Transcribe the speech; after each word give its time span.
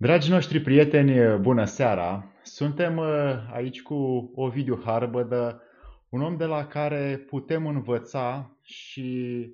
Dragi 0.00 0.30
noștri 0.30 0.60
prieteni, 0.60 1.40
bună 1.40 1.64
seara! 1.64 2.32
Suntem 2.42 2.96
uh, 2.96 3.06
aici 3.52 3.82
cu 3.82 3.94
Ovidiu 4.34 4.80
Harbădă, 4.84 5.62
un 6.08 6.22
om 6.22 6.36
de 6.36 6.44
la 6.44 6.66
care 6.66 7.24
putem 7.26 7.66
învăța 7.66 8.56
și 8.62 9.46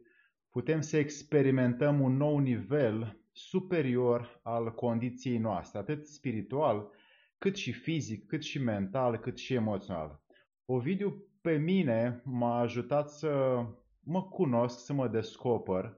putem 0.51 0.81
să 0.81 0.97
experimentăm 0.97 2.01
un 2.01 2.17
nou 2.17 2.39
nivel 2.39 3.21
superior 3.33 4.41
al 4.43 4.75
condiției 4.75 5.39
noastre, 5.39 5.79
atât 5.79 6.07
spiritual, 6.07 6.91
cât 7.39 7.57
și 7.57 7.73
fizic, 7.73 8.27
cât 8.27 8.43
și 8.43 8.63
mental, 8.63 9.17
cât 9.17 9.39
și 9.39 9.55
emoțional. 9.55 10.21
Ovidiu 10.65 11.27
pe 11.41 11.57
mine 11.57 12.23
m-a 12.25 12.59
ajutat 12.59 13.11
să 13.11 13.63
mă 14.01 14.23
cunosc, 14.23 14.85
să 14.85 14.93
mă 14.93 15.09
descoper 15.09 15.97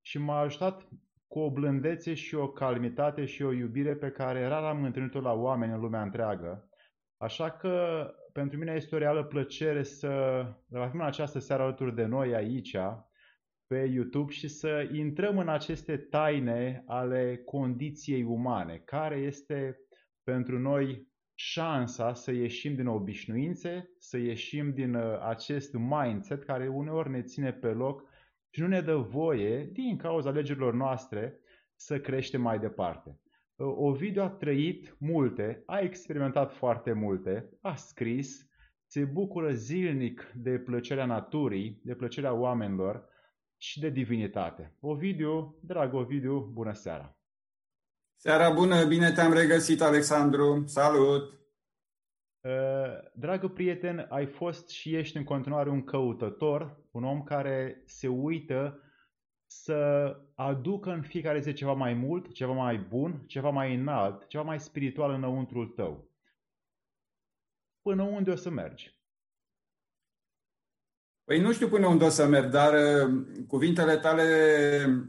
și 0.00 0.18
m-a 0.18 0.38
ajutat 0.38 0.88
cu 1.28 1.38
o 1.38 1.50
blândețe 1.50 2.14
și 2.14 2.34
o 2.34 2.48
calmitate 2.48 3.24
și 3.24 3.42
o 3.42 3.52
iubire 3.52 3.94
pe 3.94 4.10
care 4.10 4.46
rar 4.46 4.64
am 4.64 4.84
întâlnit-o 4.84 5.20
la 5.20 5.32
oameni 5.32 5.72
în 5.72 5.80
lumea 5.80 6.02
întreagă. 6.02 6.68
Așa 7.16 7.50
că 7.50 8.06
pentru 8.32 8.58
mine 8.58 8.72
este 8.72 8.94
o 8.94 8.98
reală 8.98 9.24
plăcere 9.24 9.82
să 9.82 10.08
avem 10.72 11.00
în 11.00 11.06
această 11.06 11.38
seară 11.38 11.62
alături 11.62 11.94
de 11.94 12.04
noi 12.04 12.34
aici, 12.34 12.76
pe 13.66 13.78
YouTube 13.78 14.32
și 14.32 14.48
să 14.48 14.88
intrăm 14.92 15.38
în 15.38 15.48
aceste 15.48 15.96
taine 15.96 16.82
ale 16.86 17.42
condiției 17.44 18.22
umane, 18.22 18.82
care 18.84 19.16
este 19.16 19.78
pentru 20.22 20.58
noi 20.58 21.08
șansa 21.34 22.14
să 22.14 22.32
ieșim 22.32 22.74
din 22.74 22.86
obișnuințe, 22.86 23.90
să 23.98 24.16
ieșim 24.16 24.72
din 24.72 24.94
uh, 24.94 25.18
acest 25.20 25.74
mindset 25.74 26.44
care 26.44 26.68
uneori 26.68 27.10
ne 27.10 27.22
ține 27.22 27.52
pe 27.52 27.68
loc 27.68 28.02
și 28.50 28.60
nu 28.60 28.66
ne 28.66 28.80
dă 28.80 28.96
voie, 28.96 29.64
din 29.72 29.96
cauza 29.96 30.30
legilor 30.30 30.74
noastre, 30.74 31.40
să 31.74 32.00
creștem 32.00 32.40
mai 32.40 32.58
departe. 32.58 33.20
Ovidiu 33.56 34.22
a 34.22 34.28
trăit 34.28 34.96
multe, 34.98 35.62
a 35.66 35.78
experimentat 35.78 36.52
foarte 36.52 36.92
multe, 36.92 37.48
a 37.60 37.74
scris, 37.74 38.46
se 38.86 39.04
bucură 39.04 39.52
zilnic 39.52 40.32
de 40.34 40.58
plăcerea 40.58 41.06
naturii, 41.06 41.80
de 41.84 41.94
plăcerea 41.94 42.32
oamenilor 42.32 43.08
și 43.56 43.80
de 43.80 43.90
divinitate. 43.90 44.76
Ovidiu, 44.80 45.58
drag 45.62 45.94
Ovidiu, 45.94 46.40
bună 46.40 46.72
seara! 46.72 47.18
Seara 48.16 48.50
bună, 48.50 48.84
bine 48.84 49.10
te-am 49.10 49.32
regăsit, 49.32 49.80
Alexandru! 49.80 50.62
Salut! 50.66 51.38
Dragă 53.12 53.48
prieten, 53.48 54.06
ai 54.08 54.26
fost 54.26 54.68
și 54.68 54.94
ești 54.94 55.16
în 55.16 55.24
continuare 55.24 55.70
un 55.70 55.84
căutător, 55.84 56.76
un 56.90 57.04
om 57.04 57.22
care 57.22 57.82
se 57.84 58.08
uită 58.08 58.82
să 59.46 60.16
aducă 60.34 60.90
în 60.90 61.02
fiecare 61.02 61.40
zi 61.40 61.52
ceva 61.52 61.72
mai 61.72 61.94
mult, 61.94 62.32
ceva 62.32 62.52
mai 62.52 62.78
bun, 62.78 63.24
ceva 63.26 63.50
mai 63.50 63.74
înalt, 63.74 64.26
ceva 64.26 64.42
mai 64.42 64.60
spiritual 64.60 65.10
înăuntrul 65.10 65.66
tău. 65.66 66.10
Până 67.82 68.02
unde 68.02 68.30
o 68.30 68.36
să 68.36 68.50
mergi? 68.50 68.96
Păi 71.24 71.40
nu 71.40 71.52
știu 71.52 71.68
până 71.68 71.86
unde 71.86 72.04
o 72.04 72.08
să 72.08 72.26
merg, 72.26 72.50
dar 72.50 72.72
uh, 72.72 73.26
cuvintele 73.46 73.96
tale 73.96 74.24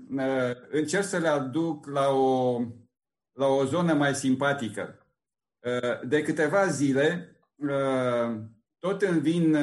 uh, 0.10 0.56
încerc 0.70 1.04
să 1.04 1.18
le 1.18 1.28
aduc 1.28 1.86
la 1.86 2.10
o, 2.10 2.62
la 3.32 3.46
o 3.46 3.66
zonă 3.66 3.94
mai 3.94 4.16
simpatică. 4.16 5.09
Uh, 5.60 6.08
de 6.08 6.22
câteva 6.22 6.68
zile, 6.68 7.36
tot 8.80 9.02
îmi 9.02 9.20
vin 9.20 9.56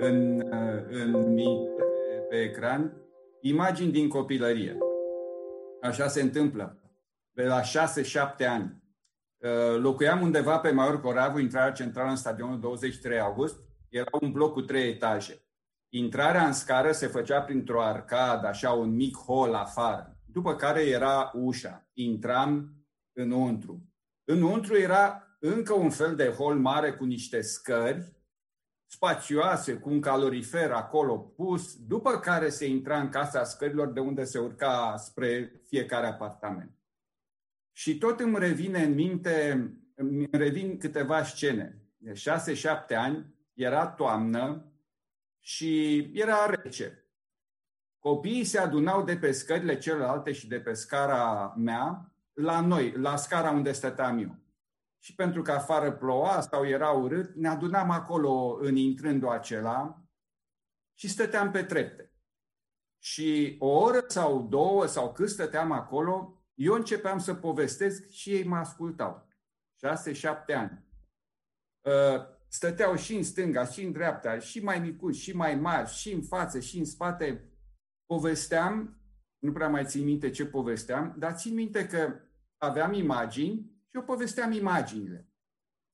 în, 0.00 0.42
în 0.88 1.32
minte 1.32 1.82
pe 2.28 2.36
ecran 2.36 2.92
imagini 3.40 3.92
din 3.92 4.08
copilărie. 4.08 4.78
Așa 5.82 6.08
se 6.08 6.22
întâmplă. 6.22 6.82
Pe 7.32 7.44
la 7.44 7.60
6-7 7.60 7.64
ani. 8.48 8.82
Locuiam 9.78 10.22
undeva 10.22 10.58
pe 10.58 10.70
Maior 10.70 11.00
Coravu, 11.00 11.38
intrarea 11.38 11.72
centrală 11.72 12.10
în 12.10 12.16
stadionul 12.16 12.60
23 12.60 13.20
august. 13.20 13.56
Era 13.88 14.10
un 14.20 14.32
bloc 14.32 14.52
cu 14.52 14.60
trei 14.60 14.90
etaje. 14.90 15.42
Intrarea 15.88 16.46
în 16.46 16.52
scară 16.52 16.92
se 16.92 17.06
făcea 17.06 17.40
printr-o 17.40 17.82
arcadă, 17.82 18.46
așa 18.46 18.70
un 18.70 18.94
mic 18.94 19.16
hol 19.16 19.54
afară. 19.54 20.16
După 20.24 20.54
care 20.54 20.82
era 20.82 21.30
ușa. 21.34 21.88
Intram 21.92 22.72
înăuntru. 23.12 23.82
Înăuntru 24.24 24.76
era 24.76 25.27
încă 25.38 25.72
un 25.72 25.90
fel 25.90 26.16
de 26.16 26.28
hol 26.28 26.58
mare 26.58 26.92
cu 26.92 27.04
niște 27.04 27.40
scări 27.40 28.16
spațioase, 28.90 29.74
cu 29.74 29.90
un 29.90 30.00
calorifer 30.00 30.70
acolo 30.70 31.18
pus, 31.18 31.76
după 31.86 32.18
care 32.18 32.48
se 32.48 32.66
intra 32.66 33.00
în 33.00 33.08
casa 33.08 33.44
scărilor 33.44 33.92
de 33.92 34.00
unde 34.00 34.24
se 34.24 34.38
urca 34.38 34.96
spre 34.96 35.60
fiecare 35.66 36.06
apartament. 36.06 36.70
Și 37.72 37.98
tot 37.98 38.20
îmi 38.20 38.38
revine 38.38 38.82
în 38.82 38.94
minte, 38.94 39.68
îmi 39.94 40.28
revin 40.30 40.78
câteva 40.78 41.22
scene. 41.22 41.82
De 41.96 42.14
șase, 42.14 42.54
șapte 42.54 42.94
ani, 42.94 43.34
era 43.54 43.86
toamnă 43.86 44.72
și 45.38 45.98
era 46.14 46.46
rece. 46.46 47.02
Copiii 47.98 48.44
se 48.44 48.58
adunau 48.58 49.04
de 49.04 49.16
pe 49.16 49.32
scările 49.32 49.78
celelalte 49.78 50.32
și 50.32 50.48
de 50.48 50.60
pe 50.60 50.72
scara 50.72 51.54
mea 51.56 52.12
la 52.32 52.60
noi, 52.60 52.92
la 52.92 53.16
scara 53.16 53.50
unde 53.50 53.72
stăteam 53.72 54.18
eu 54.18 54.36
și 54.98 55.14
pentru 55.14 55.42
că 55.42 55.52
afară 55.52 55.92
ploua 55.92 56.40
sau 56.40 56.66
era 56.66 56.90
urât, 56.90 57.34
ne 57.34 57.48
adunam 57.48 57.90
acolo 57.90 58.58
în 58.60 58.76
intrândul 58.76 59.28
acela 59.28 60.02
și 60.98 61.08
stăteam 61.08 61.50
pe 61.50 61.62
trepte. 61.62 62.12
Și 63.02 63.56
o 63.58 63.66
oră 63.66 64.04
sau 64.06 64.42
două 64.42 64.86
sau 64.86 65.12
cât 65.12 65.28
stăteam 65.28 65.72
acolo, 65.72 66.42
eu 66.54 66.74
începeam 66.74 67.18
să 67.18 67.34
povestesc 67.34 68.08
și 68.08 68.32
ei 68.32 68.44
mă 68.44 68.56
ascultau. 68.56 69.28
Șase, 69.80 70.12
șapte 70.12 70.52
ani. 70.52 70.86
Ă, 71.84 72.26
stăteau 72.48 72.96
și 72.96 73.16
în 73.16 73.22
stânga, 73.22 73.64
și 73.64 73.84
în 73.84 73.92
dreapta, 73.92 74.38
și 74.38 74.62
mai 74.62 74.78
micuți, 74.78 75.18
și 75.18 75.36
mai 75.36 75.54
mari, 75.54 75.90
și 75.90 76.12
în 76.12 76.22
față, 76.22 76.60
și 76.60 76.78
în 76.78 76.84
spate. 76.84 77.52
Povesteam, 78.06 79.00
nu 79.38 79.52
prea 79.52 79.68
mai 79.68 79.84
țin 79.84 80.04
minte 80.04 80.30
ce 80.30 80.46
povesteam, 80.46 81.14
dar 81.18 81.32
țin 81.32 81.54
minte 81.54 81.86
că 81.86 82.20
aveam 82.56 82.92
imagini 82.92 83.77
și 83.88 83.96
eu 83.96 84.02
povesteam 84.02 84.52
imaginile. 84.52 85.28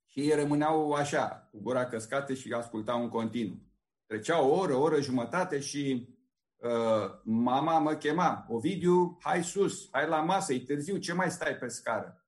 Și 0.06 0.20
ei 0.20 0.34
rămâneau 0.34 0.92
așa, 0.92 1.48
cu 1.50 1.60
gura 1.60 1.86
căscată 1.86 2.34
și 2.34 2.52
ascultau 2.52 3.02
în 3.02 3.08
continuu. 3.08 3.62
Trecea 4.06 4.42
o 4.42 4.58
oră, 4.58 4.74
o 4.74 4.80
oră 4.80 5.00
jumătate 5.00 5.60
și 5.60 6.08
uh, 6.56 7.20
mama 7.22 7.78
mă 7.78 7.94
chema. 7.94 8.46
Ovidiu, 8.48 9.18
hai 9.20 9.44
sus, 9.44 9.88
hai 9.90 10.08
la 10.08 10.20
masă, 10.20 10.52
e 10.52 10.60
târziu, 10.60 10.96
ce 10.96 11.12
mai 11.12 11.30
stai 11.30 11.56
pe 11.56 11.68
scară? 11.68 12.24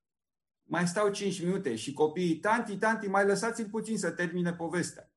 Mai 0.63 0.87
stau 0.87 1.11
5 1.11 1.43
minute 1.43 1.77
și 1.77 1.93
copiii, 1.93 2.37
tanti, 2.37 2.77
tanti, 2.77 3.07
mai 3.07 3.27
lăsați-l 3.27 3.69
puțin 3.69 3.99
să 3.99 4.11
termine 4.11 4.53
povestea. 4.53 5.11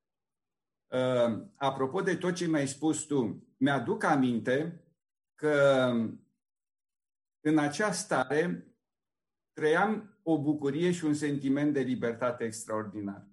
Uh, 0.86 1.42
apropo 1.56 2.00
de 2.00 2.16
tot 2.16 2.34
ce 2.34 2.46
mi-ai 2.46 2.68
spus 2.68 3.02
tu, 3.02 3.46
mi-aduc 3.56 4.02
aminte 4.02 4.84
că 5.34 5.92
în 7.40 7.58
această 7.58 8.02
stare 8.02 8.74
trăiam 9.52 10.19
o 10.30 10.42
bucurie 10.42 10.92
și 10.92 11.04
un 11.04 11.14
sentiment 11.14 11.72
de 11.72 11.80
libertate 11.80 12.44
extraordinar. 12.44 13.28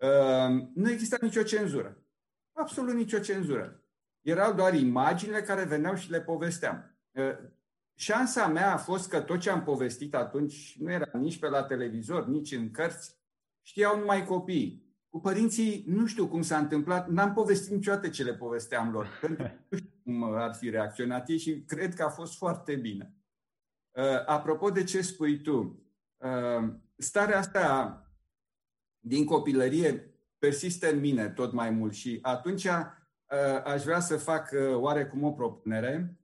Ehm, 0.00 0.70
nu 0.74 0.90
exista 0.90 1.16
nicio 1.20 1.42
cenzură. 1.42 2.04
Absolut 2.52 2.94
nicio 2.94 3.18
cenzură. 3.18 3.84
Erau 4.20 4.52
doar 4.52 4.74
imaginile 4.74 5.42
care 5.42 5.64
veneau 5.64 5.94
și 5.94 6.10
le 6.10 6.20
povesteam. 6.20 6.98
Ehm, 7.10 7.52
șansa 7.94 8.46
mea 8.46 8.72
a 8.72 8.76
fost 8.76 9.08
că 9.08 9.20
tot 9.20 9.38
ce 9.38 9.50
am 9.50 9.62
povestit 9.62 10.14
atunci 10.14 10.76
nu 10.78 10.90
era 10.90 11.18
nici 11.18 11.38
pe 11.38 11.48
la 11.48 11.62
televizor, 11.62 12.26
nici 12.26 12.52
în 12.52 12.70
cărți. 12.70 13.18
Știau 13.62 13.98
numai 13.98 14.26
copiii. 14.26 14.88
Cu 15.08 15.20
părinții 15.20 15.84
nu 15.86 16.06
știu 16.06 16.28
cum 16.28 16.42
s-a 16.42 16.58
întâmplat, 16.58 17.08
n-am 17.08 17.32
povestit 17.32 17.70
niciodată 17.70 18.08
ce 18.08 18.22
le 18.22 18.34
povesteam 18.34 18.90
lor, 18.90 19.06
pentru 19.20 19.42
că 19.42 19.50
nu 19.68 19.76
știu 19.76 20.00
cum 20.04 20.22
ar 20.22 20.54
fi 20.54 20.70
reacționat 20.70 21.28
ei 21.28 21.38
și 21.38 21.62
cred 21.62 21.94
că 21.94 22.02
a 22.02 22.08
fost 22.08 22.36
foarte 22.36 22.76
bine. 22.76 23.14
Uh, 23.90 24.26
apropo 24.26 24.70
de 24.70 24.84
ce 24.84 25.02
spui 25.02 25.40
tu, 25.40 25.56
uh, 25.58 25.89
starea 26.96 27.38
asta 27.38 27.94
din 28.98 29.24
copilărie 29.24 30.14
persistă 30.38 30.90
în 30.90 30.98
mine 30.98 31.28
tot 31.28 31.52
mai 31.52 31.70
mult 31.70 31.92
și 31.92 32.18
atunci 32.22 32.64
uh, 32.64 33.62
aș 33.64 33.82
vrea 33.82 34.00
să 34.00 34.16
fac 34.16 34.50
oarecum 34.74 35.22
o 35.22 35.32
propunere. 35.32 36.18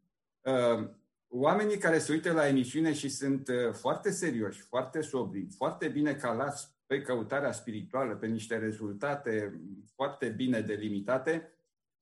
Oamenii 1.28 1.78
care 1.78 1.98
se 1.98 2.12
uită 2.12 2.32
la 2.32 2.48
emisiune 2.48 2.93
și 2.93 3.08
sunt 3.08 3.50
foarte 3.72 4.10
serioși, 4.10 4.60
foarte 4.60 5.00
sobri, 5.00 5.46
foarte 5.56 5.88
bine 5.88 6.14
calați 6.14 6.75
pe 6.87 7.00
căutarea 7.00 7.52
spirituală, 7.52 8.14
pe 8.14 8.26
niște 8.26 8.58
rezultate 8.58 9.60
foarte 9.94 10.28
bine 10.28 10.60
delimitate, 10.60 11.50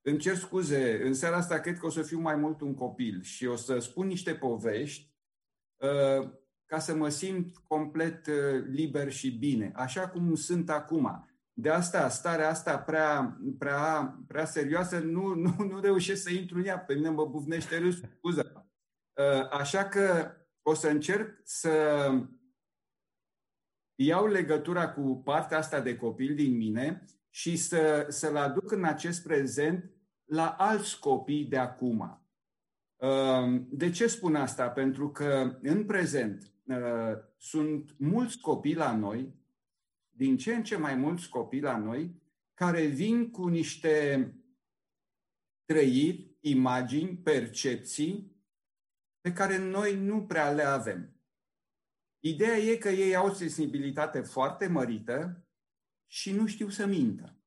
îmi 0.00 0.18
cer 0.18 0.36
scuze, 0.36 1.02
în 1.04 1.14
seara 1.14 1.36
asta 1.36 1.60
cred 1.60 1.78
că 1.78 1.86
o 1.86 1.90
să 1.90 2.02
fiu 2.02 2.18
mai 2.18 2.36
mult 2.36 2.60
un 2.60 2.74
copil 2.74 3.22
și 3.22 3.46
o 3.46 3.56
să 3.56 3.78
spun 3.78 4.06
niște 4.06 4.34
povești 4.34 5.14
Uh, 5.84 6.30
ca 6.74 6.80
să 6.80 6.94
mă 6.94 7.08
simt 7.08 7.56
complet 7.56 8.26
uh, 8.26 8.64
liber 8.70 9.12
și 9.12 9.30
bine, 9.30 9.72
așa 9.74 10.08
cum 10.08 10.34
sunt 10.34 10.70
acum. 10.70 11.28
De 11.52 11.70
asta, 11.70 12.08
starea 12.08 12.48
asta 12.48 12.78
prea, 12.78 13.38
prea, 13.58 14.16
prea 14.26 14.44
serioasă, 14.44 14.98
nu, 14.98 15.34
nu, 15.34 15.54
nu 15.58 15.80
reușesc 15.80 16.22
să 16.22 16.32
intru 16.32 16.58
în 16.58 16.64
ea. 16.64 16.78
Pe 16.78 16.94
mine 16.94 17.08
mă 17.08 17.26
bufnește 17.26 17.78
râs, 17.78 18.00
scuză. 18.16 18.66
Uh, 19.12 19.48
așa 19.50 19.84
că 19.84 20.34
o 20.62 20.74
să 20.74 20.88
încerc 20.88 21.40
să 21.44 22.10
iau 23.94 24.26
legătura 24.26 24.92
cu 24.92 25.22
partea 25.24 25.58
asta 25.58 25.80
de 25.80 25.96
copil 25.96 26.34
din 26.34 26.56
mine 26.56 27.04
și 27.30 27.56
să, 27.56 28.06
să-l 28.08 28.36
aduc 28.36 28.70
în 28.70 28.84
acest 28.84 29.22
prezent 29.22 29.90
la 30.24 30.48
alți 30.48 30.98
copii 30.98 31.44
de 31.44 31.58
acum. 31.58 32.28
Ehm, 32.96 33.66
de 33.70 33.90
ce 33.90 34.06
spun 34.06 34.34
asta? 34.34 34.68
Pentru 34.68 35.10
că 35.10 35.58
în 35.62 35.84
prezent 35.84 36.42
uh, 36.42 36.53
sunt 37.36 37.98
mulți 37.98 38.40
copii 38.40 38.74
la 38.74 38.96
noi, 38.96 39.34
din 40.10 40.36
ce 40.36 40.54
în 40.54 40.64
ce 40.64 40.76
mai 40.76 40.94
mulți 40.94 41.28
copii 41.28 41.60
la 41.60 41.78
noi, 41.78 42.22
care 42.54 42.86
vin 42.86 43.30
cu 43.30 43.46
niște 43.46 44.28
trăiri, 45.64 46.36
imagini, 46.40 47.16
percepții 47.16 48.36
pe 49.20 49.32
care 49.32 49.58
noi 49.58 49.96
nu 49.96 50.26
prea 50.26 50.50
le 50.50 50.62
avem. 50.62 51.14
Ideea 52.18 52.56
e 52.56 52.76
că 52.76 52.88
ei 52.88 53.14
au 53.14 53.26
o 53.26 53.32
sensibilitate 53.32 54.20
foarte 54.20 54.66
mărită 54.66 55.46
și 56.06 56.32
nu 56.32 56.46
știu 56.46 56.68
să 56.68 56.86
mintă. 56.86 57.38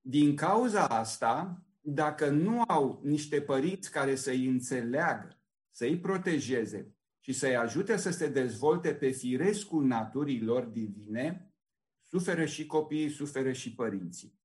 Din 0.00 0.36
cauza 0.36 0.88
asta, 0.88 1.64
dacă 1.80 2.28
nu 2.28 2.62
au 2.66 3.00
niște 3.02 3.42
părinți 3.42 3.90
care 3.90 4.14
să-i 4.14 4.46
înțeleagă, 4.46 5.40
să-i 5.70 5.98
protejeze 5.98 6.95
și 7.26 7.32
să-i 7.32 7.56
ajute 7.56 7.96
să 7.96 8.10
se 8.10 8.28
dezvolte 8.28 8.94
pe 8.94 9.10
firescul 9.10 9.84
naturii 9.84 10.42
lor 10.42 10.64
divine, 10.64 11.54
suferă 12.02 12.44
și 12.44 12.66
copiii, 12.66 13.08
suferă 13.08 13.52
și 13.52 13.74
părinții. 13.74 14.40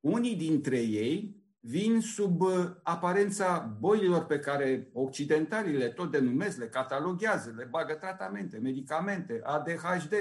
Unii 0.00 0.36
dintre 0.36 0.80
ei 0.80 1.42
vin 1.60 2.00
sub 2.00 2.42
aparența 2.82 3.76
bolilor 3.80 4.24
pe 4.24 4.38
care 4.38 4.90
occidentalii 4.92 5.76
le 5.76 5.88
tot 5.88 6.10
denumesc, 6.10 6.58
le 6.58 6.68
cataloghează, 6.68 7.54
le 7.56 7.64
bagă 7.64 7.94
tratamente, 7.94 8.58
medicamente, 8.58 9.40
ADHD, 9.42 10.14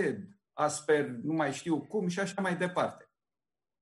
Asper, 0.53 1.09
nu 1.09 1.33
mai 1.33 1.53
știu 1.53 1.81
cum 1.81 2.07
și 2.07 2.19
așa 2.19 2.41
mai 2.41 2.57
departe. 2.57 3.09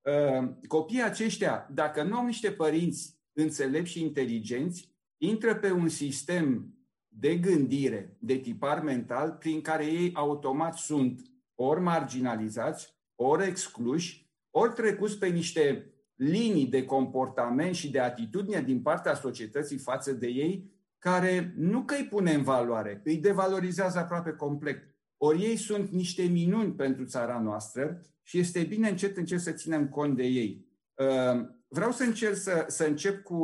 Uh, 0.00 0.48
copiii 0.68 1.02
aceștia, 1.02 1.68
dacă 1.72 2.02
nu 2.02 2.16
au 2.16 2.26
niște 2.26 2.50
părinți 2.50 3.20
înțelepți 3.32 3.90
și 3.90 4.02
inteligenți, 4.02 4.94
intră 5.16 5.54
pe 5.54 5.70
un 5.70 5.88
sistem 5.88 6.76
de 7.18 7.36
gândire 7.36 8.16
de 8.18 8.36
tipar 8.36 8.82
mental 8.82 9.36
prin 9.38 9.60
care 9.60 9.84
ei 9.84 10.10
automat 10.14 10.76
sunt 10.76 11.20
ori 11.54 11.80
marginalizați, 11.80 12.94
ori 13.14 13.46
excluși, 13.46 14.30
ori 14.50 14.72
trecuți 14.72 15.18
pe 15.18 15.26
niște 15.26 15.92
linii 16.14 16.66
de 16.66 16.84
comportament 16.84 17.74
și 17.74 17.90
de 17.90 17.98
atitudine 17.98 18.62
din 18.62 18.82
partea 18.82 19.14
societății 19.14 19.78
față 19.78 20.12
de 20.12 20.26
ei, 20.26 20.70
care 20.98 21.54
nu 21.56 21.82
că 21.82 21.94
îi 21.94 22.06
pune 22.10 22.32
în 22.32 22.42
valoare, 22.42 23.00
îi 23.04 23.16
devalorizează 23.16 23.98
aproape 23.98 24.30
complet. 24.30 24.96
Ori 25.16 25.42
ei 25.42 25.56
sunt 25.56 25.90
niște 25.90 26.22
minuni 26.22 26.72
pentru 26.72 27.04
țara 27.04 27.40
noastră 27.40 28.00
și 28.22 28.38
este 28.38 28.62
bine 28.62 28.88
încet 28.88 29.16
încet 29.16 29.40
să 29.40 29.52
ținem 29.52 29.88
cont 29.88 30.16
de 30.16 30.24
ei. 30.24 30.66
Uh, 30.94 31.46
vreau 31.68 31.92
să 31.92 32.02
încerc 32.02 32.36
să, 32.36 32.64
să 32.68 32.84
încep 32.84 33.22
cu 33.22 33.34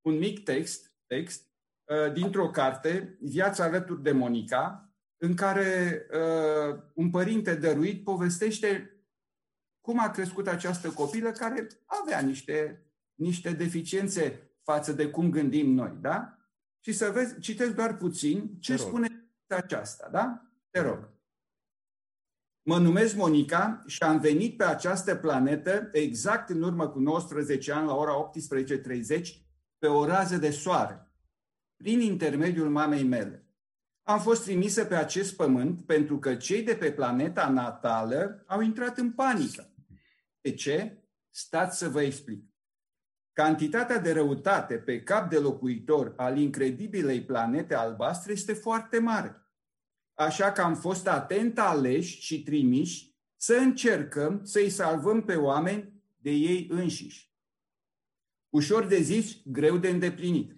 un 0.00 0.18
mic 0.18 0.42
text, 0.42 0.94
text 1.06 1.42
uh, 1.42 1.47
dintr-o 2.12 2.50
carte, 2.50 3.18
Viața 3.20 3.64
alături 3.64 4.02
de 4.02 4.12
Monica, 4.12 4.88
în 5.16 5.34
care 5.34 6.06
uh, 6.12 6.82
un 6.94 7.10
părinte 7.10 7.54
dăruit 7.54 8.04
povestește 8.04 8.92
cum 9.80 10.00
a 10.00 10.10
crescut 10.10 10.46
această 10.46 10.90
copilă 10.90 11.30
care 11.30 11.66
avea 11.84 12.20
niște, 12.20 12.86
niște 13.14 13.52
deficiențe 13.52 14.52
față 14.62 14.92
de 14.92 15.10
cum 15.10 15.30
gândim 15.30 15.70
noi, 15.70 15.98
da? 16.00 16.38
Și 16.80 16.92
să 16.92 17.10
vezi, 17.10 17.40
citesc 17.40 17.74
doar 17.74 17.96
puțin 17.96 18.58
ce 18.60 18.76
spune 18.76 19.30
aceasta, 19.46 20.08
da? 20.12 20.42
Te 20.70 20.80
rog. 20.80 21.08
Mă 22.62 22.78
numesc 22.78 23.14
Monica 23.14 23.82
și 23.86 24.02
am 24.02 24.20
venit 24.20 24.56
pe 24.56 24.64
această 24.64 25.14
planetă 25.14 25.88
exact 25.92 26.48
în 26.48 26.62
urmă 26.62 26.88
cu 26.88 26.98
19 26.98 27.72
ani 27.72 27.86
la 27.86 27.94
ora 27.94 28.30
18.30 29.18 29.28
pe 29.78 29.86
o 29.86 30.06
rază 30.06 30.36
de 30.36 30.50
soare, 30.50 31.07
prin 31.78 32.00
intermediul 32.00 32.70
mamei 32.70 33.02
mele. 33.02 33.46
Am 34.02 34.20
fost 34.20 34.42
trimisă 34.42 34.84
pe 34.84 34.94
acest 34.94 35.36
pământ 35.36 35.86
pentru 35.86 36.18
că 36.18 36.34
cei 36.34 36.62
de 36.62 36.74
pe 36.74 36.92
planeta 36.92 37.48
natală 37.48 38.44
au 38.46 38.60
intrat 38.60 38.98
în 38.98 39.12
panică. 39.12 39.72
De 40.40 40.54
ce? 40.54 41.02
Stați 41.30 41.78
să 41.78 41.88
vă 41.88 42.02
explic. 42.02 42.44
Cantitatea 43.32 43.98
de 43.98 44.12
răutate 44.12 44.74
pe 44.74 45.02
cap 45.02 45.30
de 45.30 45.38
locuitor 45.38 46.14
al 46.16 46.38
incredibilei 46.38 47.24
planete 47.24 47.74
albastre 47.74 48.32
este 48.32 48.52
foarte 48.52 48.98
mare 48.98 49.42
așa 50.18 50.52
că 50.52 50.60
am 50.60 50.74
fost 50.74 51.06
atent 51.06 51.58
aleși 51.58 52.20
și 52.20 52.42
trimiși 52.42 53.16
să 53.36 53.54
încercăm 53.54 54.44
să-i 54.44 54.70
salvăm 54.70 55.22
pe 55.22 55.34
oameni 55.34 55.92
de 56.16 56.30
ei 56.30 56.66
înșiși. 56.70 57.32
Ușor 58.48 58.86
de 58.86 59.00
zis, 59.00 59.36
greu 59.44 59.76
de 59.76 59.88
îndeplinit. 59.88 60.56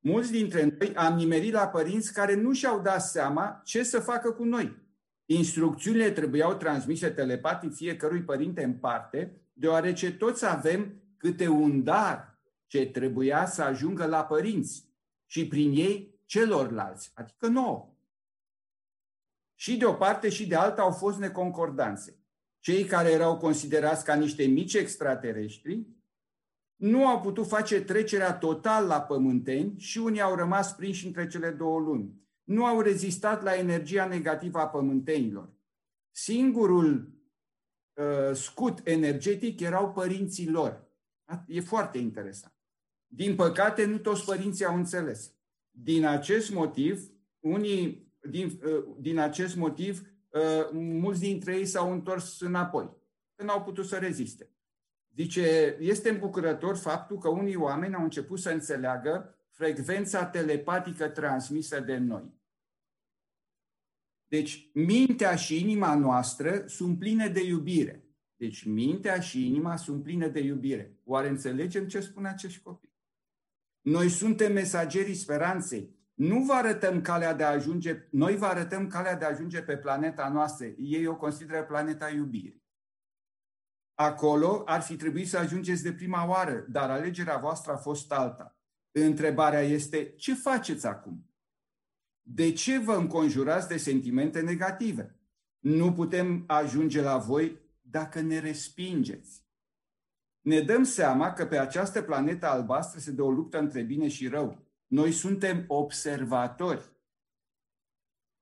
Mulți 0.00 0.30
dintre 0.30 0.76
noi 0.78 0.94
am 0.94 1.16
nimerit 1.16 1.52
la 1.52 1.68
părinți 1.68 2.12
care 2.12 2.34
nu 2.34 2.52
și-au 2.52 2.80
dat 2.80 3.02
seama 3.02 3.60
ce 3.64 3.82
să 3.82 4.00
facă 4.00 4.32
cu 4.32 4.44
noi. 4.44 4.76
Instrucțiunile 5.24 6.10
trebuiau 6.10 6.54
transmise 6.54 7.10
telepatic 7.10 7.74
fiecărui 7.74 8.22
părinte 8.22 8.64
în 8.64 8.74
parte, 8.74 9.40
deoarece 9.52 10.12
toți 10.12 10.46
avem 10.46 11.02
câte 11.16 11.48
un 11.48 11.84
dar 11.84 12.40
ce 12.66 12.86
trebuia 12.86 13.46
să 13.46 13.62
ajungă 13.62 14.06
la 14.06 14.24
părinți 14.24 14.88
și 15.26 15.48
prin 15.48 15.72
ei 15.72 16.20
celorlalți, 16.24 17.12
adică 17.14 17.46
nouă. 17.46 17.94
Și 19.54 19.76
de 19.76 19.84
o 19.84 19.92
parte 19.92 20.28
și 20.28 20.46
de 20.46 20.54
alta 20.54 20.82
au 20.82 20.90
fost 20.90 21.18
neconcordanțe. 21.18 22.18
Cei 22.58 22.84
care 22.84 23.10
erau 23.10 23.36
considerați 23.36 24.04
ca 24.04 24.14
niște 24.14 24.44
mici 24.44 24.74
extraterestri 24.74 25.86
nu 26.80 27.06
au 27.06 27.20
putut 27.20 27.46
face 27.46 27.80
trecerea 27.80 28.38
total 28.38 28.86
la 28.86 29.00
pământeni 29.00 29.74
și 29.78 29.98
unii 29.98 30.20
au 30.20 30.34
rămas 30.34 30.72
prinși 30.74 31.06
între 31.06 31.26
cele 31.26 31.50
două 31.50 31.78
luni. 31.78 32.14
Nu 32.44 32.64
au 32.64 32.80
rezistat 32.80 33.42
la 33.42 33.56
energia 33.56 34.06
negativă 34.06 34.58
a 34.58 34.68
pământenilor. 34.68 35.52
Singurul 36.10 37.12
uh, 37.92 38.34
scut 38.36 38.80
energetic 38.84 39.60
erau 39.60 39.92
părinții 39.92 40.50
lor. 40.50 40.88
E 41.46 41.60
foarte 41.60 41.98
interesant. 41.98 42.54
Din 43.06 43.34
păcate, 43.34 43.84
nu 43.84 43.98
toți 43.98 44.24
părinții 44.24 44.64
au 44.64 44.76
înțeles. 44.76 45.32
Din 45.70 46.04
acest 46.04 46.52
motiv, 46.52 47.10
unii 47.40 48.12
din, 48.30 48.60
uh, 48.64 48.84
din 48.98 49.18
acest 49.18 49.56
motiv, 49.56 50.00
uh, 50.28 50.68
mulți 50.72 51.20
dintre 51.20 51.56
ei 51.56 51.66
s-au 51.66 51.92
întors 51.92 52.40
înapoi, 52.40 52.90
că 53.34 53.44
n-au 53.44 53.62
putut 53.62 53.86
să 53.86 53.96
reziste. 53.96 54.50
Zice, 55.14 55.76
este 55.80 56.10
îmbucurător 56.10 56.76
faptul 56.76 57.18
că 57.18 57.28
unii 57.28 57.56
oameni 57.56 57.94
au 57.94 58.02
început 58.02 58.38
să 58.38 58.50
înțeleagă 58.50 59.34
frecvența 59.50 60.26
telepatică 60.26 61.08
transmisă 61.08 61.80
de 61.80 61.96
noi. 61.96 62.38
Deci, 64.28 64.70
mintea 64.74 65.36
și 65.36 65.60
inima 65.60 65.94
noastră 65.94 66.64
sunt 66.66 66.98
pline 66.98 67.28
de 67.28 67.44
iubire. 67.44 68.04
Deci, 68.36 68.64
mintea 68.64 69.20
și 69.20 69.46
inima 69.46 69.76
sunt 69.76 70.02
pline 70.02 70.28
de 70.28 70.40
iubire. 70.40 70.98
Oare 71.04 71.28
înțelegem 71.28 71.88
ce 71.88 72.00
spun 72.00 72.24
acești 72.24 72.62
copii? 72.62 72.94
Noi 73.80 74.08
suntem 74.08 74.52
mesagerii 74.52 75.14
speranței 75.14 76.00
nu 76.20 76.42
vă 76.42 76.52
arătăm 76.52 77.00
calea 77.00 77.34
de 77.34 77.42
a 77.42 77.50
ajunge, 77.50 78.06
noi 78.10 78.36
vă 78.36 78.46
arătăm 78.46 78.86
calea 78.86 79.16
de 79.16 79.24
a 79.24 79.28
ajunge 79.28 79.62
pe 79.62 79.76
planeta 79.76 80.28
noastră. 80.28 80.66
Ei 80.66 81.06
o 81.06 81.16
consideră 81.16 81.62
planeta 81.62 82.10
iubirii. 82.10 82.62
Acolo 84.00 84.62
ar 84.66 84.82
fi 84.82 84.96
trebuit 84.96 85.28
să 85.28 85.38
ajungeți 85.38 85.82
de 85.82 85.92
prima 85.92 86.28
oară, 86.28 86.66
dar 86.68 86.90
alegerea 86.90 87.36
voastră 87.36 87.72
a 87.72 87.76
fost 87.76 88.12
alta. 88.12 88.58
Întrebarea 88.90 89.60
este, 89.60 90.14
ce 90.16 90.34
faceți 90.34 90.86
acum? 90.86 91.30
De 92.22 92.52
ce 92.52 92.78
vă 92.78 92.92
înconjurați 92.92 93.68
de 93.68 93.76
sentimente 93.76 94.40
negative? 94.40 95.18
Nu 95.58 95.92
putem 95.92 96.44
ajunge 96.46 97.00
la 97.00 97.16
voi 97.18 97.58
dacă 97.80 98.20
ne 98.20 98.38
respingeți. 98.38 99.44
Ne 100.40 100.60
dăm 100.60 100.82
seama 100.82 101.32
că 101.32 101.46
pe 101.46 101.58
această 101.58 102.02
planetă 102.02 102.46
albastră 102.46 103.00
se 103.00 103.10
dă 103.10 103.22
o 103.22 103.30
luptă 103.30 103.58
între 103.58 103.82
bine 103.82 104.08
și 104.08 104.28
rău. 104.28 104.58
Noi 104.86 105.12
suntem 105.12 105.64
observatori. 105.66 106.92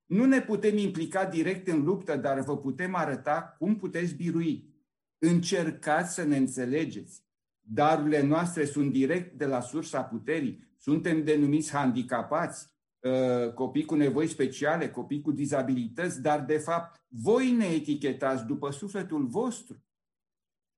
Nu 0.04 0.24
ne 0.24 0.40
putem 0.40 0.76
implica 0.76 1.24
direct 1.24 1.68
în 1.68 1.84
luptă, 1.84 2.16
dar 2.16 2.40
vă 2.40 2.58
putem 2.58 2.94
arăta 2.94 3.54
cum 3.58 3.76
puteți 3.76 4.14
birui. 4.14 4.76
Încercați 5.18 6.14
să 6.14 6.22
ne 6.22 6.36
înțelegeți. 6.36 7.22
Darurile 7.60 8.22
noastre 8.22 8.64
sunt 8.64 8.92
direct 8.92 9.38
de 9.38 9.46
la 9.46 9.60
sursa 9.60 10.02
puterii. 10.02 10.66
Suntem 10.76 11.24
denumiți 11.24 11.72
handicapați, 11.72 12.66
ă, 13.04 13.50
copii 13.54 13.84
cu 13.84 13.94
nevoi 13.94 14.26
speciale, 14.26 14.90
copii 14.90 15.20
cu 15.20 15.32
dizabilități, 15.32 16.22
dar 16.22 16.44
de 16.44 16.58
fapt 16.58 17.00
voi 17.08 17.50
ne 17.50 17.64
etichetați 17.64 18.44
după 18.44 18.70
sufletul 18.70 19.26
vostru. 19.26 19.82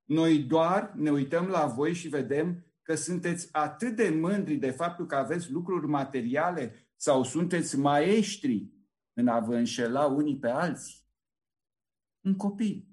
Noi 0.05 0.39
doar 0.39 0.93
ne 0.97 1.11
uităm 1.11 1.47
la 1.47 1.67
voi 1.67 1.95
și 1.95 2.09
vedem 2.09 2.65
că 2.83 2.95
sunteți 2.95 3.49
atât 3.53 3.97
de 3.97 4.09
mândri 4.09 4.55
de 4.55 4.71
faptul 4.71 5.07
că 5.07 5.15
aveți 5.15 5.51
lucruri 5.51 5.87
materiale 5.87 6.75
sau 6.97 7.23
sunteți 7.23 7.79
maestri 7.79 8.73
în 9.13 9.29
a 9.29 9.41
vă 9.41 9.55
înșela 9.55 10.07
unii 10.07 10.39
pe 10.39 10.49
alții. 10.49 10.99
Un 12.21 12.37
copil. 12.37 12.90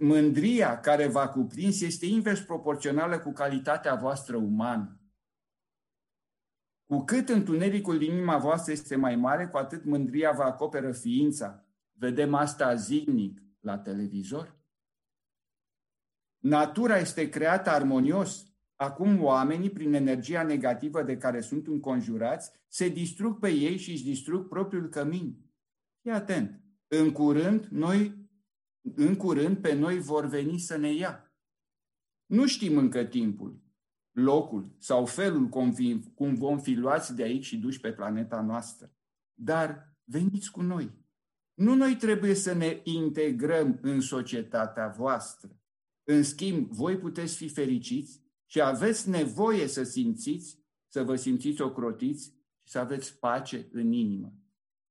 Mândria 0.00 0.80
care 0.80 1.06
va 1.06 1.28
cuprins 1.28 1.80
este 1.80 2.06
invers 2.06 2.40
proporțională 2.40 3.18
cu 3.18 3.32
calitatea 3.32 3.94
voastră 3.94 4.36
umană. 4.36 5.00
Cu 6.86 7.04
cât 7.04 7.28
întunericul 7.28 7.98
din 7.98 8.12
inima 8.12 8.38
voastră 8.38 8.72
este 8.72 8.96
mai 8.96 9.16
mare, 9.16 9.46
cu 9.46 9.56
atât 9.56 9.84
mândria 9.84 10.32
vă 10.32 10.42
acoperă 10.42 10.92
ființa. 10.92 11.66
Vedem 11.92 12.34
asta 12.34 12.74
zilnic 12.74 13.42
la 13.60 13.78
televizor. 13.78 14.56
Natura 16.38 16.98
este 16.98 17.28
creată 17.28 17.70
armonios. 17.70 18.50
Acum 18.76 19.22
oamenii, 19.22 19.70
prin 19.70 19.94
energia 19.94 20.42
negativă 20.42 21.02
de 21.02 21.16
care 21.16 21.40
sunt 21.40 21.66
înconjurați, 21.66 22.50
se 22.68 22.88
distrug 22.88 23.38
pe 23.38 23.48
ei 23.48 23.76
și 23.76 23.90
își 23.90 24.04
distrug 24.04 24.48
propriul 24.48 24.88
cămin. 24.88 25.36
Fii 26.00 26.10
atent. 26.10 26.60
În 26.88 27.12
curând, 27.12 27.64
noi, 27.64 28.25
în 28.94 29.16
curând, 29.16 29.56
pe 29.56 29.74
noi 29.74 29.98
vor 29.98 30.26
veni 30.26 30.58
să 30.58 30.76
ne 30.76 30.92
ia. 30.92 31.32
Nu 32.26 32.46
știm 32.46 32.76
încă 32.76 33.04
timpul, 33.04 33.62
locul 34.10 34.74
sau 34.78 35.06
felul 35.06 35.48
cum 36.14 36.34
vom 36.34 36.58
fi 36.58 36.74
luați 36.74 37.14
de 37.14 37.22
aici 37.22 37.44
și 37.44 37.58
duși 37.58 37.80
pe 37.80 37.92
planeta 37.92 38.40
noastră. 38.40 38.92
Dar 39.34 39.96
veniți 40.04 40.50
cu 40.50 40.62
noi. 40.62 41.04
Nu 41.54 41.74
noi 41.74 41.96
trebuie 41.96 42.34
să 42.34 42.52
ne 42.52 42.80
integrăm 42.84 43.78
în 43.82 44.00
societatea 44.00 44.88
voastră. 44.88 45.60
În 46.04 46.22
schimb, 46.22 46.70
voi 46.70 46.98
puteți 46.98 47.36
fi 47.36 47.48
fericiți 47.48 48.22
și 48.46 48.60
aveți 48.60 49.08
nevoie 49.08 49.66
să 49.66 49.82
simțiți, 49.82 50.64
să 50.88 51.02
vă 51.02 51.16
simțiți 51.16 51.60
ocrotiți 51.60 52.24
și 52.62 52.72
să 52.72 52.78
aveți 52.78 53.18
pace 53.18 53.68
în 53.72 53.92
inimă. 53.92 54.32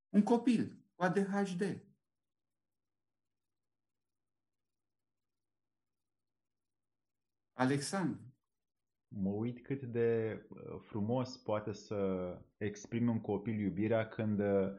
Un 0.10 0.24
copil 0.24 0.78
cu 0.96 1.04
ADHD. 1.04 1.85
Alexandru. 7.58 8.20
Mă 9.08 9.30
uit 9.30 9.64
cât 9.64 9.84
de 9.84 10.42
uh, 10.50 10.58
frumos 10.80 11.38
poate 11.38 11.74
să 11.74 11.98
exprime 12.58 13.10
un 13.10 13.22
copil 13.22 13.60
iubirea 13.60 14.08
când 14.08 14.40
uh, 14.40 14.72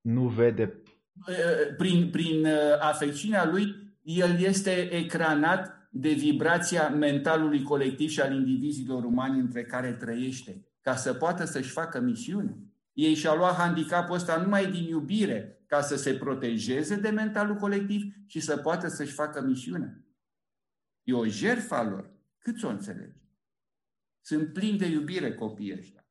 nu 0.00 0.28
vede. 0.28 0.82
Uh, 1.28 1.76
prin, 1.76 2.10
prin 2.10 2.46
afecțiunea 2.80 3.44
lui, 3.44 3.74
el 4.02 4.38
este 4.40 4.92
ecranat 4.92 5.88
de 5.90 6.12
vibrația 6.12 6.88
mentalului 6.88 7.62
colectiv 7.62 8.08
și 8.08 8.20
al 8.20 8.34
indivizilor 8.34 9.04
umani 9.04 9.40
între 9.40 9.64
care 9.64 9.92
trăiește, 9.92 10.66
ca 10.80 10.96
să 10.96 11.14
poată 11.14 11.44
să-și 11.44 11.70
facă 11.70 12.00
misiune. 12.00 12.58
Ei 12.92 13.14
și-au 13.14 13.36
luat 13.36 13.54
handicapul 13.54 14.14
ăsta 14.14 14.36
numai 14.36 14.70
din 14.70 14.84
iubire, 14.84 15.59
ca 15.70 15.80
să 15.80 15.96
se 15.96 16.14
protejeze 16.14 16.96
de 16.96 17.08
mentalul 17.08 17.56
colectiv 17.56 18.02
și 18.26 18.40
să 18.40 18.56
poată 18.56 18.88
să-și 18.88 19.12
facă 19.12 19.40
misiunea. 19.40 20.04
E 21.02 21.12
o 21.12 21.26
jertfă 21.26 21.74
a 21.74 21.82
lor. 21.82 22.10
Cât 22.38 22.58
să 22.58 22.66
o 22.66 22.70
înțelegi? 22.70 23.18
Sunt 24.20 24.52
plini 24.52 24.78
de 24.78 24.86
iubire 24.86 25.34
copiii 25.34 25.76
ăștia. 25.78 26.08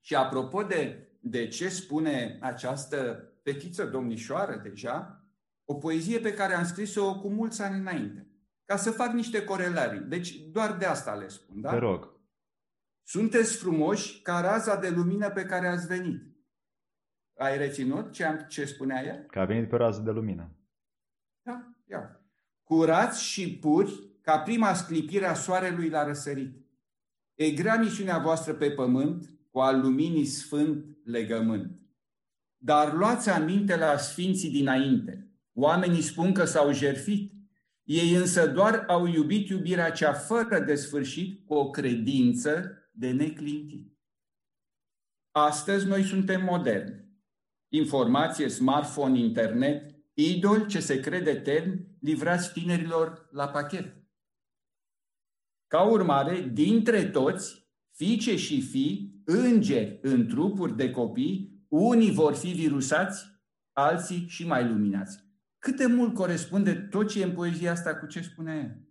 Și 0.00 0.14
apropo 0.14 0.62
de, 0.62 1.08
de 1.20 1.48
ce 1.48 1.68
spune 1.68 2.38
această 2.40 2.98
petiță 3.42 3.84
domnișoară 3.84 4.60
deja, 4.62 5.26
o 5.64 5.74
poezie 5.74 6.18
pe 6.18 6.34
care 6.34 6.54
am 6.54 6.64
scris-o 6.64 7.20
cu 7.20 7.28
mulți 7.28 7.62
ani 7.62 7.78
înainte, 7.78 8.30
ca 8.64 8.76
să 8.76 8.90
fac 8.90 9.12
niște 9.12 9.44
corelarii. 9.44 10.00
Deci 10.00 10.36
doar 10.36 10.76
de 10.76 10.84
asta 10.84 11.14
le 11.14 11.28
spun, 11.28 11.60
da? 11.60 11.70
Te 11.70 11.78
rog. 11.78 12.20
Sunteți 13.02 13.56
frumoși 13.56 14.22
ca 14.22 14.40
raza 14.40 14.76
de 14.76 14.88
lumină 14.88 15.30
pe 15.30 15.44
care 15.44 15.66
ați 15.66 15.86
venit. 15.86 16.35
Ai 17.36 17.58
reținut 17.58 18.12
ce, 18.12 18.24
am, 18.24 18.46
ce 18.48 18.64
spunea 18.64 19.04
ea? 19.04 19.24
Că 19.26 19.38
a 19.38 19.44
venit 19.44 19.68
pe 19.68 19.76
rază 19.76 20.00
de 20.00 20.10
lumină. 20.10 20.50
Da, 21.42 21.74
ia. 21.90 22.20
Curați 22.62 23.22
și 23.22 23.58
puri 23.58 24.10
ca 24.20 24.38
prima 24.38 24.74
sclipire 24.74 25.26
a 25.26 25.34
soarelui 25.34 25.88
la 25.88 26.04
răsărit. 26.04 26.66
E 27.34 27.50
grea 27.50 27.76
misiunea 27.76 28.18
voastră 28.18 28.54
pe 28.54 28.70
pământ, 28.70 29.30
cu 29.50 29.58
al 29.58 29.80
luminii 29.80 30.24
sfânt 30.24 30.84
legământ. 31.04 31.80
Dar 32.56 32.94
luați 32.94 33.30
aminte 33.30 33.76
la 33.76 33.96
sfinții 33.96 34.50
dinainte. 34.50 35.30
Oamenii 35.52 36.02
spun 36.02 36.32
că 36.32 36.44
s-au 36.44 36.72
jerfit. 36.72 37.32
Ei 37.82 38.14
însă 38.14 38.48
doar 38.48 38.84
au 38.86 39.06
iubit 39.06 39.48
iubirea 39.48 39.90
cea 39.90 40.12
fără 40.12 40.60
de 40.60 40.74
sfârșit 40.74 41.46
cu 41.46 41.54
o 41.54 41.70
credință 41.70 42.72
de 42.92 43.10
neclintit. 43.10 43.96
Astăzi 45.30 45.86
noi 45.86 46.02
suntem 46.02 46.44
moderni. 46.44 47.05
Informație, 47.76 48.48
smartphone, 48.48 49.18
internet, 49.18 49.94
idol 50.14 50.66
ce 50.66 50.80
se 50.80 51.00
crede 51.00 51.30
etern, 51.30 51.86
livrați 52.00 52.52
tinerilor 52.52 53.28
la 53.30 53.48
pachet. 53.48 53.96
Ca 55.66 55.82
urmare, 55.82 56.50
dintre 56.52 57.04
toți, 57.04 57.68
fiice 57.92 58.36
și 58.36 58.60
fii, 58.60 59.22
îngeri 59.24 59.98
în 60.02 60.26
trupuri 60.26 60.76
de 60.76 60.90
copii, 60.90 61.64
unii 61.68 62.12
vor 62.12 62.34
fi 62.34 62.48
virusați, 62.52 63.26
alții 63.72 64.24
și 64.28 64.46
mai 64.46 64.68
luminați. 64.68 65.24
Cât 65.58 65.76
de 65.76 65.86
mult 65.86 66.14
corespunde 66.14 66.74
tot 66.74 67.08
ce 67.08 67.20
e 67.20 67.24
în 67.24 67.32
poezia 67.32 67.72
asta 67.72 67.94
cu 67.94 68.06
ce 68.06 68.20
spune 68.20 68.54
el? 68.54 68.84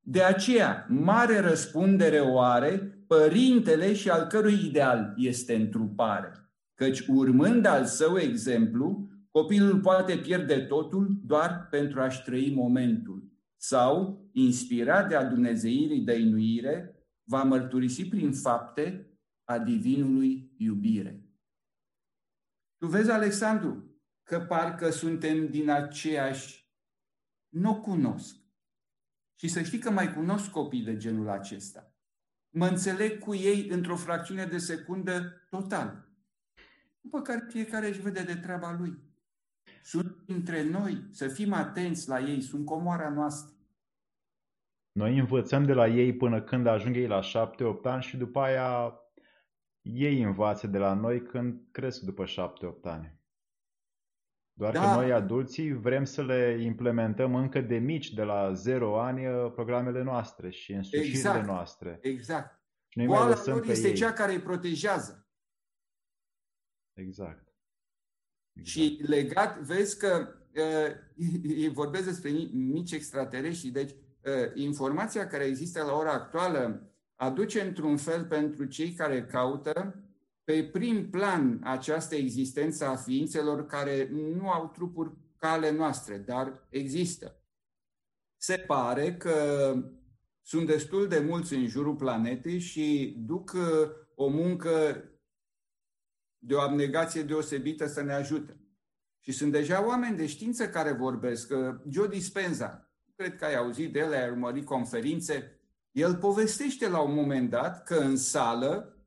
De 0.00 0.22
aceea, 0.22 0.86
mare 0.88 1.38
răspundere 1.38 2.20
o 2.20 2.40
are 2.40 2.78
părintele 3.06 3.94
și 3.94 4.10
al 4.10 4.26
cărui 4.26 4.66
ideal 4.66 5.14
este 5.16 5.54
întrupare. 5.54 6.47
Căci 6.78 7.06
urmând 7.06 7.64
al 7.64 7.84
său 7.84 8.18
exemplu, 8.18 9.10
copilul 9.30 9.80
poate 9.80 10.18
pierde 10.18 10.60
totul 10.60 11.20
doar 11.24 11.68
pentru 11.70 12.00
a-și 12.00 12.22
trăi 12.22 12.54
momentul 12.54 13.32
sau, 13.56 14.28
inspirat 14.32 15.08
de 15.08 15.14
a 15.14 15.24
Dumnezeirii 15.24 16.00
dăinuire, 16.00 17.06
va 17.22 17.42
mărturisi 17.42 18.08
prin 18.08 18.32
fapte 18.32 19.18
a 19.44 19.58
divinului 19.58 20.52
iubire. 20.56 21.22
Tu 22.76 22.86
vezi, 22.86 23.10
Alexandru, 23.10 24.00
că 24.22 24.40
parcă 24.40 24.90
suntem 24.90 25.50
din 25.50 25.70
aceeași... 25.70 26.72
Nu 27.48 27.80
cunosc. 27.80 28.36
Și 29.38 29.48
să 29.48 29.62
știi 29.62 29.78
că 29.78 29.90
mai 29.90 30.14
cunosc 30.14 30.50
copii 30.50 30.84
de 30.84 30.96
genul 30.96 31.28
acesta. 31.28 31.94
Mă 32.50 32.66
înțeleg 32.66 33.18
cu 33.18 33.34
ei 33.34 33.68
într-o 33.68 33.96
fracțiune 33.96 34.44
de 34.44 34.58
secundă 34.58 35.46
total. 35.50 36.07
După 37.00 37.20
care 37.20 37.46
fiecare 37.48 37.88
își 37.88 38.00
vede 38.00 38.22
de 38.22 38.34
treaba 38.34 38.76
lui. 38.78 38.98
Sunt 39.82 40.16
între 40.26 40.62
noi, 40.62 41.06
să 41.10 41.28
fim 41.28 41.52
atenți 41.52 42.08
la 42.08 42.20
ei, 42.20 42.40
sunt 42.40 42.64
comoara 42.64 43.08
noastră. 43.08 43.56
Noi 44.92 45.18
învățăm 45.18 45.64
de 45.64 45.72
la 45.72 45.88
ei 45.88 46.16
până 46.16 46.42
când 46.42 46.66
ajung 46.66 46.96
ei 46.96 47.06
la 47.06 47.20
7-8 47.20 47.82
ani 47.82 48.02
și 48.02 48.16
după 48.16 48.40
aia 48.40 49.00
ei 49.82 50.22
învață 50.22 50.66
de 50.66 50.78
la 50.78 50.94
noi 50.94 51.22
când 51.22 51.60
cresc 51.70 52.00
după 52.00 52.24
7-8 52.24 52.28
ani. 52.82 53.18
Doar 54.52 54.72
da. 54.72 54.80
că 54.80 55.00
noi 55.00 55.12
adulții 55.12 55.72
vrem 55.72 56.04
să 56.04 56.22
le 56.22 56.58
implementăm 56.62 57.34
încă 57.34 57.60
de 57.60 57.76
mici, 57.76 58.12
de 58.12 58.22
la 58.22 58.52
0 58.52 59.00
ani, 59.00 59.26
uh, 59.26 59.52
programele 59.52 60.02
noastre 60.02 60.50
și 60.50 60.72
însușirile 60.72 61.16
exact. 61.18 61.46
noastre. 61.46 61.98
Exact. 62.00 62.62
Și 62.88 62.98
noi 62.98 63.06
Boala 63.06 63.24
mai 63.24 63.42
lor 63.46 63.68
este 63.68 63.88
ei. 63.88 63.94
cea 63.94 64.12
care 64.12 64.32
îi 64.32 64.40
protejează. 64.40 65.27
Exact. 66.98 67.54
exact. 68.52 68.66
Și 68.66 69.04
legat, 69.06 69.60
vezi 69.60 69.98
că 69.98 70.28
uh, 70.54 71.70
vorbesc 71.80 72.04
despre 72.04 72.30
mici 72.52 72.92
extraterestri, 72.92 73.70
deci 73.70 73.90
uh, 73.90 74.54
informația 74.54 75.26
care 75.26 75.44
există 75.44 75.82
la 75.82 75.92
ora 75.92 76.12
actuală 76.12 76.92
aduce 77.14 77.60
într-un 77.60 77.96
fel 77.96 78.24
pentru 78.24 78.64
cei 78.64 78.92
care 78.92 79.26
caută 79.26 80.02
pe 80.44 80.64
prim 80.64 81.10
plan 81.10 81.60
această 81.64 82.14
existență 82.14 82.86
a 82.86 82.96
ființelor 82.96 83.66
care 83.66 84.08
nu 84.12 84.50
au 84.50 84.68
trupuri 84.68 85.12
ca 85.36 85.50
ale 85.50 85.70
noastre, 85.70 86.16
dar 86.16 86.66
există. 86.70 87.42
Se 88.36 88.56
pare 88.56 89.16
că 89.16 89.34
sunt 90.42 90.66
destul 90.66 91.08
de 91.08 91.18
mulți 91.18 91.54
în 91.54 91.66
jurul 91.66 91.96
planetei 91.96 92.58
și 92.58 93.16
duc 93.26 93.52
uh, 93.54 93.90
o 94.14 94.28
muncă 94.28 95.04
de 96.38 96.54
o 96.54 96.60
abnegație 96.60 97.22
deosebită 97.22 97.86
să 97.86 98.02
ne 98.02 98.12
ajute. 98.12 98.60
Și 99.20 99.32
sunt 99.32 99.52
deja 99.52 99.86
oameni 99.86 100.16
de 100.16 100.26
știință 100.26 100.68
care 100.68 100.92
vorbesc. 100.92 101.52
Joe 101.90 102.08
Dispenza, 102.08 102.92
cred 103.14 103.36
că 103.36 103.44
ai 103.44 103.56
auzit 103.56 103.92
de 103.92 103.98
el, 103.98 104.12
ai 104.12 104.30
urmărit 104.30 104.64
conferințe, 104.64 105.60
el 105.90 106.16
povestește 106.16 106.88
la 106.88 107.00
un 107.00 107.14
moment 107.14 107.50
dat 107.50 107.82
că 107.82 107.94
în 107.94 108.16
sală 108.16 109.02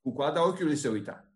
cu 0.00 0.12
coada 0.12 0.48
ochiului 0.48 0.76
se 0.76 0.88
uita. 0.88 1.32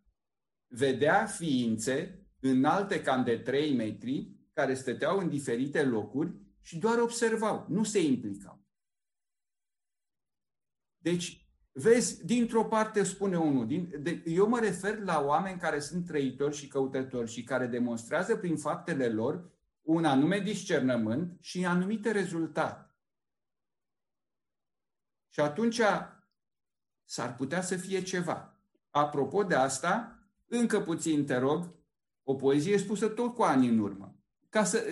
Vedea 0.66 1.26
ființe 1.26 2.26
înalte 2.40 3.02
cam 3.02 3.25
de 3.25 3.37
3 3.37 3.75
metri, 3.75 4.35
care 4.52 4.75
stăteau 4.75 5.18
în 5.18 5.28
diferite 5.28 5.85
locuri 5.85 6.35
și 6.61 6.78
doar 6.78 6.99
observau, 6.99 7.66
nu 7.68 7.85
se 7.85 8.02
implicau. 8.02 8.64
Deci, 10.99 11.46
Vezi, 11.78 12.25
dintr-o 12.25 12.64
parte 12.64 13.02
spune 13.02 13.38
unul, 13.38 13.66
din, 13.66 13.95
de, 14.00 14.23
eu 14.25 14.49
mă 14.49 14.59
refer 14.59 14.99
la 14.99 15.21
oameni 15.21 15.59
care 15.59 15.78
sunt 15.78 16.06
trăitori 16.06 16.56
și 16.56 16.68
căutători 16.68 17.30
și 17.30 17.45
care 17.45 17.66
demonstrează 17.66 18.37
prin 18.37 18.56
faptele 18.56 19.09
lor 19.09 19.50
un 19.83 20.04
anume 20.04 20.38
discernământ 20.38 21.37
și 21.40 21.66
anumite 21.66 22.11
rezultate. 22.11 22.95
Și 25.28 25.40
atunci 25.40 25.80
s-ar 27.04 27.35
putea 27.35 27.61
să 27.61 27.76
fie 27.76 28.02
ceva. 28.02 28.61
Apropo 28.90 29.42
de 29.42 29.54
asta, 29.54 30.18
încă 30.47 30.80
puțin 30.80 31.26
te 31.26 31.37
rog, 31.37 31.75
o 32.23 32.35
poezie 32.35 32.78
spusă 32.78 33.09
tot 33.09 33.35
cu 33.35 33.42
ani 33.42 33.68
în 33.68 33.78
urmă. 33.78 34.16
Ca 34.49 34.64
să, 34.64 34.85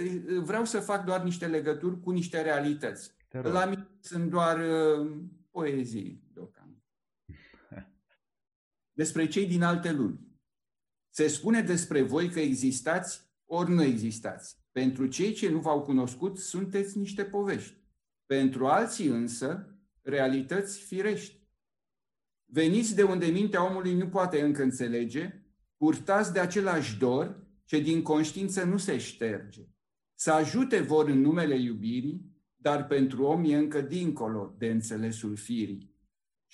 vreau 0.43 0.65
să 0.65 0.81
fac 0.81 1.05
doar 1.05 1.23
niște 1.23 1.47
legături 1.47 2.01
cu 2.01 2.11
niște 2.11 2.43
realități. 2.43 3.13
La 3.31 3.65
mine 3.65 3.89
sunt 4.01 4.31
doar 4.31 4.59
uh, 4.59 5.11
poezii 5.51 6.23
deocamdată. 6.33 6.64
Despre 8.95 9.27
cei 9.27 9.47
din 9.47 9.63
alte 9.63 9.93
lumi. 9.93 10.21
Se 11.11 11.27
spune 11.27 11.61
despre 11.61 12.03
voi 12.03 12.29
că 12.29 12.41
existați 12.41 13.25
ori 13.45 13.71
nu 13.71 13.83
existați. 13.83 14.57
Pentru 14.73 15.07
cei 15.07 15.33
ce 15.33 15.51
nu 15.51 15.59
v-au 15.59 15.83
cunoscut, 15.83 16.39
sunteți 16.39 16.99
niște 16.99 17.25
povești. 17.25 17.77
Pentru 18.27 18.67
alții 18.67 19.07
însă, 19.07 19.79
realități 20.03 20.81
firești. 20.81 21.43
Veniți 22.45 22.95
de 22.95 23.03
unde 23.03 23.27
mintea 23.27 23.71
omului 23.71 23.95
nu 23.95 24.09
poate 24.09 24.41
încă 24.41 24.63
înțelege, 24.63 25.43
purtați 25.77 26.33
de 26.33 26.39
același 26.39 26.99
dor 26.99 27.47
ce 27.65 27.81
din 27.81 28.03
conștiință 28.03 28.65
nu 28.65 28.77
se 28.77 28.99
șterge. 28.99 29.69
Să 30.15 30.33
ajute 30.33 30.81
vor 30.81 31.09
în 31.09 31.21
numele 31.21 31.57
iubirii, 31.61 32.33
dar 32.57 32.87
pentru 32.87 33.23
om 33.23 33.45
e 33.45 33.57
încă 33.57 33.81
dincolo 33.81 34.55
de 34.59 34.67
înțelesul 34.67 35.37
firii. 35.37 35.94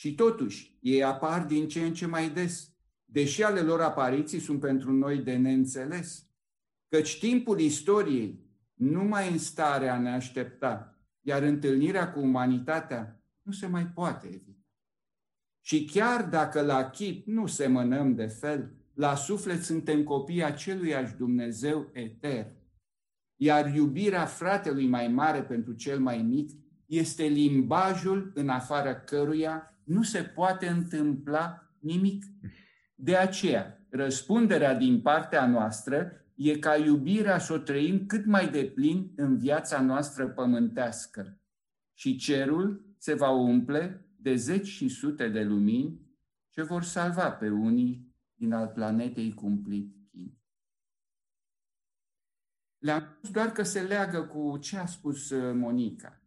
Și 0.00 0.14
totuși, 0.14 0.76
ei 0.80 1.02
apar 1.02 1.45
din 1.45 1.69
ce 1.69 1.80
în 1.80 1.95
ce 1.95 2.07
mai 2.07 2.30
des, 2.30 2.73
deși 3.04 3.42
ale 3.42 3.61
lor 3.61 3.80
apariții 3.80 4.38
sunt 4.38 4.61
pentru 4.61 4.92
noi 4.92 5.19
de 5.19 5.37
neînțeles. 5.37 6.26
Căci 6.88 7.19
timpul 7.19 7.61
istoriei 7.61 8.45
nu 8.75 9.04
mai 9.04 9.30
în 9.30 9.38
stare 9.38 9.88
a 9.88 9.99
ne 9.99 10.11
aștepta, 10.11 10.99
iar 11.21 11.42
întâlnirea 11.42 12.12
cu 12.12 12.21
umanitatea 12.21 13.23
nu 13.42 13.52
se 13.52 13.66
mai 13.66 13.87
poate 13.87 14.26
evita. 14.26 14.69
Și 15.61 15.85
chiar 15.85 16.25
dacă 16.25 16.61
la 16.61 16.90
chip 16.90 17.26
nu 17.26 17.47
semănăm 17.47 18.14
de 18.14 18.26
fel, 18.26 18.73
la 18.95 19.14
suflet 19.14 19.62
suntem 19.62 20.04
copii 20.04 20.45
aceluiași 20.45 21.14
Dumnezeu 21.14 21.90
etern. 21.92 22.52
Iar 23.37 23.75
iubirea 23.75 24.25
fratelui 24.25 24.87
mai 24.87 25.09
mare 25.09 25.42
pentru 25.42 25.73
cel 25.73 25.99
mai 25.99 26.23
mic 26.23 26.50
este 26.87 27.25
limbajul 27.25 28.33
în 28.35 28.49
afara 28.49 29.00
căruia 29.00 29.69
nu 29.90 30.02
se 30.02 30.23
poate 30.23 30.68
întâmpla 30.68 31.73
nimic. 31.78 32.25
De 32.94 33.16
aceea, 33.16 33.87
răspunderea 33.88 34.75
din 34.75 35.00
partea 35.00 35.47
noastră 35.47 36.12
e 36.35 36.59
ca 36.59 36.76
iubirea 36.76 37.38
să 37.38 37.52
o 37.52 37.59
trăim 37.59 38.06
cât 38.06 38.26
mai 38.26 38.50
deplin 38.50 39.12
în 39.16 39.38
viața 39.38 39.80
noastră 39.80 40.28
pământească. 40.28 41.40
Și 41.94 42.16
cerul 42.16 42.94
se 42.99 43.14
va 43.14 43.30
umple 43.30 44.06
de 44.16 44.35
zeci 44.35 44.66
și 44.66 44.88
sute 44.88 45.28
de 45.28 45.42
lumini 45.42 46.00
ce 46.50 46.62
vor 46.62 46.82
salva 46.82 47.30
pe 47.30 47.49
unii 47.49 48.14
din 48.35 48.52
al 48.52 48.68
planetei 48.68 49.35
cumplit 49.35 49.94
chin. 50.11 50.38
Le-am 52.78 53.14
spus 53.16 53.30
doar 53.30 53.52
că 53.52 53.62
se 53.62 53.80
leagă 53.80 54.23
cu 54.23 54.59
ce 54.59 54.76
a 54.76 54.87
spus 54.87 55.30
uh, 55.30 55.54
Monica. 55.54 56.19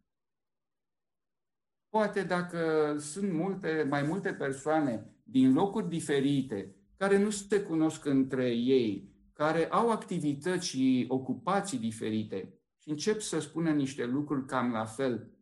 Poate 1.94 2.22
dacă 2.22 2.96
sunt 2.98 3.32
multe, 3.32 3.86
mai 3.88 4.02
multe 4.02 4.34
persoane 4.34 5.14
din 5.22 5.52
locuri 5.52 5.88
diferite 5.88 6.76
care 6.96 7.18
nu 7.18 7.30
se 7.30 7.62
cunosc 7.62 8.04
între 8.04 8.50
ei, 8.50 9.14
care 9.32 9.68
au 9.70 9.90
activități 9.90 10.66
și 10.66 11.06
ocupații 11.08 11.78
diferite 11.78 12.58
și 12.78 12.88
încep 12.88 13.20
să 13.20 13.38
spună 13.38 13.70
niște 13.70 14.04
lucruri 14.06 14.46
cam 14.46 14.70
la 14.70 14.84
fel, 14.84 15.32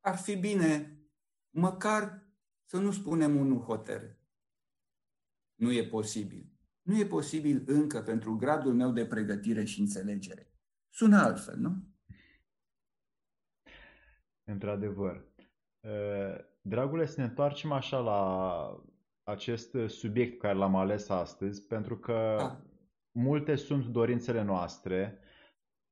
ar 0.00 0.16
fi 0.16 0.36
bine 0.36 1.00
măcar 1.50 2.28
să 2.64 2.78
nu 2.78 2.90
spunem 2.90 3.36
unul 3.36 3.60
hotărât. 3.60 4.18
Nu 5.54 5.72
e 5.72 5.86
posibil. 5.86 6.52
Nu 6.82 6.98
e 6.98 7.06
posibil 7.06 7.62
încă 7.66 8.02
pentru 8.02 8.36
gradul 8.36 8.74
meu 8.74 8.92
de 8.92 9.06
pregătire 9.06 9.64
și 9.64 9.80
înțelegere. 9.80 10.52
Sună 10.88 11.16
altfel, 11.16 11.56
nu? 11.56 11.88
Într-adevăr. 14.44 15.27
Dragule, 16.60 17.06
să 17.06 17.20
ne 17.20 17.26
întoarcem 17.26 17.72
așa 17.72 17.98
la 17.98 18.82
acest 19.22 19.76
subiect 19.86 20.40
care 20.40 20.54
l-am 20.54 20.76
ales 20.76 21.08
astăzi, 21.08 21.66
pentru 21.66 21.98
că 21.98 22.34
da. 22.38 22.62
multe 23.10 23.54
sunt 23.54 23.86
dorințele 23.86 24.42
noastre, 24.42 25.18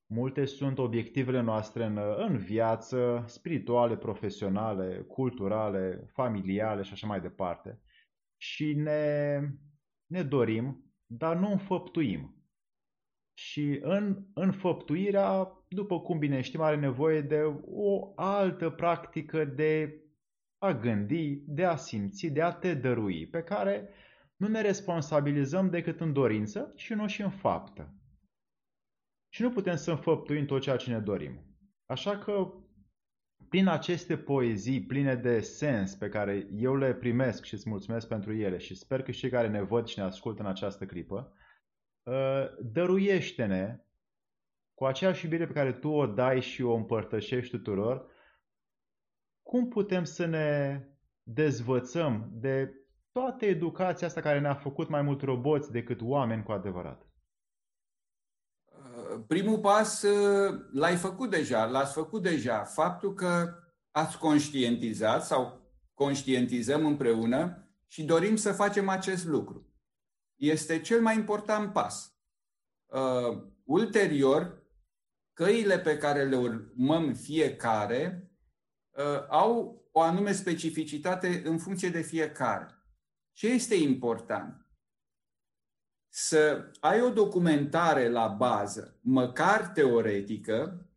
multe 0.06 0.44
sunt 0.44 0.78
obiectivele 0.78 1.40
noastre 1.40 1.84
în, 1.84 1.98
în 2.16 2.36
viață, 2.36 3.24
spirituale, 3.26 3.96
profesionale, 3.96 5.00
culturale, 5.00 6.10
familiale 6.12 6.82
și 6.82 6.92
așa 6.92 7.06
mai 7.06 7.20
departe 7.20 7.80
și 8.36 8.74
ne, 8.74 9.40
ne 10.06 10.22
dorim, 10.22 10.94
dar 11.06 11.36
nu 11.36 11.50
înfăptuim. 11.50 12.30
Și 13.38 13.78
în 13.82 14.26
înfăptuirea, 14.34 15.55
după 15.68 16.00
cum 16.00 16.18
bine 16.18 16.40
știm, 16.40 16.60
are 16.60 16.76
nevoie 16.76 17.20
de 17.20 17.42
o 17.64 18.12
altă 18.16 18.70
practică 18.70 19.44
de 19.44 20.00
a 20.58 20.72
gândi, 20.72 21.42
de 21.46 21.64
a 21.64 21.76
simți, 21.76 22.26
de 22.26 22.42
a 22.42 22.52
te 22.52 22.74
dărui, 22.74 23.26
pe 23.26 23.42
care 23.42 23.88
nu 24.36 24.48
ne 24.48 24.60
responsabilizăm 24.60 25.70
decât 25.70 26.00
în 26.00 26.12
dorință 26.12 26.72
și 26.76 26.92
nu 26.92 27.06
și 27.06 27.22
în 27.22 27.30
faptă. 27.30 27.94
Și 29.28 29.42
nu 29.42 29.50
putem 29.50 29.76
să 29.76 29.90
înfăptuim 29.90 30.46
tot 30.46 30.60
ceea 30.60 30.76
ce 30.76 30.90
ne 30.90 30.98
dorim. 30.98 31.46
Așa 31.86 32.18
că 32.18 32.52
prin 33.48 33.66
aceste 33.66 34.16
poezii 34.16 34.86
pline 34.86 35.14
de 35.14 35.40
sens 35.40 35.94
pe 35.94 36.08
care 36.08 36.48
eu 36.56 36.76
le 36.76 36.94
primesc 36.94 37.44
și 37.44 37.54
îți 37.54 37.68
mulțumesc 37.68 38.08
pentru 38.08 38.34
ele 38.34 38.58
și 38.58 38.74
sper 38.74 39.02
că 39.02 39.10
și 39.10 39.18
cei 39.18 39.30
care 39.30 39.48
ne 39.48 39.62
văd 39.62 39.86
și 39.86 39.98
ne 39.98 40.04
ascultă 40.04 40.42
în 40.42 40.48
această 40.48 40.86
clipă, 40.86 41.32
uh, 42.02 42.44
dăruiește-ne 42.72 43.85
cu 44.76 44.84
aceeași 44.84 45.24
iubire 45.24 45.46
pe 45.46 45.52
care 45.52 45.72
tu 45.72 45.88
o 45.88 46.06
dai 46.06 46.40
și 46.40 46.62
o 46.62 46.74
împărtășești 46.74 47.56
tuturor, 47.56 48.06
cum 49.42 49.68
putem 49.68 50.04
să 50.04 50.26
ne 50.26 50.80
dezvățăm 51.22 52.28
de 52.32 52.74
toată 53.12 53.44
educația 53.44 54.06
asta 54.06 54.20
care 54.20 54.40
ne-a 54.40 54.54
făcut 54.54 54.88
mai 54.88 55.02
mult 55.02 55.22
roboți 55.22 55.70
decât 55.70 56.00
oameni 56.00 56.42
cu 56.42 56.52
adevărat? 56.52 57.06
primul 59.26 59.58
pas 59.58 60.02
uh, 60.02 60.60
l-ai 60.72 60.96
făcut 60.96 61.30
deja, 61.30 61.64
l-ați 61.64 61.92
făcut 61.92 62.22
deja. 62.22 62.64
Faptul 62.64 63.14
că 63.14 63.54
ați 63.90 64.18
conștientizat 64.18 65.24
sau 65.24 65.70
conștientizăm 65.94 66.86
împreună 66.86 67.68
și 67.86 68.04
dorim 68.04 68.36
să 68.36 68.52
facem 68.52 68.88
acest 68.88 69.24
lucru. 69.24 69.66
Este 70.34 70.80
cel 70.80 71.00
mai 71.00 71.14
important 71.14 71.72
pas. 71.72 72.16
Uh, 72.86 73.42
ulterior, 73.64 74.62
căile 75.36 75.78
pe 75.78 75.98
care 75.98 76.24
le 76.24 76.36
urmăm 76.36 77.14
fiecare 77.14 78.30
uh, 78.90 79.26
au 79.28 79.84
o 79.92 80.00
anume 80.00 80.32
specificitate 80.32 81.42
în 81.44 81.58
funcție 81.58 81.88
de 81.88 82.02
fiecare. 82.02 82.66
Ce 83.32 83.48
este 83.48 83.74
important? 83.74 84.66
să 86.18 86.70
ai 86.80 87.00
o 87.00 87.10
documentare 87.10 88.08
la 88.08 88.26
bază, 88.26 88.98
măcar 89.00 89.68
teoretică, 89.68 90.88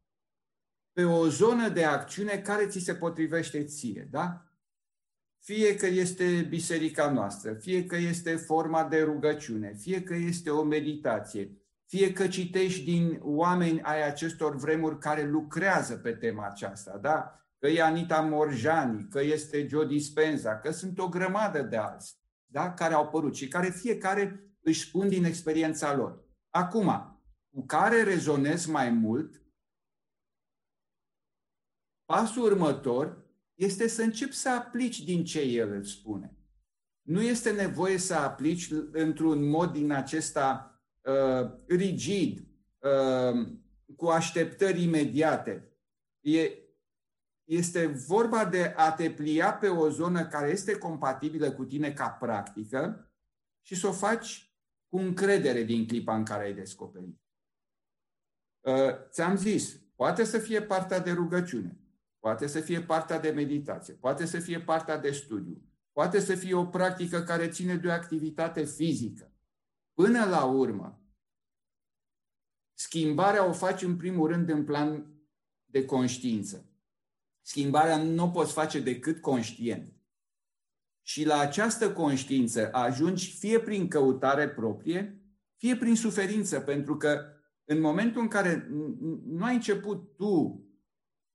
pe 0.91 1.03
o 1.03 1.27
zonă 1.27 1.69
de 1.69 1.83
acțiune 1.83 2.41
care 2.41 2.67
ți 2.67 2.79
se 2.79 2.95
potrivește 2.95 3.63
ție, 3.63 4.07
da? 4.11 4.53
Fie 5.39 5.75
că 5.75 5.85
este 5.85 6.41
biserica 6.41 7.11
noastră, 7.11 7.53
fie 7.53 7.85
că 7.85 7.95
este 7.95 8.35
forma 8.35 8.87
de 8.87 9.01
rugăciune, 9.01 9.73
fie 9.73 10.03
că 10.03 10.13
este 10.13 10.49
o 10.49 10.63
meditație, 10.63 11.57
fie 11.89 12.13
că 12.13 12.27
citești 12.27 12.83
din 12.83 13.19
oameni 13.21 13.81
ai 13.81 14.07
acestor 14.07 14.55
vremuri 14.55 14.99
care 14.99 15.23
lucrează 15.23 15.97
pe 15.97 16.11
tema 16.11 16.45
aceasta, 16.45 16.97
da? 16.97 17.43
Că 17.57 17.67
e 17.67 17.81
Anita 17.81 18.21
Morjani, 18.21 19.07
că 19.07 19.21
este 19.21 19.67
Joe 19.67 19.85
Dispenza, 19.85 20.59
că 20.59 20.71
sunt 20.71 20.99
o 20.99 21.09
grămadă 21.09 21.61
de 21.61 21.77
alții, 21.77 22.15
da? 22.45 22.73
Care 22.73 22.93
au 22.93 23.03
apărut 23.03 23.35
și 23.35 23.47
care 23.47 23.69
fiecare 23.69 24.43
își 24.61 24.87
spun 24.87 25.09
din 25.09 25.23
experiența 25.23 25.95
lor. 25.95 26.23
Acum, 26.49 27.19
cu 27.49 27.65
care 27.65 28.03
rezonez 28.03 28.65
mai 28.65 28.89
mult, 28.89 29.43
pasul 32.05 32.43
următor 32.43 33.25
este 33.55 33.87
să 33.87 34.01
începi 34.01 34.35
să 34.35 34.49
aplici 34.49 35.03
din 35.03 35.23
ce 35.23 35.41
el 35.41 35.71
îți 35.71 35.89
spune. 35.91 36.37
Nu 37.01 37.21
este 37.21 37.51
nevoie 37.51 37.97
să 37.97 38.13
aplici 38.13 38.71
într-un 38.91 39.49
mod 39.49 39.71
din 39.71 39.91
acesta 39.91 40.68
uh, 41.09 41.51
rigid, 41.67 42.47
uh, 42.79 43.47
cu 43.95 44.05
așteptări 44.05 44.83
imediate. 44.83 45.73
E, 46.19 46.51
este 47.43 47.85
vorba 47.85 48.45
de 48.45 48.73
a 48.77 48.91
te 48.91 49.11
plia 49.11 49.53
pe 49.53 49.67
o 49.67 49.89
zonă 49.89 50.27
care 50.27 50.49
este 50.49 50.77
compatibilă 50.77 51.51
cu 51.51 51.65
tine 51.65 51.93
ca 51.93 52.09
practică 52.09 53.11
și 53.61 53.75
să 53.75 53.87
o 53.87 53.91
faci 53.91 54.53
cu 54.87 54.97
încredere 54.97 55.63
din 55.63 55.87
clipa 55.87 56.15
în 56.15 56.23
care 56.23 56.43
ai 56.43 56.53
descoperit. 56.53 57.21
Uh, 58.59 59.09
ți-am 59.09 59.35
zis, 59.35 59.81
poate 59.95 60.23
să 60.23 60.37
fie 60.37 60.61
partea 60.61 60.99
de 60.99 61.11
rugăciune, 61.11 61.79
poate 62.19 62.47
să 62.47 62.59
fie 62.59 62.81
partea 62.81 63.19
de 63.19 63.29
meditație, 63.29 63.93
poate 63.93 64.25
să 64.25 64.39
fie 64.39 64.59
partea 64.59 64.97
de 64.97 65.11
studiu, 65.11 65.61
poate 65.91 66.19
să 66.19 66.35
fie 66.35 66.53
o 66.53 66.65
practică 66.65 67.21
care 67.21 67.49
ține 67.49 67.75
de 67.75 67.87
o 67.87 67.91
activitate 67.91 68.63
fizică. 68.63 69.33
Până 69.93 70.25
la 70.25 70.45
urmă, 70.45 70.98
schimbarea 72.79 73.47
o 73.47 73.51
faci 73.51 73.81
în 73.81 73.95
primul 73.95 74.27
rând 74.27 74.49
în 74.49 74.65
plan 74.65 75.13
de 75.65 75.85
conștiință. 75.85 76.69
Schimbarea 77.41 78.03
nu 78.03 78.23
o 78.23 78.27
poți 78.27 78.53
face 78.53 78.79
decât 78.79 79.21
conștient. 79.21 79.93
Și 81.01 81.25
la 81.25 81.39
această 81.39 81.93
conștiință 81.93 82.73
ajungi 82.73 83.31
fie 83.31 83.59
prin 83.59 83.87
căutare 83.87 84.49
proprie, 84.49 85.23
fie 85.55 85.75
prin 85.75 85.95
suferință, 85.95 86.59
pentru 86.59 86.97
că 86.97 87.25
în 87.63 87.79
momentul 87.79 88.21
în 88.21 88.27
care 88.27 88.67
nu 89.25 89.43
ai 89.43 89.53
început 89.53 90.15
tu 90.15 90.63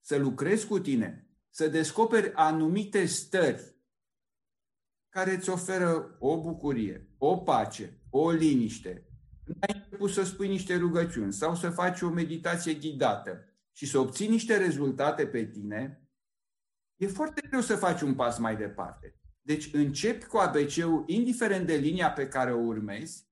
să 0.01 0.17
lucrezi 0.17 0.67
cu 0.67 0.79
tine, 0.79 1.29
să 1.51 1.69
descoperi 1.69 2.33
anumite 2.33 3.05
stări 3.05 3.77
care 5.09 5.35
îți 5.35 5.51
oferă 5.51 6.17
o 6.19 6.41
bucurie, 6.41 7.15
o 7.19 7.37
pace, 7.37 8.01
o 8.11 8.31
liniște, 8.31 9.09
ai 9.61 9.75
început 9.75 10.11
să 10.11 10.25
spui 10.25 10.49
niște 10.49 10.77
rugăciuni 10.77 11.33
sau 11.33 11.55
să 11.55 11.71
faci 11.71 12.01
o 12.01 12.09
meditație 12.09 12.75
ghidată 12.75 13.49
și 13.73 13.87
să 13.87 13.99
obții 13.99 14.29
niște 14.29 14.57
rezultate 14.57 15.27
pe 15.27 15.45
tine, 15.45 16.09
e 16.97 17.07
foarte 17.07 17.47
greu 17.49 17.61
să 17.61 17.77
faci 17.77 18.01
un 18.01 18.15
pas 18.15 18.39
mai 18.39 18.57
departe. 18.57 19.19
Deci 19.43 19.71
începi 19.73 20.25
cu 20.25 20.37
ABC-ul, 20.37 21.05
indiferent 21.07 21.67
de 21.67 21.75
linia 21.75 22.11
pe 22.11 22.29
care 22.29 22.53
o 22.53 22.59
urmezi, 22.59 23.29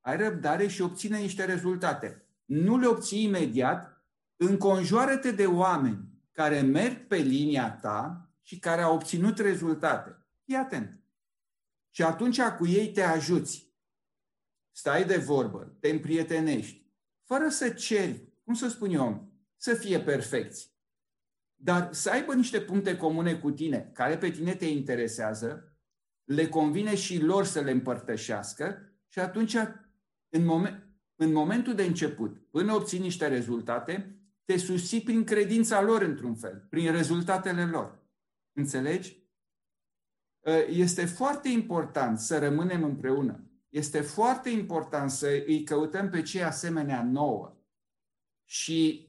ai 0.00 0.16
răbdare 0.16 0.66
și 0.66 0.82
obține 0.82 1.18
niște 1.18 1.44
rezultate. 1.44 2.24
Nu 2.44 2.78
le 2.78 2.86
obții 2.86 3.22
imediat, 3.22 4.04
înconjoară-te 4.36 5.30
de 5.30 5.46
oameni 5.46 6.08
care 6.32 6.60
merg 6.60 7.06
pe 7.06 7.16
linia 7.16 7.72
ta 7.72 8.30
și 8.42 8.58
care 8.58 8.82
au 8.82 8.94
obținut 8.94 9.38
rezultate. 9.38 10.26
Fii 10.44 10.56
atent. 10.56 11.00
Și 11.90 12.02
atunci 12.02 12.40
cu 12.40 12.66
ei 12.66 12.92
te 12.92 13.02
ajuți. 13.02 13.69
Stai 14.80 15.04
de 15.04 15.16
vorbă, 15.16 15.76
te 15.80 15.88
împrietenești, 15.88 16.86
fără 17.22 17.48
să 17.48 17.68
ceri, 17.68 18.28
cum 18.44 18.54
să 18.54 18.68
spun 18.68 18.90
eu, 18.90 19.32
să 19.56 19.74
fie 19.74 20.00
perfecți 20.00 20.70
dar 21.62 21.88
să 21.92 22.10
aibă 22.10 22.34
niște 22.34 22.60
puncte 22.60 22.96
comune 22.96 23.38
cu 23.38 23.50
tine, 23.50 23.90
care 23.94 24.18
pe 24.18 24.30
tine 24.30 24.54
te 24.54 24.66
interesează, 24.66 25.76
le 26.24 26.48
convine 26.48 26.94
și 26.94 27.22
lor 27.22 27.44
să 27.44 27.60
le 27.60 27.70
împărtășească 27.70 28.92
și 29.08 29.18
atunci, 29.18 29.56
în, 30.28 30.44
moment, 30.44 30.86
în 31.14 31.32
momentul 31.32 31.74
de 31.74 31.82
început, 31.82 32.50
până 32.50 32.74
obții 32.74 32.98
niște 32.98 33.28
rezultate, 33.28 34.20
te 34.44 34.56
susții 34.56 35.00
prin 35.00 35.24
credința 35.24 35.82
lor 35.82 36.02
într-un 36.02 36.34
fel, 36.34 36.66
prin 36.70 36.92
rezultatele 36.92 37.64
lor. 37.64 38.02
Înțelegi? 38.52 39.28
Ă, 40.46 40.52
este 40.68 41.04
foarte 41.04 41.48
important 41.48 42.18
să 42.18 42.38
rămânem 42.38 42.84
împreună. 42.84 43.49
Este 43.70 44.00
foarte 44.00 44.48
important 44.48 45.10
să 45.10 45.26
îi 45.26 45.62
căutăm 45.64 46.10
pe 46.10 46.22
cei 46.22 46.42
asemenea 46.42 47.04
nouă. 47.04 47.56
Și 48.44 49.08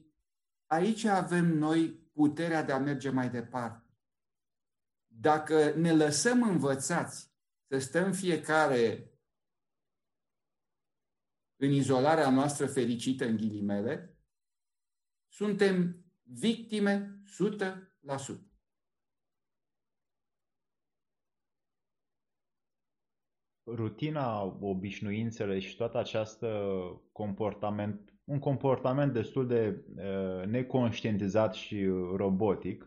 aici 0.66 1.04
avem 1.04 1.46
noi 1.46 1.90
puterea 2.12 2.62
de 2.62 2.72
a 2.72 2.78
merge 2.78 3.10
mai 3.10 3.30
departe. 3.30 3.86
Dacă 5.06 5.74
ne 5.74 5.92
lăsăm 5.92 6.42
învățați 6.42 7.30
să 7.68 7.78
stăm 7.78 8.12
fiecare 8.12 9.12
în 11.56 11.70
izolarea 11.70 12.30
noastră 12.30 12.66
fericită, 12.66 13.24
în 13.24 13.36
ghilimele, 13.36 14.18
suntem 15.28 16.04
victime 16.22 17.22
100%. 18.06 18.51
Rutina, 23.66 24.56
obișnuințele 24.60 25.58
și 25.58 25.76
toată 25.76 25.98
această 25.98 26.48
comportament 27.12 28.12
un 28.24 28.38
comportament 28.38 29.12
destul 29.12 29.46
de 29.46 29.84
uh, 29.96 30.46
neconștientizat 30.46 31.54
și 31.54 31.84
robotic, 32.16 32.86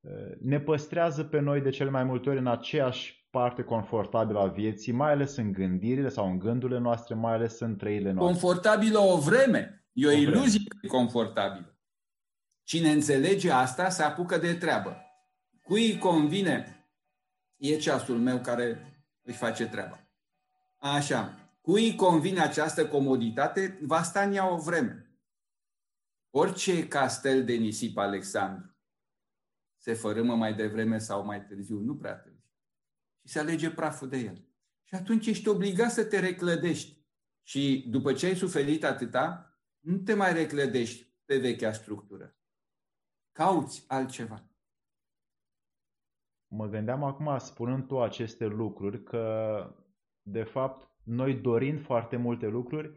uh, 0.00 0.36
ne 0.40 0.60
păstrează 0.60 1.24
pe 1.24 1.40
noi 1.40 1.60
de 1.60 1.70
cele 1.70 1.90
mai 1.90 2.04
multe 2.04 2.28
ori 2.28 2.38
în 2.38 2.46
aceeași 2.46 3.28
parte 3.30 3.62
confortabilă 3.62 4.38
a 4.38 4.46
vieții, 4.46 4.92
mai 4.92 5.10
ales 5.10 5.36
în 5.36 5.52
gândirile 5.52 6.08
sau 6.08 6.30
în 6.30 6.38
gândurile 6.38 6.78
noastre, 6.78 7.14
mai 7.14 7.32
ales 7.32 7.60
în 7.60 7.76
trăile 7.76 8.12
noastre. 8.12 8.40
Confortabilă 8.40 8.98
o 8.98 9.18
vreme. 9.18 9.86
E 9.92 10.06
o, 10.06 10.10
o 10.10 10.12
iluzie 10.12 10.60
vreme. 10.68 10.94
confortabilă. 10.94 11.78
Cine 12.62 12.90
înțelege 12.90 13.50
asta 13.50 13.88
se 13.88 14.02
apucă 14.02 14.38
de 14.38 14.54
treabă. 14.54 14.96
Cui 15.62 15.90
îi 15.90 15.98
convine? 15.98 16.86
E 17.56 17.76
ceasul 17.76 18.18
meu 18.18 18.38
care 18.38 18.93
îi 19.24 19.34
face 19.34 19.68
treaba. 19.68 20.08
Așa. 20.76 21.38
Cui 21.60 21.90
îi 21.90 21.96
convine 21.96 22.40
această 22.40 22.88
comoditate, 22.88 23.78
va 23.82 24.02
sta 24.02 24.22
în 24.22 24.32
ea 24.32 24.48
o 24.48 24.56
vreme. 24.56 25.18
Orice 26.30 26.88
castel 26.88 27.44
de 27.44 27.54
nisip, 27.54 27.96
Alexandru, 27.96 28.76
se 29.76 29.94
fărâmă 29.94 30.36
mai 30.36 30.54
devreme 30.54 30.98
sau 30.98 31.24
mai 31.24 31.44
târziu, 31.44 31.78
nu 31.78 31.96
prea 31.96 32.14
târziu. 32.14 32.50
Și 33.20 33.28
se 33.28 33.38
alege 33.38 33.70
praful 33.70 34.08
de 34.08 34.16
el. 34.16 34.48
Și 34.82 34.94
atunci 34.94 35.26
ești 35.26 35.48
obligat 35.48 35.92
să 35.92 36.04
te 36.04 36.18
reclădești. 36.18 37.02
Și 37.42 37.86
după 37.88 38.12
ce 38.12 38.26
ai 38.26 38.36
suferit 38.36 38.84
atâta, 38.84 39.58
nu 39.80 39.98
te 39.98 40.14
mai 40.14 40.32
reclădești 40.32 41.12
pe 41.24 41.38
vechea 41.38 41.72
structură. 41.72 42.36
Cauți 43.32 43.84
altceva. 43.86 44.48
Mă 46.48 46.66
gândeam 46.68 47.02
acum, 47.02 47.38
spunând 47.38 47.86
tu 47.86 48.00
aceste 48.00 48.46
lucruri, 48.46 49.02
că, 49.02 49.66
de 50.22 50.42
fapt, 50.42 50.88
noi 51.04 51.34
dorind 51.34 51.80
foarte 51.80 52.16
multe 52.16 52.46
lucruri, 52.46 52.92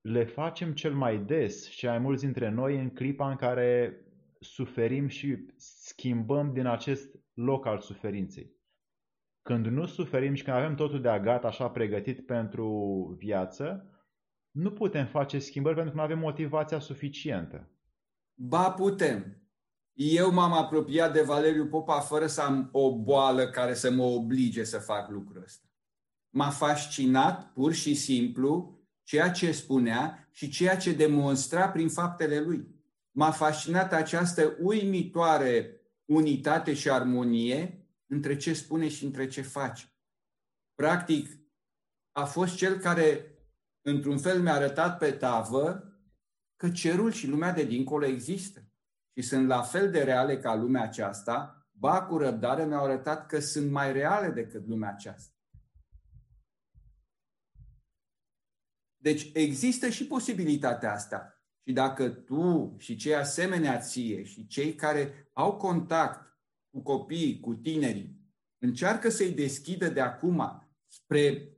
le 0.00 0.24
facem 0.24 0.72
cel 0.72 0.94
mai 0.94 1.18
des 1.18 1.68
și 1.68 1.86
mai 1.86 1.98
mulți 1.98 2.24
dintre 2.24 2.48
noi 2.48 2.78
în 2.78 2.90
clipa 2.90 3.30
în 3.30 3.36
care 3.36 4.00
suferim 4.40 5.06
și 5.06 5.46
schimbăm 5.56 6.52
din 6.52 6.66
acest 6.66 7.18
loc 7.34 7.66
al 7.66 7.78
suferinței. 7.78 8.58
Când 9.42 9.66
nu 9.66 9.86
suferim 9.86 10.34
și 10.34 10.42
când 10.42 10.56
avem 10.56 10.74
totul 10.74 11.00
de-a 11.00 11.20
gata, 11.20 11.46
așa 11.46 11.70
pregătit 11.70 12.26
pentru 12.26 12.68
viață, 13.18 13.84
nu 14.50 14.72
putem 14.72 15.06
face 15.06 15.38
schimbări 15.38 15.74
pentru 15.74 15.92
că 15.92 15.98
nu 15.98 16.04
avem 16.04 16.18
motivația 16.18 16.78
suficientă. 16.78 17.68
Ba 18.34 18.70
putem. 18.70 19.39
Eu 20.02 20.32
m-am 20.32 20.52
apropiat 20.52 21.12
de 21.12 21.22
Valeriu 21.22 21.66
Popa 21.66 22.00
fără 22.00 22.26
să 22.26 22.40
am 22.40 22.68
o 22.72 22.98
boală 22.98 23.50
care 23.50 23.74
să 23.74 23.90
mă 23.90 24.02
oblige 24.02 24.64
să 24.64 24.78
fac 24.78 25.10
lucrul 25.10 25.42
ăsta. 25.42 25.66
M-a 26.30 26.50
fascinat 26.50 27.52
pur 27.52 27.72
și 27.72 27.94
simplu 27.94 28.78
ceea 29.02 29.30
ce 29.30 29.52
spunea 29.52 30.28
și 30.30 30.48
ceea 30.48 30.76
ce 30.76 30.92
demonstra 30.92 31.68
prin 31.68 31.88
faptele 31.88 32.40
lui. 32.40 32.74
M-a 33.10 33.30
fascinat 33.30 33.92
această 33.92 34.56
uimitoare 34.60 35.80
unitate 36.04 36.74
și 36.74 36.90
armonie 36.90 37.88
între 38.06 38.36
ce 38.36 38.52
spune 38.52 38.88
și 38.88 39.04
între 39.04 39.26
ce 39.26 39.42
face. 39.42 39.94
Practic, 40.74 41.38
a 42.12 42.24
fost 42.24 42.56
cel 42.56 42.78
care, 42.78 43.38
într-un 43.80 44.18
fel, 44.18 44.42
mi-a 44.42 44.54
arătat 44.54 44.98
pe 44.98 45.10
tavă 45.10 45.94
că 46.56 46.70
cerul 46.70 47.12
și 47.12 47.26
lumea 47.26 47.52
de 47.52 47.64
dincolo 47.64 48.06
există 48.06 48.64
și 49.20 49.26
sunt 49.26 49.46
la 49.46 49.62
fel 49.62 49.90
de 49.90 50.02
reale 50.02 50.38
ca 50.38 50.54
lumea 50.54 50.82
aceasta, 50.82 51.66
ba 51.70 52.02
cu 52.02 52.16
răbdare 52.16 52.66
mi-au 52.66 52.84
arătat 52.84 53.26
că 53.26 53.40
sunt 53.40 53.70
mai 53.70 53.92
reale 53.92 54.30
decât 54.30 54.66
lumea 54.66 54.90
aceasta. 54.90 55.34
Deci 58.96 59.30
există 59.32 59.88
și 59.88 60.06
posibilitatea 60.06 60.92
asta. 60.92 61.44
Și 61.66 61.72
dacă 61.72 62.08
tu 62.08 62.74
și 62.78 62.96
cei 62.96 63.14
asemenea 63.14 63.78
ție 63.78 64.22
și 64.22 64.46
cei 64.46 64.74
care 64.74 65.30
au 65.32 65.56
contact 65.56 66.38
cu 66.70 66.82
copiii, 66.82 67.40
cu 67.40 67.54
tinerii, 67.54 68.20
încearcă 68.58 69.08
să-i 69.08 69.32
deschidă 69.32 69.88
de 69.88 70.00
acum 70.00 70.68
spre 70.86 71.54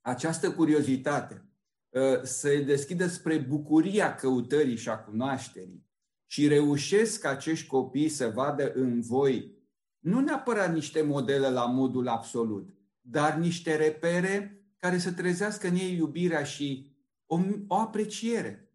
această 0.00 0.52
curiozitate, 0.52 1.48
ă, 1.94 2.24
să-i 2.24 2.64
deschidă 2.64 3.06
spre 3.06 3.38
bucuria 3.38 4.14
căutării 4.14 4.76
și 4.76 4.88
a 4.88 4.98
cunoașterii 4.98 5.88
și 6.30 6.48
reușesc 6.48 7.24
acești 7.24 7.66
copii 7.66 8.08
să 8.08 8.28
vadă 8.28 8.72
în 8.72 9.00
voi 9.00 9.58
nu 9.98 10.20
neapărat 10.20 10.72
niște 10.72 11.02
modele 11.02 11.48
la 11.48 11.66
modul 11.66 12.08
absolut, 12.08 12.74
dar 13.00 13.34
niște 13.34 13.76
repere 13.76 14.64
care 14.76 14.98
să 14.98 15.12
trezească 15.12 15.68
în 15.68 15.74
ei 15.74 15.96
iubirea 15.96 16.42
și 16.42 16.94
o, 17.26 17.40
o 17.66 17.74
apreciere. 17.74 18.72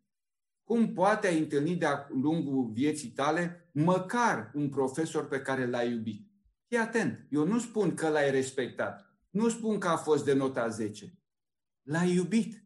Cum 0.64 0.94
poate 0.94 1.28
ai 1.28 1.40
întâlni 1.40 1.76
de-a 1.76 2.08
lungul 2.22 2.72
vieții 2.72 3.10
tale 3.10 3.70
măcar 3.72 4.52
un 4.54 4.70
profesor 4.70 5.28
pe 5.28 5.42
care 5.42 5.66
l-ai 5.66 5.92
iubit. 5.92 6.28
Fii 6.68 6.78
atent, 6.78 7.28
eu 7.30 7.48
nu 7.48 7.60
spun 7.60 7.94
că 7.94 8.10
l-ai 8.10 8.32
respectat, 8.32 9.06
nu 9.30 9.50
spun 9.50 9.78
că 9.78 9.88
a 9.88 9.98
fost 9.98 10.26
de 10.26 10.34
nota 10.34 10.68
10. 10.68 11.18
L-ai 11.82 12.14
iubit. 12.14 12.64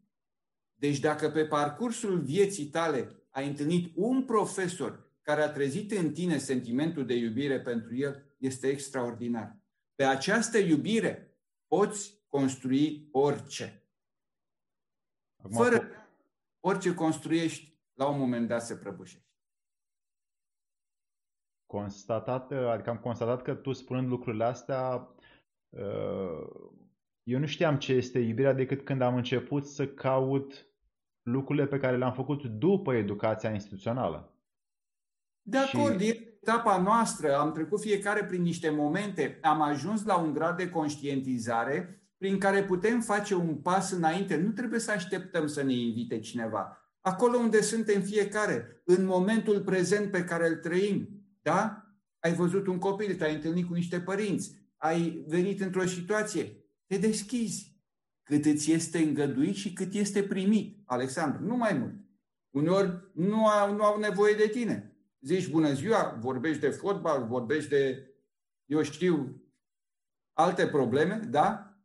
Deci 0.73 0.99
dacă 0.99 1.30
pe 1.30 1.45
parcursul 1.45 2.21
vieții 2.21 2.65
tale 2.65 3.18
ai 3.39 3.47
întâlnit 3.47 3.91
un 3.95 4.25
profesor 4.25 5.12
care 5.21 5.41
a 5.41 5.52
trezit 5.52 5.91
în 5.91 6.13
tine 6.13 6.38
sentimentul 6.38 7.06
de 7.06 7.13
iubire 7.13 7.62
pentru 7.62 7.95
el, 7.95 8.36
este 8.38 8.67
extraordinar. 8.67 9.58
Pe 9.95 10.04
această 10.04 10.58
iubire 10.58 11.38
poți 11.67 12.23
construi 12.28 13.10
orice. 13.12 13.84
Acum, 15.43 15.56
Fără 15.56 15.89
orice 16.60 16.93
construiești, 16.93 17.78
la 17.93 18.08
un 18.08 18.19
moment 18.19 18.47
dat 18.47 18.65
se 18.65 18.78
prăbușește. 18.78 19.28
Constatat, 21.65 22.52
adică 22.52 22.89
am 22.89 22.99
constatat 22.99 23.41
că 23.41 23.56
tu 23.56 23.73
spunând 23.73 24.08
lucrurile 24.08 24.43
astea, 24.43 25.15
uh, 25.69 26.71
eu 27.23 27.39
nu 27.39 27.45
știam 27.45 27.78
ce 27.78 27.93
este 27.93 28.19
iubirea 28.19 28.54
decât 28.54 28.82
când 28.82 29.02
am 29.02 29.15
început 29.15 29.65
să 29.65 29.88
caut 29.88 30.68
lucrurile 31.32 31.65
pe 31.65 31.78
care 31.78 31.98
le-am 31.98 32.13
făcut 32.13 32.44
după 32.44 32.94
educația 32.94 33.50
instituțională. 33.50 34.34
De 35.42 35.58
acord, 35.58 36.00
și... 36.00 36.08
e 36.08 36.30
etapa 36.42 36.82
noastră, 36.82 37.38
am 37.38 37.52
trecut 37.52 37.82
fiecare 37.82 38.24
prin 38.24 38.42
niște 38.42 38.70
momente, 38.70 39.39
am 39.42 39.62
ajuns 39.62 40.06
la 40.06 40.18
un 40.18 40.34
grad 40.34 40.58
de 40.58 40.70
conștientizare 40.70 42.04
prin 42.18 42.38
care 42.38 42.63
putem 42.63 43.02
face 43.02 43.36
un 43.36 43.56
pas 43.56 43.92
înainte. 43.92 44.36
Nu 44.38 44.52
trebuie 44.52 44.80
să 44.80 44.92
așteptăm 44.92 45.48
să 45.48 45.63
ne 45.63 45.74
invite 45.74 46.20
cineva. 46.20 46.78
Acolo 47.02 47.38
unde 47.38 47.62
suntem 47.62 48.02
fiecare, 48.02 48.82
în 48.86 49.06
momentul 49.06 49.62
prezent 49.62 50.12
pe 50.12 50.24
care 50.24 50.48
îl 50.48 50.56
trăim, 50.56 51.10
da? 51.42 51.84
Ai 52.20 52.34
văzut 52.34 52.68
un 52.68 52.78
copil, 52.78 53.15
te-ai 53.15 53.34
întâlnit 53.34 53.68
cu 53.68 53.74
niște 53.74 54.00
părinți, 54.00 54.56
ai 54.78 55.24
venit 55.28 55.62
într-o 55.62 55.86
situație, 55.86 56.56
te 56.88 56.98
deschizi 56.98 57.68
cât 58.30 58.46
îți 58.46 58.72
este 58.72 58.98
îngăduit 58.98 59.56
și 59.56 59.74
cât 59.74 59.94
este 59.94 60.24
primit. 60.24 60.82
Alexandru, 60.86 61.44
nu 61.44 61.56
mai 61.56 61.74
mult. 61.74 61.94
Uneori 62.50 63.12
nu 63.13 63.48
au, 63.48 63.76
nu 63.76 63.84
au 63.84 64.00
nevoie 64.00 64.36
de 64.36 64.48
tine. 64.48 64.98
Zici 65.22 65.50
bună 65.50 65.74
ziua, 65.74 66.18
vorbești 66.20 66.62
de 66.62 66.70
fotbal, 66.70 67.28
vorbești 67.28 67.70
de, 67.70 68.10
eu 68.65 68.82
știu, 68.82 69.42
alte 70.34 70.68
probleme, 70.68 71.15
da? 71.15 71.78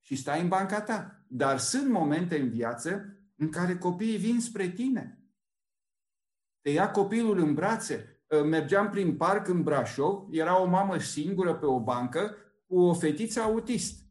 Și 0.00 0.16
stai 0.16 0.40
în 0.40 0.48
banca 0.48 0.80
ta. 0.80 1.24
Dar 1.28 1.58
sunt 1.58 1.88
momente 1.88 2.40
în 2.40 2.48
viață 2.48 3.18
în 3.36 3.50
care 3.50 3.78
copiii 3.78 4.16
vin 4.18 4.40
spre 4.40 4.68
tine. 4.68 5.24
Te 6.60 6.70
ia 6.70 6.90
copilul 6.90 7.38
în 7.38 7.54
brațe. 7.54 8.24
Mergeam 8.44 8.90
prin 8.90 9.16
parc 9.16 9.48
în 9.48 9.62
Brașov, 9.62 10.28
era 10.30 10.62
o 10.62 10.66
mamă 10.66 10.98
singură 10.98 11.54
pe 11.54 11.66
o 11.66 11.80
bancă 11.80 12.36
cu 12.66 12.78
o 12.78 12.94
fetiță 12.94 13.40
autist 13.40 14.03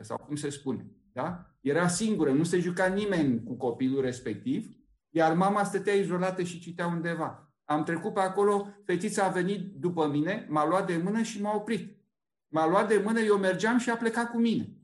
sau 0.00 0.16
cum 0.16 0.36
se 0.36 0.48
spune. 0.50 0.86
Da? 1.12 1.56
Era 1.60 1.88
singură, 1.88 2.32
nu 2.32 2.44
se 2.44 2.58
juca 2.58 2.86
nimeni 2.86 3.42
cu 3.42 3.56
copilul 3.56 4.00
respectiv, 4.00 4.76
iar 5.10 5.34
mama 5.34 5.64
stătea 5.64 5.94
izolată 5.94 6.42
și 6.42 6.60
citea 6.60 6.86
undeva. 6.86 7.54
Am 7.64 7.84
trecut 7.84 8.12
pe 8.14 8.20
acolo, 8.20 8.68
fetița 8.84 9.24
a 9.24 9.30
venit 9.30 9.74
după 9.74 10.08
mine, 10.08 10.46
m-a 10.50 10.66
luat 10.66 10.86
de 10.86 10.96
mână 10.96 11.22
și 11.22 11.40
m-a 11.40 11.54
oprit. 11.54 12.02
M-a 12.48 12.68
luat 12.68 12.88
de 12.88 13.00
mână, 13.04 13.20
eu 13.20 13.38
mergeam 13.38 13.78
și 13.78 13.90
a 13.90 13.96
plecat 13.96 14.30
cu 14.30 14.38
mine. 14.38 14.78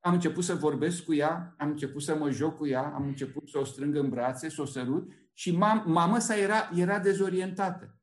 Am 0.00 0.12
început 0.12 0.44
să 0.44 0.54
vorbesc 0.54 1.04
cu 1.04 1.14
ea, 1.14 1.54
am 1.58 1.68
început 1.68 2.02
să 2.02 2.16
mă 2.16 2.30
joc 2.30 2.56
cu 2.56 2.66
ea, 2.66 2.82
am 2.94 3.06
început 3.06 3.48
să 3.48 3.58
o 3.58 3.64
strâng 3.64 3.96
în 3.96 4.08
brațe, 4.08 4.48
să 4.48 4.62
o 4.62 4.64
sărut 4.64 5.12
și 5.32 5.52
mam- 5.52 5.84
mama 5.84 6.18
sa 6.18 6.36
era, 6.36 6.70
era 6.74 6.98
dezorientată. 6.98 8.00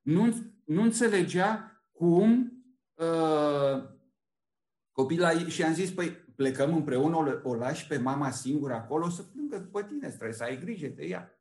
Nu, 0.00 0.34
nu 0.64 0.82
înțelegea 0.82 1.80
cum 1.92 2.52
uh, 2.94 3.55
Copila 5.06 5.48
și 5.48 5.62
am 5.62 5.74
zis, 5.74 5.90
păi 5.90 6.10
plecăm 6.10 6.74
împreună, 6.74 7.16
o, 7.16 7.48
o 7.48 7.54
lași 7.54 7.86
pe 7.86 7.98
mama 7.98 8.30
singură 8.30 8.74
acolo 8.74 9.08
să 9.08 9.22
plângă 9.22 9.58
după 9.58 9.82
tine, 9.82 10.08
trebuie 10.08 10.32
să 10.32 10.42
ai 10.42 10.60
grijă 10.60 10.86
de 10.86 11.04
ea. 11.04 11.40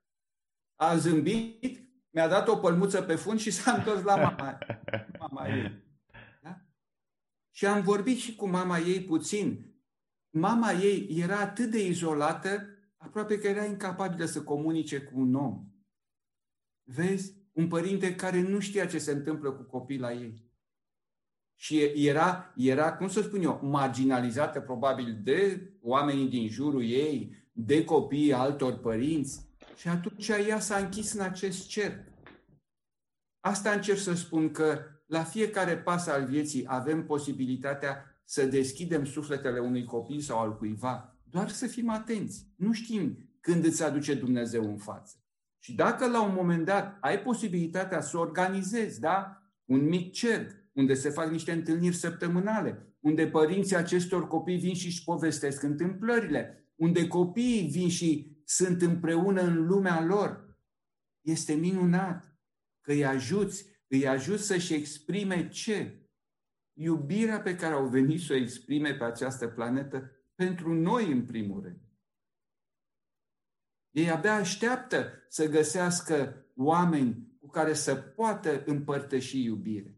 A 0.76 0.98
zâmbit, 0.98 1.82
mi-a 2.10 2.28
dat 2.28 2.48
o 2.48 2.58
pălmuță 2.58 3.02
pe 3.02 3.16
fund 3.16 3.40
și 3.40 3.52
s-a 3.52 3.74
întors 3.74 4.02
la 4.02 4.16
mama, 4.16 4.58
mama 5.20 5.48
ei. 5.48 5.84
Da? 6.42 6.62
Și 7.52 7.66
am 7.66 7.82
vorbit 7.82 8.18
și 8.18 8.36
cu 8.36 8.48
mama 8.48 8.78
ei 8.78 9.04
puțin. 9.04 9.76
Mama 10.30 10.72
ei 10.72 11.08
era 11.22 11.40
atât 11.40 11.72
de 11.72 11.88
izolată, 11.88 12.68
aproape 12.98 13.40
că 13.40 13.48
era 13.48 13.66
incapabilă 13.66 14.26
să 14.26 14.44
comunice 14.44 15.00
cu 15.00 15.20
un 15.20 15.36
om. 15.36 15.66
Vezi? 16.84 17.44
Un 17.52 17.68
părinte 17.68 18.16
care 18.16 18.42
nu 18.42 18.60
știa 18.60 18.86
ce 18.86 18.98
se 18.98 19.12
întâmplă 19.12 19.52
cu 19.52 19.64
copila 19.64 20.14
ei 20.14 20.45
și 21.56 21.80
era, 21.96 22.54
era, 22.56 22.94
cum 22.94 23.08
să 23.08 23.22
spun 23.22 23.42
eu, 23.42 23.60
marginalizată 23.64 24.60
probabil 24.60 25.20
de 25.24 25.70
oamenii 25.82 26.30
din 26.30 26.50
jurul 26.50 26.84
ei, 26.84 27.36
de 27.52 27.84
copiii 27.84 28.34
altor 28.34 28.78
părinți. 28.78 29.46
Și 29.76 29.88
atunci 29.88 30.28
ea 30.28 30.60
s-a 30.60 30.78
închis 30.78 31.14
în 31.14 31.22
acest 31.22 31.68
cerc. 31.68 32.14
Asta 33.40 33.72
încerc 33.72 33.98
să 33.98 34.14
spun 34.14 34.52
că 34.52 34.80
la 35.06 35.24
fiecare 35.24 35.78
pas 35.78 36.08
al 36.08 36.26
vieții 36.26 36.64
avem 36.68 37.06
posibilitatea 37.06 38.20
să 38.24 38.46
deschidem 38.46 39.06
sufletele 39.06 39.60
unui 39.60 39.84
copil 39.84 40.20
sau 40.20 40.40
al 40.40 40.58
cuiva. 40.58 41.16
Doar 41.30 41.50
să 41.50 41.68
fim 41.68 41.90
atenți. 41.90 42.48
Nu 42.56 42.74
știm 42.74 43.30
când 43.40 43.66
îți 43.66 43.84
aduce 43.84 44.14
Dumnezeu 44.14 44.64
în 44.64 44.78
față. 44.78 45.16
Și 45.60 45.74
dacă 45.74 46.08
la 46.08 46.22
un 46.22 46.34
moment 46.34 46.66
dat 46.66 46.98
ai 47.02 47.22
posibilitatea 47.22 48.02
să 48.02 48.18
organizezi, 48.18 49.00
da? 49.00 49.42
Un 49.66 49.88
mic 49.88 50.12
cerc, 50.12 50.52
unde 50.76 50.94
se 50.94 51.10
fac 51.10 51.32
niște 51.32 51.52
întâlniri 51.52 51.96
săptămânale, 51.96 52.96
unde 53.00 53.28
părinții 53.28 53.76
acestor 53.76 54.28
copii 54.28 54.58
vin 54.58 54.74
și 54.74 54.86
își 54.86 55.04
povestesc 55.04 55.64
întâmplările, 55.64 56.70
unde 56.76 57.08
copiii 57.08 57.70
vin 57.70 57.90
și 57.90 58.42
sunt 58.44 58.82
împreună 58.82 59.42
în 59.42 59.66
lumea 59.66 60.06
lor. 60.06 60.60
Este 61.22 61.54
minunat 61.54 62.38
că 62.82 62.92
îi 62.92 63.06
ajuți, 63.06 63.66
îi 63.88 64.08
ajuți 64.08 64.46
să-și 64.46 64.74
exprime 64.74 65.50
ce? 65.50 66.10
Iubirea 66.74 67.42
pe 67.42 67.56
care 67.56 67.74
au 67.74 67.88
venit 67.88 68.22
să 68.22 68.34
o 68.34 68.36
exprime 68.36 68.94
pe 68.94 69.04
această 69.04 69.48
planetă 69.48 70.12
pentru 70.36 70.74
noi, 70.74 71.12
în 71.12 71.26
primul 71.26 71.62
rând. 71.62 71.80
Ei 73.92 74.10
abia 74.10 74.34
așteaptă 74.34 75.12
să 75.30 75.50
găsească 75.50 76.46
oameni 76.56 77.38
cu 77.40 77.48
care 77.48 77.74
să 77.74 77.96
poată 77.96 78.64
împărtăși 78.66 79.44
iubire. 79.44 79.95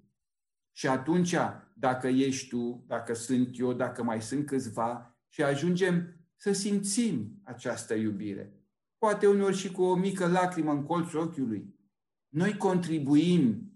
Și 0.77 0.87
atunci, 0.87 1.35
dacă 1.73 2.07
ești 2.07 2.47
tu, 2.49 2.83
dacă 2.87 3.13
sunt 3.13 3.59
eu, 3.59 3.73
dacă 3.73 4.03
mai 4.03 4.21
sunt 4.21 4.45
câțiva, 4.45 5.17
și 5.27 5.43
ajungem 5.43 6.15
să 6.35 6.51
simțim 6.51 7.41
această 7.43 7.93
iubire. 7.93 8.53
Poate 8.97 9.27
uneori 9.27 9.55
și 9.55 9.71
cu 9.71 9.83
o 9.83 9.95
mică 9.95 10.27
lacrimă 10.27 10.71
în 10.71 10.83
colțul 10.83 11.19
ochiului. 11.19 11.75
Noi 12.27 12.57
contribuim 12.57 13.71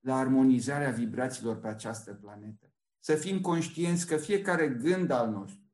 la 0.00 0.16
armonizarea 0.16 0.90
vibrațiilor 0.90 1.56
pe 1.56 1.68
această 1.68 2.12
planetă. 2.12 2.72
Să 2.98 3.14
fim 3.14 3.40
conștienți 3.40 4.06
că 4.06 4.16
fiecare 4.16 4.68
gând 4.68 5.10
al 5.10 5.30
nostru, 5.30 5.70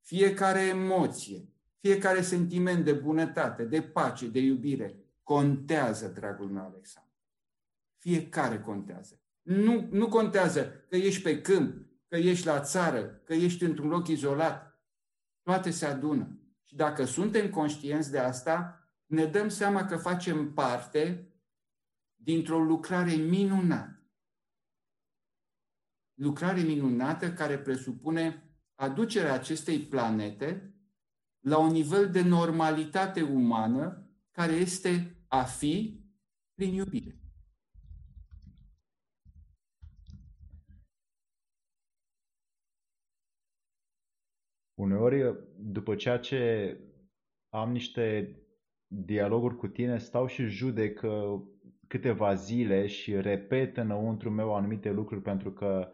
fiecare 0.00 0.60
emoție, 0.60 1.48
fiecare 1.80 2.20
sentiment 2.20 2.84
de 2.84 2.92
bunătate, 2.92 3.64
de 3.64 3.82
pace, 3.82 4.28
de 4.28 4.40
iubire, 4.40 4.96
contează, 5.22 6.08
dragul 6.08 6.48
meu 6.48 6.64
Alexandru. 6.64 7.12
Fiecare 7.96 8.60
contează. 8.60 9.20
Nu, 9.46 9.88
nu 9.90 10.08
contează 10.08 10.84
că 10.88 10.96
ești 10.96 11.22
pe 11.22 11.40
câmp, 11.40 11.86
că 12.08 12.16
ești 12.16 12.46
la 12.46 12.60
țară, 12.60 13.04
că 13.24 13.34
ești 13.34 13.64
într-un 13.64 13.88
loc 13.88 14.08
izolat. 14.08 14.80
Toate 15.42 15.70
se 15.70 15.86
adună. 15.86 16.40
Și 16.64 16.74
dacă 16.74 17.04
suntem 17.04 17.50
conștienți 17.50 18.10
de 18.10 18.18
asta, 18.18 18.80
ne 19.06 19.24
dăm 19.24 19.48
seama 19.48 19.84
că 19.84 19.96
facem 19.96 20.52
parte 20.52 21.30
dintr-o 22.14 22.58
lucrare 22.58 23.14
minunată. 23.14 24.10
Lucrare 26.14 26.60
minunată 26.60 27.32
care 27.32 27.58
presupune 27.58 28.50
aducerea 28.74 29.32
acestei 29.32 29.78
planete 29.78 30.74
la 31.38 31.58
un 31.58 31.70
nivel 31.70 32.10
de 32.10 32.22
normalitate 32.22 33.22
umană 33.22 34.10
care 34.30 34.52
este 34.52 35.24
a 35.28 35.42
fi 35.42 36.04
prin 36.54 36.74
iubire. 36.74 37.20
Uneori, 44.76 45.36
după 45.58 45.94
ceea 45.94 46.18
ce 46.18 46.76
am 47.48 47.72
niște 47.72 48.36
dialoguri 48.86 49.56
cu 49.56 49.66
tine, 49.66 49.98
stau 49.98 50.26
și 50.26 50.46
judec 50.46 51.02
uh, 51.02 51.40
câteva 51.88 52.34
zile 52.34 52.86
și 52.86 53.20
repet 53.20 53.76
înăuntru 53.76 54.30
meu 54.30 54.54
anumite 54.54 54.90
lucruri 54.90 55.22
pentru 55.22 55.52
că 55.52 55.88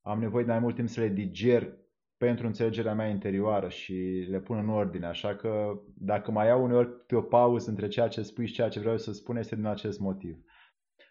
am 0.00 0.20
nevoie 0.20 0.44
de 0.44 0.50
mai 0.50 0.60
mult 0.60 0.74
timp 0.74 0.88
să 0.88 1.00
le 1.00 1.08
diger 1.08 1.76
pentru 2.16 2.46
înțelegerea 2.46 2.94
mea 2.94 3.08
interioară 3.08 3.68
și 3.68 4.26
le 4.28 4.40
pun 4.40 4.58
în 4.58 4.68
ordine, 4.68 5.06
așa 5.06 5.36
că 5.36 5.80
dacă 5.94 6.30
mai 6.30 6.46
iau 6.46 6.64
uneori 6.64 7.06
pe 7.06 7.16
o 7.16 7.22
pauză 7.22 7.70
între 7.70 7.88
ceea 7.88 8.08
ce 8.08 8.22
spui 8.22 8.46
și 8.46 8.52
ceea 8.52 8.68
ce 8.68 8.80
vreau 8.80 8.96
să 8.96 9.12
spun, 9.12 9.36
este 9.36 9.54
din 9.54 9.66
acest 9.66 10.00
motiv. 10.00 10.38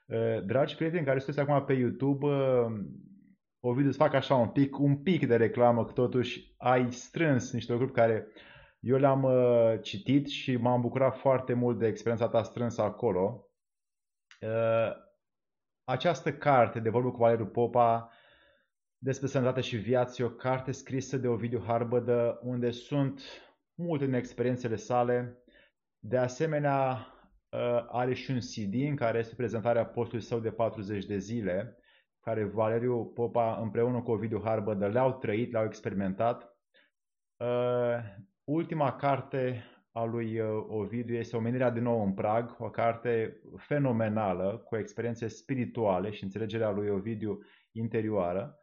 Uh, 0.06 0.46
dragi 0.46 0.76
prieteni 0.76 1.06
care 1.06 1.20
sunteți 1.20 1.50
acum 1.50 1.66
pe 1.66 1.74
YouTube, 1.74 2.26
uh, 2.26 2.66
Ovidiu, 3.64 3.88
îți 3.90 3.98
fac 3.98 4.14
așa 4.14 4.36
un 4.36 4.50
pic, 4.50 4.80
un 4.80 4.98
pic 4.98 5.28
de 5.28 5.36
reclamă, 5.36 5.86
că 5.86 5.92
totuși 5.92 6.54
ai 6.58 6.92
strâns 6.92 7.52
niște 7.52 7.72
lucruri 7.72 7.94
care 7.94 8.28
eu 8.80 8.98
le-am 8.98 9.24
uh, 9.24 9.82
citit 9.82 10.28
și 10.28 10.56
m-am 10.56 10.82
bucurat 10.82 11.18
foarte 11.18 11.54
mult 11.54 11.80
de 11.80 11.88
experiența 11.88 12.30
ta 12.30 12.44
strânsă 12.44 12.82
acolo. 12.82 13.46
Această 15.84 16.34
carte 16.34 16.80
de 16.80 16.90
vorbă 16.90 17.12
cu 17.12 17.18
Valeriu 17.18 17.46
Popa 17.46 18.12
despre 18.98 19.28
sănătate 19.28 19.62
și 19.62 19.78
viață, 19.78 20.24
o 20.24 20.30
carte 20.30 20.72
scrisă 20.72 21.18
de 21.18 21.28
Ovidiu 21.28 21.64
Harbădă, 21.66 22.40
unde 22.44 22.72
sunt 22.72 23.22
multe 23.74 24.06
din 24.06 24.14
experiențele 24.14 24.76
sale. 24.76 25.44
De 26.00 26.18
asemenea, 26.18 27.08
uh, 27.50 27.86
are 27.88 28.14
și 28.14 28.32
un 28.32 28.40
CD 28.40 28.74
în 28.74 28.96
care 28.96 29.20
este 29.20 29.36
prezentarea 29.36 29.86
postului 29.86 30.24
său 30.24 30.40
de 30.40 30.52
40 30.52 31.06
de 31.06 31.18
zile, 31.18 31.81
care 32.22 32.44
Valeriu 32.44 33.06
Popa 33.06 33.60
împreună 33.62 34.02
cu 34.02 34.12
Ovidiu 34.12 34.42
Harbădă 34.44 34.88
le-au 34.88 35.14
trăit, 35.14 35.52
le-au 35.52 35.66
experimentat. 35.66 36.56
Uh, 37.38 37.98
ultima 38.44 38.96
carte 38.96 39.64
a 39.92 40.04
lui 40.04 40.40
uh, 40.40 40.66
Ovidiu 40.68 41.16
este 41.16 41.36
Omenirea 41.36 41.70
din 41.70 41.84
nou 41.84 42.04
în 42.04 42.14
Prag, 42.14 42.56
o 42.60 42.70
carte 42.70 43.42
fenomenală, 43.58 44.62
cu 44.66 44.76
experiențe 44.78 45.28
spirituale 45.28 46.12
și 46.12 46.24
înțelegerea 46.24 46.72
lui 46.72 46.90
Ovidiu 46.90 47.40
interioară. 47.72 48.56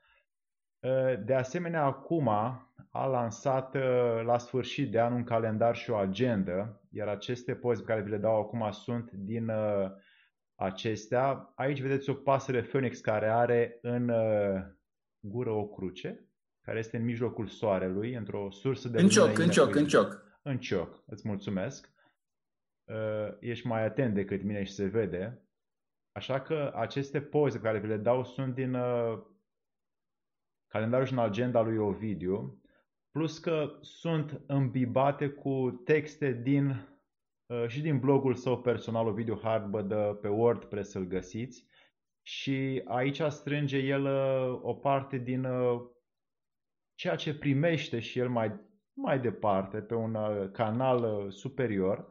Ă, 0.84 1.14
de 1.24 1.34
asemenea, 1.34 1.84
acum 1.84 2.28
a 2.28 3.06
lansat 3.06 3.74
ă, 3.74 4.22
la 4.24 4.38
sfârșit 4.38 4.90
de 4.90 5.00
an 5.00 5.12
un 5.12 5.24
calendar 5.24 5.76
și 5.76 5.90
o 5.90 5.96
agendă, 5.96 6.80
iar 6.90 7.08
aceste 7.08 7.54
poze 7.54 7.82
pe 7.82 7.86
care 7.86 8.02
vi 8.02 8.10
le 8.10 8.16
dau 8.16 8.40
acum 8.40 8.70
sunt 8.70 9.10
din 9.10 9.48
ă, 9.48 9.94
acestea. 10.58 11.52
Aici 11.54 11.80
vedeți 11.80 12.10
o 12.10 12.14
pasăre 12.14 12.62
Phoenix 12.62 13.00
care 13.00 13.28
are 13.28 13.78
în 13.82 14.12
gură 15.20 15.50
o 15.50 15.66
cruce, 15.66 16.28
care 16.60 16.78
este 16.78 16.96
în 16.96 17.04
mijlocul 17.04 17.46
soarelui, 17.46 18.14
într-o 18.14 18.50
sursă 18.50 18.88
de 18.88 19.00
În 19.00 19.08
cioc, 19.08 19.38
în 19.38 19.48
cioc, 19.48 19.74
în 19.74 19.86
cioc. 19.86 20.26
În 20.42 20.58
cioc, 20.58 21.02
îți 21.06 21.28
mulțumesc. 21.28 21.92
Ești 23.40 23.66
mai 23.66 23.84
atent 23.84 24.14
decât 24.14 24.42
mine 24.42 24.62
și 24.64 24.72
se 24.72 24.86
vede. 24.86 25.42
Așa 26.12 26.40
că 26.40 26.72
aceste 26.74 27.20
poze 27.20 27.58
pe 27.58 27.64
care 27.64 27.78
vi 27.78 27.86
le 27.86 27.96
dau 27.96 28.24
sunt 28.24 28.54
din 28.54 28.76
calendarul 30.66 31.06
și 31.06 31.12
în 31.12 31.18
agenda 31.18 31.60
lui 31.60 31.76
Ovidiu, 31.76 32.62
plus 33.10 33.38
că 33.38 33.78
sunt 33.80 34.40
îmbibate 34.46 35.28
cu 35.28 35.82
texte 35.84 36.32
din, 36.32 36.68
uh, 36.68 36.97
și 37.66 37.80
din 37.80 37.98
blogul 37.98 38.34
său 38.34 38.60
personal, 38.60 39.06
Ovidiu 39.06 39.38
Harbădă, 39.42 40.18
pe 40.22 40.28
WordPress 40.28 40.94
îl 40.94 41.04
găsiți. 41.04 41.66
Și 42.22 42.82
aici 42.84 43.20
strânge 43.22 43.78
el 43.78 44.04
uh, 44.04 44.58
o 44.62 44.74
parte 44.74 45.18
din 45.18 45.44
uh, 45.44 45.80
ceea 46.94 47.16
ce 47.16 47.38
primește 47.38 47.98
și 47.98 48.18
el 48.18 48.28
mai, 48.28 48.60
mai 48.92 49.20
departe 49.20 49.80
pe 49.80 49.94
un 49.94 50.16
canal 50.52 51.30
superior 51.30 52.06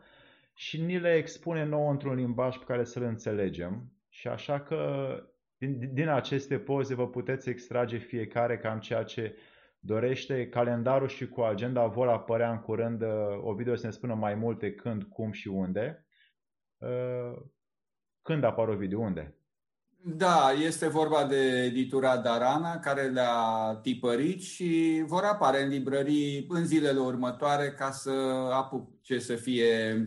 și 0.54 0.82
ni 0.82 1.00
le 1.00 1.14
expune 1.14 1.66
nouă 1.66 1.92
într-un 1.92 2.16
limbaj 2.16 2.58
pe 2.58 2.64
care 2.64 2.84
să-l 2.84 3.04
înțelegem. 3.04 3.92
Și 4.10 4.28
așa 4.28 4.60
că 4.60 5.10
din, 5.58 5.94
din 5.94 6.08
aceste 6.08 6.60
poze 6.60 6.96
vă 6.96 7.08
puteți 7.08 7.50
extrage 7.50 7.98
fiecare 7.98 8.58
cam 8.58 8.80
ceea 8.80 9.04
ce 9.04 9.36
dorește. 9.88 10.48
Calendarul 10.48 11.08
și 11.08 11.28
cu 11.28 11.42
agenda 11.42 11.86
vor 11.86 12.08
apărea 12.08 12.52
în 12.52 12.60
curând. 12.60 13.02
Uh, 13.02 13.08
o 13.42 13.54
video 13.54 13.76
să 13.76 13.86
ne 13.86 13.92
spună 13.92 14.14
mai 14.14 14.36
multe 14.36 14.74
când, 14.74 15.04
cum 15.04 15.32
și 15.32 15.48
unde. 15.48 16.06
Uh, 16.78 17.42
când 18.22 18.44
apar 18.44 18.68
o 18.68 18.76
video? 18.76 19.00
Unde? 19.00 19.38
Da, 20.04 20.52
este 20.52 20.88
vorba 20.88 21.26
de 21.26 21.64
editura 21.64 22.18
Darana 22.18 22.80
care 22.80 23.02
le-a 23.02 23.80
tipărit 23.82 24.42
și 24.42 25.04
vor 25.06 25.24
apare 25.24 25.64
în 25.64 25.70
librării 25.70 26.46
în 26.50 26.66
zilele 26.66 27.00
următoare 27.00 27.72
ca 27.72 27.92
să 27.92 28.12
apuce 28.52 29.20
să 29.20 29.36
fie 29.36 30.06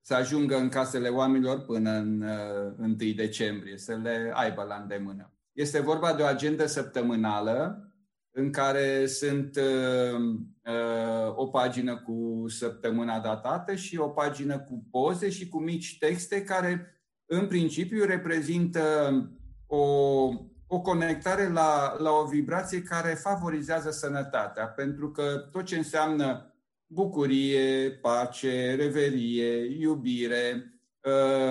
să 0.00 0.14
ajungă 0.14 0.56
în 0.56 0.68
casele 0.68 1.08
oamenilor 1.08 1.64
până 1.64 1.90
în 1.90 2.22
uh, 2.22 2.74
1 2.78 2.94
decembrie, 3.16 3.78
să 3.78 3.94
le 3.94 4.30
aibă 4.34 4.62
la 4.62 4.74
îndemână. 4.74 5.32
Este 5.52 5.80
vorba 5.80 6.14
de 6.14 6.22
o 6.22 6.26
agendă 6.26 6.66
săptămânală 6.66 7.88
în 8.36 8.50
care 8.50 9.06
sunt 9.06 9.56
uh, 9.56 10.20
uh, 10.64 11.32
o 11.34 11.46
pagină 11.46 11.96
cu 11.96 12.44
săptămâna 12.48 13.18
datată 13.18 13.74
și 13.74 13.98
o 13.98 14.08
pagină 14.08 14.58
cu 14.58 14.86
poze 14.90 15.30
și 15.30 15.48
cu 15.48 15.60
mici 15.60 15.98
texte 15.98 16.42
care 16.42 16.94
în 17.26 17.46
principiu 17.46 18.04
reprezintă 18.04 18.82
o, 19.66 19.78
o 20.66 20.80
conectare 20.80 21.48
la, 21.48 21.96
la 21.98 22.10
o 22.10 22.26
vibrație 22.26 22.82
care 22.82 23.14
favorizează 23.14 23.90
sănătatea, 23.90 24.66
pentru 24.66 25.10
că 25.10 25.48
tot 25.50 25.64
ce 25.64 25.76
înseamnă 25.76 26.54
bucurie, 26.86 27.90
pace, 27.90 28.74
reverie, 28.74 29.78
iubire, 29.80 30.74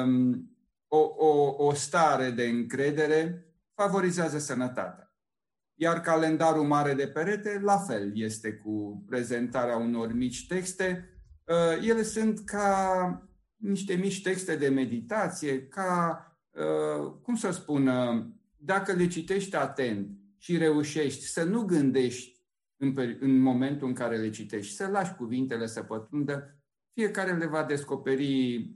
um, 0.04 0.52
o, 0.88 0.98
o, 1.18 1.56
o 1.66 1.74
stare 1.74 2.30
de 2.30 2.44
încredere 2.44 3.48
favorizează 3.74 4.38
sănătatea. 4.38 5.03
Iar 5.76 6.02
calendarul 6.02 6.66
mare 6.66 6.94
de 6.94 7.08
perete, 7.08 7.60
la 7.64 7.78
fel, 7.78 8.12
este 8.16 8.54
cu 8.54 9.04
prezentarea 9.08 9.78
unor 9.78 10.14
mici 10.14 10.48
texte. 10.48 11.10
Uh, 11.48 11.88
ele 11.88 12.04
sunt 12.04 12.40
ca 12.40 13.28
niște 13.56 13.94
mici 13.94 14.22
texte 14.22 14.56
de 14.56 14.68
meditație, 14.68 15.68
ca, 15.68 16.26
uh, 16.52 17.12
cum 17.22 17.36
să 17.36 17.52
spun, 17.52 17.90
dacă 18.58 18.92
le 18.92 19.08
citești 19.08 19.56
atent 19.56 20.18
și 20.38 20.58
reușești 20.58 21.26
să 21.26 21.44
nu 21.44 21.64
gândești 21.64 22.42
în, 22.78 22.94
în 23.20 23.40
momentul 23.40 23.88
în 23.88 23.94
care 23.94 24.18
le 24.18 24.30
citești, 24.30 24.76
să 24.76 24.88
lași 24.88 25.16
cuvintele 25.16 25.66
să 25.66 25.82
pătrundă, 25.82 26.58
fiecare 26.94 27.38
le 27.38 27.46
va 27.46 27.64
descoperi 27.64 28.70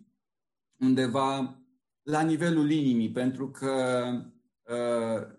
undeva 0.79 1.61
la 2.01 2.21
nivelul 2.21 2.71
inimii, 2.71 3.11
pentru 3.11 3.51
că 3.51 4.03
uh, 4.63 5.36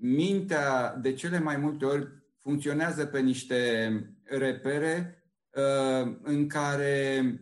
mintea 0.00 0.96
de 0.96 1.12
cele 1.12 1.38
mai 1.38 1.56
multe 1.56 1.84
ori 1.84 2.08
funcționează 2.38 3.06
pe 3.06 3.20
niște 3.20 3.90
repere 4.22 5.24
uh, 5.50 6.16
în 6.22 6.48
care 6.48 7.34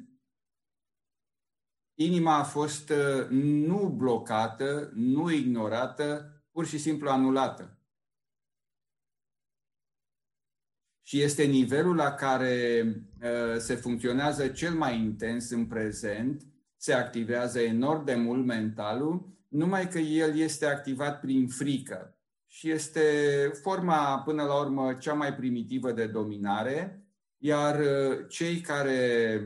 inima 1.94 2.37
a 2.37 2.42
fost 2.42 2.90
uh, 2.90 3.29
nu 3.31 3.94
blocată, 3.97 4.90
nu 4.94 5.31
ignorată, 5.31 6.33
pur 6.51 6.66
și 6.66 6.79
simplu 6.79 7.09
anulată. 7.09 7.79
și 11.09 11.23
este 11.23 11.44
nivelul 11.44 11.97
la 11.97 12.14
care 12.14 12.83
uh, 13.23 13.59
se 13.59 13.75
funcționează 13.75 14.49
cel 14.49 14.75
mai 14.75 14.99
intens 14.99 15.51
în 15.51 15.66
prezent, 15.66 16.42
se 16.77 16.92
activează 16.92 17.61
enorm 17.61 18.05
de 18.05 18.14
mult 18.14 18.44
mentalul, 18.44 19.38
numai 19.49 19.88
că 19.88 19.99
el 19.99 20.37
este 20.37 20.66
activat 20.66 21.21
prin 21.21 21.49
frică 21.49 22.17
și 22.50 22.70
este 22.70 23.00
forma, 23.62 24.22
până 24.22 24.44
la 24.44 24.61
urmă, 24.61 24.94
cea 24.94 25.14
mai 25.14 25.34
primitivă 25.34 25.92
de 25.92 26.06
dominare, 26.06 27.06
iar 27.37 27.80
uh, 27.80 28.28
cei 28.28 28.61
care 28.61 29.40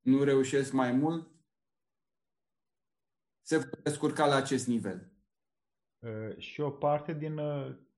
nu 0.00 0.22
reușesc 0.22 0.72
mai 0.72 0.92
mult 0.92 1.30
se 3.42 3.58
pot 3.58 3.82
descurca 3.82 4.26
la 4.26 4.34
acest 4.34 4.66
nivel. 4.66 5.12
Uh, 5.98 6.36
și 6.36 6.60
o 6.60 6.70
parte 6.70 7.14
din 7.14 7.40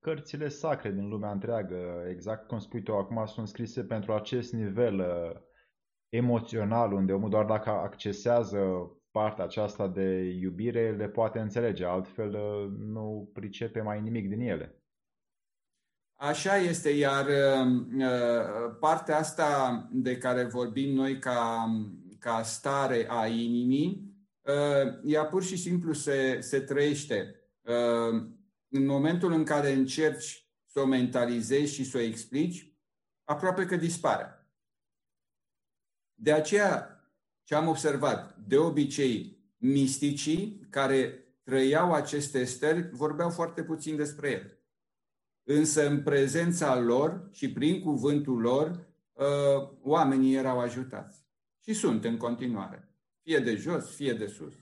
cărțile 0.00 0.48
sacre 0.48 0.90
din 0.90 1.08
lumea 1.08 1.30
întreagă, 1.30 2.04
exact 2.08 2.46
cum 2.46 2.58
spui 2.58 2.82
tu 2.82 2.96
acum, 2.96 3.26
sunt 3.26 3.48
scrise 3.48 3.84
pentru 3.84 4.12
acest 4.12 4.52
nivel 4.52 4.98
uh, 4.98 5.40
emoțional, 6.08 6.92
unde 6.92 7.12
omul 7.12 7.30
doar 7.30 7.44
dacă 7.44 7.70
accesează 7.70 8.90
partea 9.10 9.44
aceasta 9.44 9.88
de 9.88 10.36
iubire 10.40 10.96
le 10.96 11.08
poate 11.08 11.38
înțelege, 11.38 11.84
altfel 11.84 12.34
uh, 12.34 12.70
nu 12.78 13.30
pricepe 13.32 13.80
mai 13.80 14.00
nimic 14.00 14.28
din 14.28 14.40
ele. 14.40 14.74
Așa 16.14 16.56
este, 16.56 16.90
iar 16.90 17.26
uh, 17.26 18.76
partea 18.80 19.18
asta 19.18 19.88
de 19.92 20.18
care 20.18 20.44
vorbim 20.44 20.94
noi 20.94 21.18
ca, 21.18 21.66
ca 22.18 22.42
stare 22.42 23.06
a 23.08 23.26
inimii, 23.26 24.08
ea 25.04 25.24
pur 25.24 25.42
și 25.42 25.56
simplu 25.56 25.92
se, 25.92 26.40
se 26.40 26.60
trăiește 26.60 27.34
în 28.68 28.86
momentul 28.86 29.32
în 29.32 29.44
care 29.44 29.72
încerci 29.72 30.48
să 30.64 30.80
o 30.80 30.86
mentalizezi 30.86 31.74
și 31.74 31.84
să 31.84 31.96
o 31.96 32.00
explici, 32.00 32.72
aproape 33.24 33.66
că 33.66 33.76
dispare. 33.76 34.46
De 36.14 36.32
aceea, 36.32 36.99
ce 37.44 37.54
am 37.54 37.68
observat, 37.68 38.36
de 38.36 38.56
obicei, 38.56 39.38
misticii 39.56 40.66
care 40.70 41.24
trăiau 41.42 41.92
aceste 41.92 42.44
stări 42.44 42.88
vorbeau 42.92 43.30
foarte 43.30 43.62
puțin 43.62 43.96
despre 43.96 44.30
ele. 44.30 44.54
însă 45.44 45.88
în 45.88 46.02
prezența 46.02 46.78
lor 46.78 47.28
și 47.32 47.52
prin 47.52 47.82
cuvântul 47.82 48.40
lor, 48.40 48.86
uh, 49.12 49.68
oamenii 49.82 50.34
erau 50.34 50.60
ajutați. 50.60 51.24
Și 51.64 51.72
sunt 51.72 52.04
în 52.04 52.16
continuare. 52.16 52.94
Fie 53.22 53.38
de 53.38 53.54
jos, 53.54 53.94
fie 53.94 54.12
de 54.12 54.26
sus. 54.26 54.54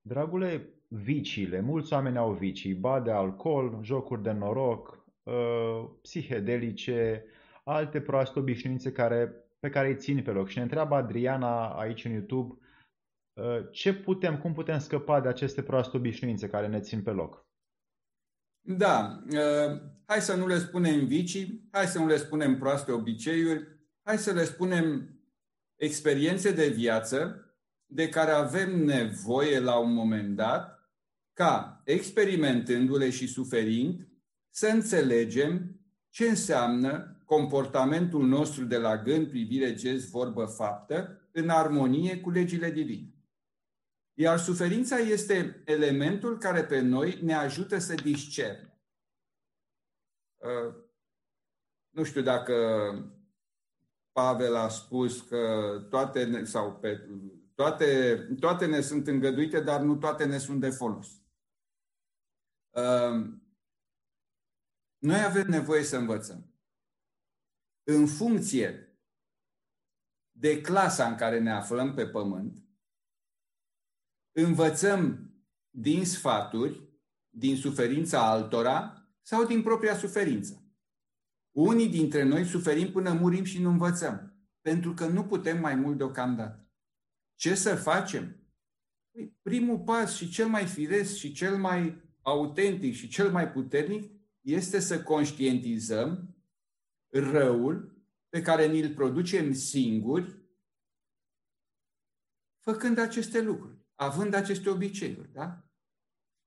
Dragule, 0.00 0.68
viciile. 0.88 1.60
Mulți 1.60 1.92
oameni 1.92 2.16
au 2.16 2.32
vicii. 2.32 2.74
Ba 2.74 3.00
de 3.00 3.10
alcool, 3.10 3.78
jocuri 3.82 4.22
de 4.22 4.32
noroc, 4.32 5.04
uh, 5.22 5.88
psihedelice, 6.02 7.24
alte 7.64 8.00
proaste 8.00 8.38
obișnuințe 8.38 8.92
care, 8.92 9.41
pe 9.62 9.70
care 9.70 9.88
îi 9.88 9.96
țin 9.96 10.22
pe 10.22 10.30
loc. 10.30 10.48
Și 10.48 10.56
ne 10.56 10.62
întreabă 10.62 10.94
Adriana 10.94 11.68
aici 11.68 12.04
în 12.04 12.12
YouTube 12.12 12.58
uh, 13.32 13.70
ce 13.70 13.94
putem, 13.94 14.38
cum 14.38 14.52
putem 14.52 14.78
scăpa 14.78 15.20
de 15.20 15.28
aceste 15.28 15.62
proaste 15.62 15.96
obișnuințe 15.96 16.48
care 16.48 16.66
ne 16.66 16.80
țin 16.80 17.02
pe 17.02 17.10
loc. 17.10 17.46
Da, 18.60 19.22
uh, 19.26 19.80
hai 20.06 20.20
să 20.20 20.36
nu 20.36 20.46
le 20.46 20.58
spunem 20.58 21.06
vicii, 21.06 21.68
hai 21.70 21.86
să 21.86 21.98
nu 21.98 22.06
le 22.06 22.16
spunem 22.16 22.58
proaste 22.58 22.92
obiceiuri, 22.92 23.66
hai 24.02 24.18
să 24.18 24.32
le 24.32 24.44
spunem 24.44 25.18
experiențe 25.76 26.52
de 26.52 26.68
viață 26.68 27.46
de 27.86 28.08
care 28.08 28.30
avem 28.30 28.84
nevoie 28.84 29.58
la 29.58 29.78
un 29.78 29.92
moment 29.92 30.36
dat 30.36 30.90
ca, 31.32 31.82
experimentându-le 31.84 33.10
și 33.10 33.26
suferind, 33.26 34.08
să 34.50 34.66
înțelegem 34.66 35.80
ce 36.08 36.28
înseamnă 36.28 37.21
comportamentul 37.32 38.26
nostru 38.26 38.64
de 38.64 38.78
la 38.78 38.96
gând, 38.96 39.28
privire, 39.28 39.74
gest, 39.74 40.10
vorbă, 40.10 40.44
faptă, 40.44 41.28
în 41.30 41.48
armonie 41.48 42.20
cu 42.20 42.30
legile 42.30 42.70
divine. 42.70 43.14
Iar 44.14 44.38
suferința 44.38 44.96
este 44.96 45.62
elementul 45.64 46.38
care 46.38 46.64
pe 46.64 46.80
noi 46.80 47.18
ne 47.22 47.34
ajută 47.34 47.78
să 47.78 47.94
discerne. 47.94 48.80
Uh, 50.36 50.74
nu 51.90 52.04
știu 52.04 52.22
dacă 52.22 52.54
Pavel 54.12 54.56
a 54.56 54.68
spus 54.68 55.20
că 55.20 55.72
toate, 55.90 56.44
sau 56.44 56.74
pe, 56.74 57.08
toate, 57.54 58.16
toate 58.40 58.66
ne 58.66 58.80
sunt 58.80 59.06
îngăduite, 59.06 59.60
dar 59.60 59.80
nu 59.80 59.96
toate 59.96 60.24
ne 60.24 60.38
sunt 60.38 60.60
de 60.60 60.70
folos. 60.70 61.08
Uh, 62.70 63.26
noi 64.98 65.24
avem 65.24 65.46
nevoie 65.48 65.82
să 65.82 65.96
învățăm. 65.96 66.51
În 67.82 68.06
funcție 68.06 68.96
de 70.30 70.60
clasa 70.60 71.08
în 71.08 71.14
care 71.16 71.40
ne 71.40 71.50
aflăm 71.50 71.94
pe 71.94 72.06
pământ, 72.06 72.64
învățăm 74.32 75.32
din 75.70 76.04
sfaturi, 76.04 76.90
din 77.28 77.56
suferința 77.56 78.30
altora 78.30 79.06
sau 79.22 79.46
din 79.46 79.62
propria 79.62 79.96
suferință. 79.96 80.62
Unii 81.50 81.88
dintre 81.88 82.22
noi 82.22 82.44
suferim 82.44 82.92
până 82.92 83.12
murim 83.12 83.44
și 83.44 83.60
nu 83.60 83.70
învățăm, 83.70 84.46
pentru 84.60 84.94
că 84.94 85.06
nu 85.06 85.24
putem 85.24 85.60
mai 85.60 85.74
mult 85.74 85.96
deocamdată. 85.96 86.70
Ce 87.34 87.54
să 87.54 87.74
facem? 87.74 88.36
Păi, 89.10 89.38
primul 89.42 89.78
pas 89.78 90.16
și 90.16 90.28
cel 90.28 90.48
mai 90.48 90.66
firesc 90.66 91.14
și 91.14 91.32
cel 91.32 91.56
mai 91.56 92.02
autentic 92.22 92.94
și 92.94 93.08
cel 93.08 93.30
mai 93.30 93.50
puternic 93.50 94.10
este 94.40 94.80
să 94.80 95.02
conștientizăm 95.02 96.36
răul 97.12 98.04
pe 98.28 98.42
care 98.42 98.66
ni-l 98.66 98.94
producem 98.94 99.52
singuri 99.52 100.40
făcând 102.58 102.98
aceste 102.98 103.42
lucruri 103.42 103.82
având 103.94 104.34
aceste 104.34 104.68
obiceiuri. 104.70 105.32
Da? 105.32 105.68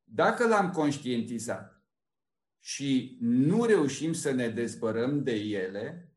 Dacă 0.04 0.48
l-am 0.48 0.72
conștientizat 0.72 1.84
și 2.60 3.18
nu 3.22 3.66
reușim 3.66 4.14
să 4.14 4.32
ne 4.32 4.50
dezbărăm 4.50 5.24
de 5.24 5.34
ele, 5.36 6.16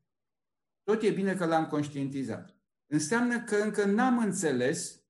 tot 0.82 1.02
e 1.02 1.10
bine 1.10 1.34
că 1.34 1.46
l-am 1.46 1.66
conștientizat. 1.66 2.56
Înseamnă 2.86 3.44
că 3.44 3.56
încă 3.56 3.84
n-am 3.84 4.18
înțeles, 4.18 5.02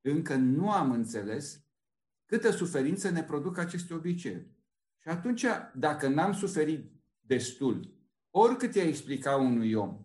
încă 0.00 0.34
nu 0.34 0.70
am 0.70 0.90
înțeles 0.90 1.64
câtă 2.24 2.50
suferință 2.50 3.10
ne 3.10 3.24
produc 3.24 3.58
aceste 3.58 3.94
obiceiuri. 3.94 4.54
Și 4.98 5.08
atunci, 5.08 5.44
dacă 5.74 6.08
n-am 6.08 6.32
suferit 6.32 6.92
destul, 7.20 7.95
oricât 8.38 8.74
i-a 8.74 8.82
explica 8.82 9.36
unui 9.36 9.74
om, 9.74 10.04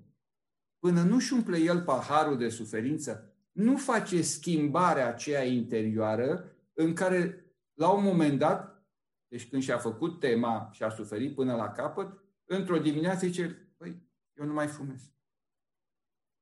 până 0.79 1.01
nu-și 1.01 1.33
umple 1.33 1.57
el 1.57 1.81
paharul 1.81 2.37
de 2.37 2.49
suferință, 2.49 3.33
nu 3.51 3.77
face 3.77 4.21
schimbarea 4.21 5.07
aceea 5.07 5.43
interioară 5.43 6.55
în 6.73 6.93
care, 6.93 7.45
la 7.73 7.89
un 7.89 8.03
moment 8.03 8.39
dat, 8.39 8.85
deci 9.27 9.49
când 9.49 9.61
și-a 9.61 9.77
făcut 9.77 10.19
tema 10.19 10.69
și 10.71 10.83
a 10.83 10.89
suferit 10.89 11.35
până 11.35 11.55
la 11.55 11.71
capăt, 11.71 12.19
într-o 12.45 12.77
dimineață 12.77 13.25
zice, 13.25 13.73
păi, 13.77 14.01
eu 14.33 14.45
nu 14.45 14.53
mai 14.53 14.67
fumez. 14.67 15.13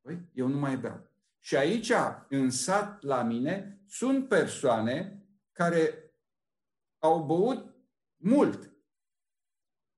Păi, 0.01 0.29
eu 0.33 0.47
nu 0.47 0.59
mai 0.59 0.77
beau. 0.77 1.07
Și 1.39 1.55
aici, 1.55 1.91
în 2.29 2.49
sat 2.49 3.03
la 3.03 3.23
mine, 3.23 3.83
sunt 3.87 4.27
persoane 4.27 5.25
care 5.51 6.13
au 6.97 7.23
băut 7.23 7.75
mult, 8.15 8.73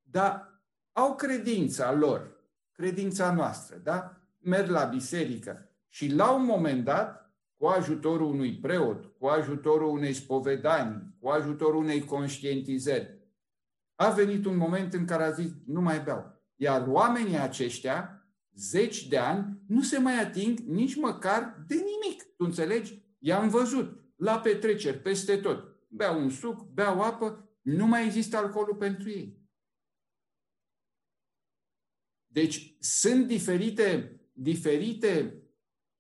dar 0.02 0.51
au 0.92 1.16
credința 1.16 1.94
lor, 1.94 2.40
credința 2.72 3.34
noastră, 3.34 3.78
da? 3.84 4.18
Merg 4.40 4.70
la 4.70 4.84
biserică, 4.84 5.70
și 5.90 6.14
la 6.14 6.32
un 6.32 6.46
moment 6.46 6.84
dat, 6.84 7.34
cu 7.58 7.66
ajutorul 7.66 8.32
unui 8.32 8.58
preot, 8.58 9.06
cu 9.06 9.26
ajutorul 9.26 9.90
unei 9.90 10.14
spovedanii, 10.14 11.16
cu 11.20 11.28
ajutorul 11.28 11.84
unei 11.84 12.06
conștientizări, 12.06 13.20
a 13.96 14.10
venit 14.10 14.46
un 14.46 14.58
moment 14.58 14.94
în 14.94 15.06
care 15.06 15.24
a 15.24 15.32
zis, 15.32 15.52
nu 15.66 15.82
mai 15.82 16.00
beau. 16.00 16.42
Iar 16.56 16.88
oamenii 16.88 17.38
aceștia, 17.38 18.26
zeci 18.56 19.08
de 19.08 19.18
ani, 19.18 19.62
nu 19.68 19.82
se 19.82 19.98
mai 19.98 20.22
ating 20.22 20.60
nici 20.60 20.96
măcar 20.96 21.64
de 21.68 21.76
nimic. 21.76 22.24
Tu 22.24 22.44
înțelegi? 22.46 23.04
I-am 23.20 23.50
văzut 23.50 24.02
la 24.16 24.40
petreceri, 24.40 24.98
peste 24.98 25.38
tot. 25.38 25.64
Beau 25.88 26.22
un 26.22 26.30
suc, 26.30 26.64
beau 26.74 27.02
apă, 27.02 27.50
nu 27.62 27.88
mai 27.88 28.06
există 28.06 28.38
alcoolul 28.38 28.76
pentru 28.76 29.10
ei. 29.10 29.41
Deci 32.32 32.76
sunt 32.80 33.28
diferite, 33.28 34.20
diferite 34.34 35.44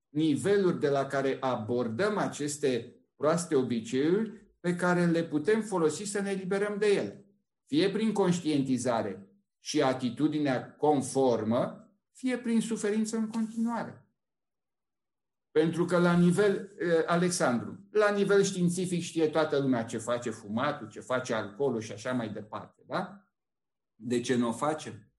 niveluri 0.09 0.79
de 0.79 0.89
la 0.89 1.05
care 1.05 1.37
abordăm 1.39 2.17
aceste 2.17 2.95
proaste 3.15 3.55
obiceiuri 3.55 4.31
pe 4.59 4.75
care 4.75 5.05
le 5.05 5.23
putem 5.23 5.61
folosi 5.61 6.03
să 6.03 6.21
ne 6.21 6.31
liberăm 6.31 6.77
de 6.77 6.87
ele. 6.87 7.25
Fie 7.65 7.89
prin 7.89 8.11
conștientizare 8.11 9.29
și 9.59 9.81
atitudinea 9.81 10.75
conformă, 10.75 11.91
fie 12.11 12.37
prin 12.37 12.61
suferință 12.61 13.17
în 13.17 13.29
continuare. 13.29 14.05
Pentru 15.51 15.85
că 15.85 15.97
la 15.97 16.17
nivel, 16.17 16.75
eh, 16.79 17.03
Alexandru, 17.05 17.87
la 17.91 18.11
nivel 18.11 18.43
științific 18.43 19.01
știe 19.01 19.27
toată 19.27 19.57
lumea 19.59 19.83
ce 19.83 19.97
face 19.97 20.29
fumatul, 20.29 20.89
ce 20.89 20.99
face 20.99 21.33
alcoolul 21.33 21.81
și 21.81 21.91
așa 21.91 22.11
mai 22.11 22.29
departe, 22.29 22.83
da? 22.87 23.25
De 23.95 24.21
ce 24.21 24.35
nu 24.35 24.47
o 24.47 24.51
facem? 24.51 25.10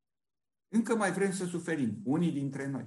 Încă 0.72 0.96
mai 0.96 1.12
vrem 1.12 1.32
să 1.32 1.44
suferim, 1.44 2.00
unii 2.04 2.32
dintre 2.32 2.66
noi. 2.66 2.86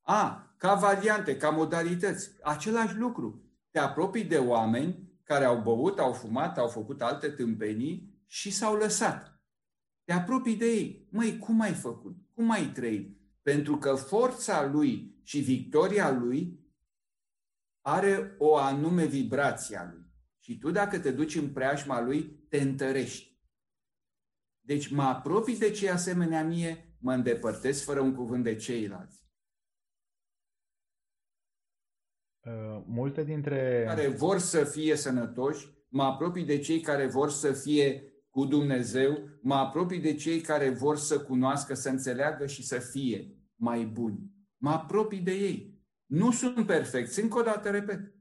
A, 0.00 0.54
ca 0.56 0.74
variante, 0.74 1.36
ca 1.36 1.50
modalități, 1.50 2.30
același 2.42 2.96
lucru. 2.96 3.42
Te 3.70 3.78
apropii 3.78 4.24
de 4.24 4.38
oameni 4.38 5.10
care 5.22 5.44
au 5.44 5.62
băut, 5.62 5.98
au 5.98 6.12
fumat, 6.12 6.58
au 6.58 6.68
făcut 6.68 7.02
alte 7.02 7.28
tâmpenii 7.28 8.22
și 8.26 8.50
s-au 8.50 8.76
lăsat. 8.76 9.40
Te 10.04 10.12
apropii 10.12 10.56
de 10.56 10.66
ei. 10.66 11.08
Măi, 11.10 11.38
cum 11.38 11.60
ai 11.60 11.74
făcut? 11.74 12.16
Cum 12.34 12.50
ai 12.50 12.66
trăit? 12.72 13.18
Pentru 13.42 13.78
că 13.78 13.94
forța 13.94 14.66
lui 14.66 15.20
și 15.22 15.40
victoria 15.40 16.10
lui 16.10 16.60
are 17.80 18.34
o 18.38 18.56
anume 18.56 19.04
vibrație 19.04 19.76
a 19.76 19.90
lui. 19.90 20.06
Și 20.38 20.58
tu 20.58 20.70
dacă 20.70 20.98
te 20.98 21.10
duci 21.10 21.34
în 21.34 21.52
preajma 21.52 22.00
lui, 22.00 22.46
te 22.48 22.60
întărești. 22.60 23.31
Deci 24.64 24.88
mă 24.88 25.02
apropii 25.02 25.58
de 25.58 25.70
cei 25.70 25.90
asemenea 25.90 26.44
mie, 26.44 26.96
mă 26.98 27.12
îndepărtez 27.12 27.84
fără 27.84 28.00
un 28.00 28.14
cuvânt 28.14 28.44
de 28.44 28.54
ceilalți. 28.54 29.20
Uh, 32.40 32.82
multe 32.86 33.24
dintre... 33.24 33.84
Care 33.86 34.08
vor 34.08 34.38
să 34.38 34.64
fie 34.64 34.96
sănătoși, 34.96 35.68
mă 35.88 36.02
apropii 36.02 36.44
de 36.44 36.58
cei 36.58 36.80
care 36.80 37.06
vor 37.06 37.30
să 37.30 37.52
fie 37.52 38.12
cu 38.30 38.44
Dumnezeu, 38.44 39.28
mă 39.42 39.54
apropii 39.54 40.00
de 40.00 40.14
cei 40.14 40.40
care 40.40 40.70
vor 40.70 40.96
să 40.96 41.20
cunoască, 41.20 41.74
să 41.74 41.88
înțeleagă 41.88 42.46
și 42.46 42.66
să 42.66 42.78
fie 42.78 43.36
mai 43.54 43.84
buni. 43.84 44.30
Mă 44.56 44.70
apropii 44.70 45.20
de 45.20 45.32
ei. 45.32 45.80
Nu 46.06 46.30
sunt 46.30 46.66
perfecți, 46.66 47.20
încă 47.20 47.38
o 47.38 47.42
dată 47.42 47.70
repet. 47.70 48.14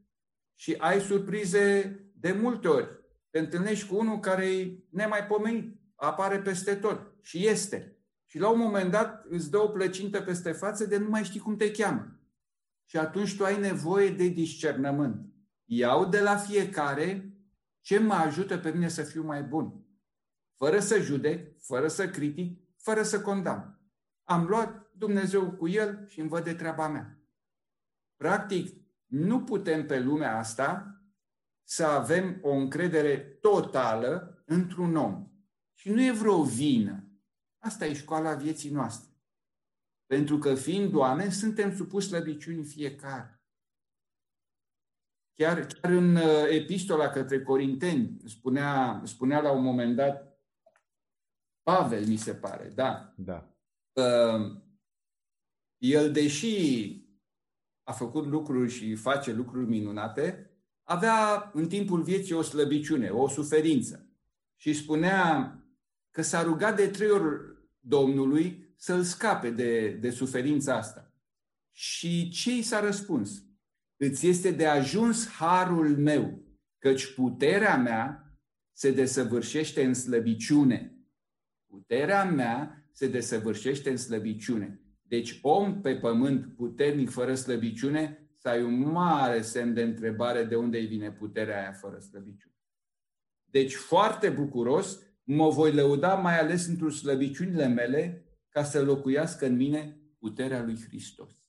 Și 0.55 0.75
ai 0.77 0.99
surprize 0.99 1.95
de 2.15 2.31
multe 2.31 2.67
ori. 2.67 2.87
Te 3.29 3.39
întâlnești 3.39 3.87
cu 3.87 3.97
unul 3.97 4.19
care 4.19 4.45
e 4.45 4.83
nemaipomenit, 4.89 5.80
apare 6.05 6.39
peste 6.39 6.75
tot 6.75 7.13
și 7.21 7.47
este. 7.47 7.95
Și 8.25 8.39
la 8.39 8.49
un 8.49 8.59
moment 8.59 8.91
dat 8.91 9.25
îți 9.29 9.49
dă 9.49 9.57
o 9.57 9.67
plăcintă 9.67 10.21
peste 10.21 10.51
față 10.51 10.85
de 10.85 10.97
nu 10.97 11.09
mai 11.09 11.23
știi 11.23 11.39
cum 11.39 11.55
te 11.55 11.71
cheamă 11.71 12.19
și 12.85 12.97
atunci 12.97 13.37
tu 13.37 13.43
ai 13.43 13.59
nevoie 13.59 14.09
de 14.09 14.27
discernământ. 14.27 15.33
Iau 15.65 16.05
de 16.05 16.19
la 16.19 16.35
fiecare 16.35 17.33
ce 17.81 17.99
mă 17.99 18.13
ajută 18.13 18.57
pe 18.57 18.71
mine 18.71 18.87
să 18.87 19.03
fiu 19.03 19.23
mai 19.23 19.43
bun. 19.43 19.85
Fără 20.57 20.79
să 20.79 20.99
judec, 20.99 21.61
fără 21.61 21.87
să 21.87 22.09
critic, 22.09 22.59
fără 22.77 23.03
să 23.03 23.21
condamn. 23.21 23.79
Am 24.23 24.45
luat 24.45 24.91
Dumnezeu 24.93 25.51
cu 25.51 25.67
el 25.67 26.07
și 26.07 26.19
îmi 26.19 26.29
văd 26.29 26.43
de 26.43 26.53
treaba 26.53 26.87
mea. 26.87 27.21
Practic, 28.15 28.75
nu 29.05 29.43
putem 29.43 29.85
pe 29.85 29.99
lumea 29.99 30.37
asta 30.37 31.01
să 31.63 31.85
avem 31.85 32.39
o 32.41 32.51
încredere 32.51 33.17
totală 33.17 34.43
într-un 34.45 34.95
om. 34.95 35.30
Și 35.81 35.89
nu 35.89 36.03
e 36.03 36.11
vreo 36.11 36.43
vină. 36.43 37.03
Asta 37.57 37.85
e 37.85 37.93
școala 37.93 38.35
vieții 38.35 38.69
noastre. 38.69 39.09
Pentru 40.05 40.37
că 40.37 40.55
fiind 40.55 40.93
oameni, 40.93 41.31
suntem 41.31 41.75
supuși 41.75 42.07
slăbiciunii 42.07 42.63
fiecare. 42.63 43.43
Chiar, 45.33 45.65
chiar 45.65 45.91
în 45.91 46.15
uh, 46.15 46.47
epistola 46.49 47.09
către 47.09 47.43
Corinteni 47.43 48.21
spunea, 48.25 49.01
spunea 49.05 49.41
la 49.41 49.51
un 49.51 49.63
moment 49.63 49.95
dat 49.95 50.39
Pavel, 51.63 52.05
mi 52.05 52.17
se 52.17 52.35
pare, 52.35 52.69
da. 52.69 53.13
da. 53.17 53.55
Uh, 53.91 54.61
el, 55.77 56.11
deși 56.11 56.95
a 57.83 57.91
făcut 57.91 58.25
lucruri 58.25 58.71
și 58.71 58.95
face 58.95 59.33
lucruri 59.33 59.67
minunate, 59.67 60.51
avea 60.83 61.51
în 61.53 61.67
timpul 61.67 62.01
vieții 62.01 62.33
o 62.33 62.41
slăbiciune, 62.41 63.09
o 63.09 63.27
suferință. 63.27 64.05
Și 64.55 64.73
spunea 64.73 65.55
că 66.11 66.21
s-a 66.21 66.43
rugat 66.43 66.75
de 66.75 66.87
trei 66.87 67.09
ori 67.09 67.41
Domnului 67.79 68.73
să-l 68.77 69.03
scape 69.03 69.49
de, 69.49 69.89
de 69.89 70.09
suferința 70.09 70.75
asta. 70.75 71.13
Și 71.71 72.29
ce 72.29 72.55
i 72.57 72.61
s-a 72.61 72.79
răspuns? 72.79 73.43
Îți 73.97 74.27
este 74.27 74.51
de 74.51 74.65
ajuns 74.65 75.29
harul 75.29 75.97
meu, 75.97 76.43
căci 76.77 77.13
puterea 77.13 77.77
mea 77.77 78.35
se 78.73 78.91
desăvârșește 78.91 79.83
în 79.83 79.93
slăbiciune. 79.93 80.95
Puterea 81.67 82.23
mea 82.23 82.85
se 82.91 83.07
desăvârșește 83.07 83.89
în 83.89 83.97
slăbiciune. 83.97 84.81
Deci 85.01 85.39
om 85.41 85.81
pe 85.81 85.95
pământ 85.95 86.55
puternic 86.55 87.09
fără 87.09 87.35
slăbiciune, 87.35 88.31
să 88.37 88.49
ai 88.49 88.63
un 88.63 88.79
mare 88.79 89.41
semn 89.41 89.73
de 89.73 89.81
întrebare 89.81 90.43
de 90.43 90.55
unde 90.55 90.77
îi 90.77 90.85
vine 90.85 91.11
puterea 91.11 91.59
aia 91.59 91.71
fără 91.71 91.99
slăbiciune. 91.99 92.55
Deci 93.43 93.75
foarte 93.75 94.29
bucuros 94.29 94.99
mă 95.23 95.49
voi 95.49 95.73
lăuda 95.73 96.15
mai 96.15 96.39
ales 96.39 96.67
într 96.67 96.89
slăbiciunile 96.89 97.67
mele 97.67 98.25
ca 98.49 98.63
să 98.63 98.83
locuiască 98.83 99.45
în 99.45 99.55
mine 99.55 100.01
puterea 100.19 100.63
lui 100.63 100.81
Hristos. 100.81 101.41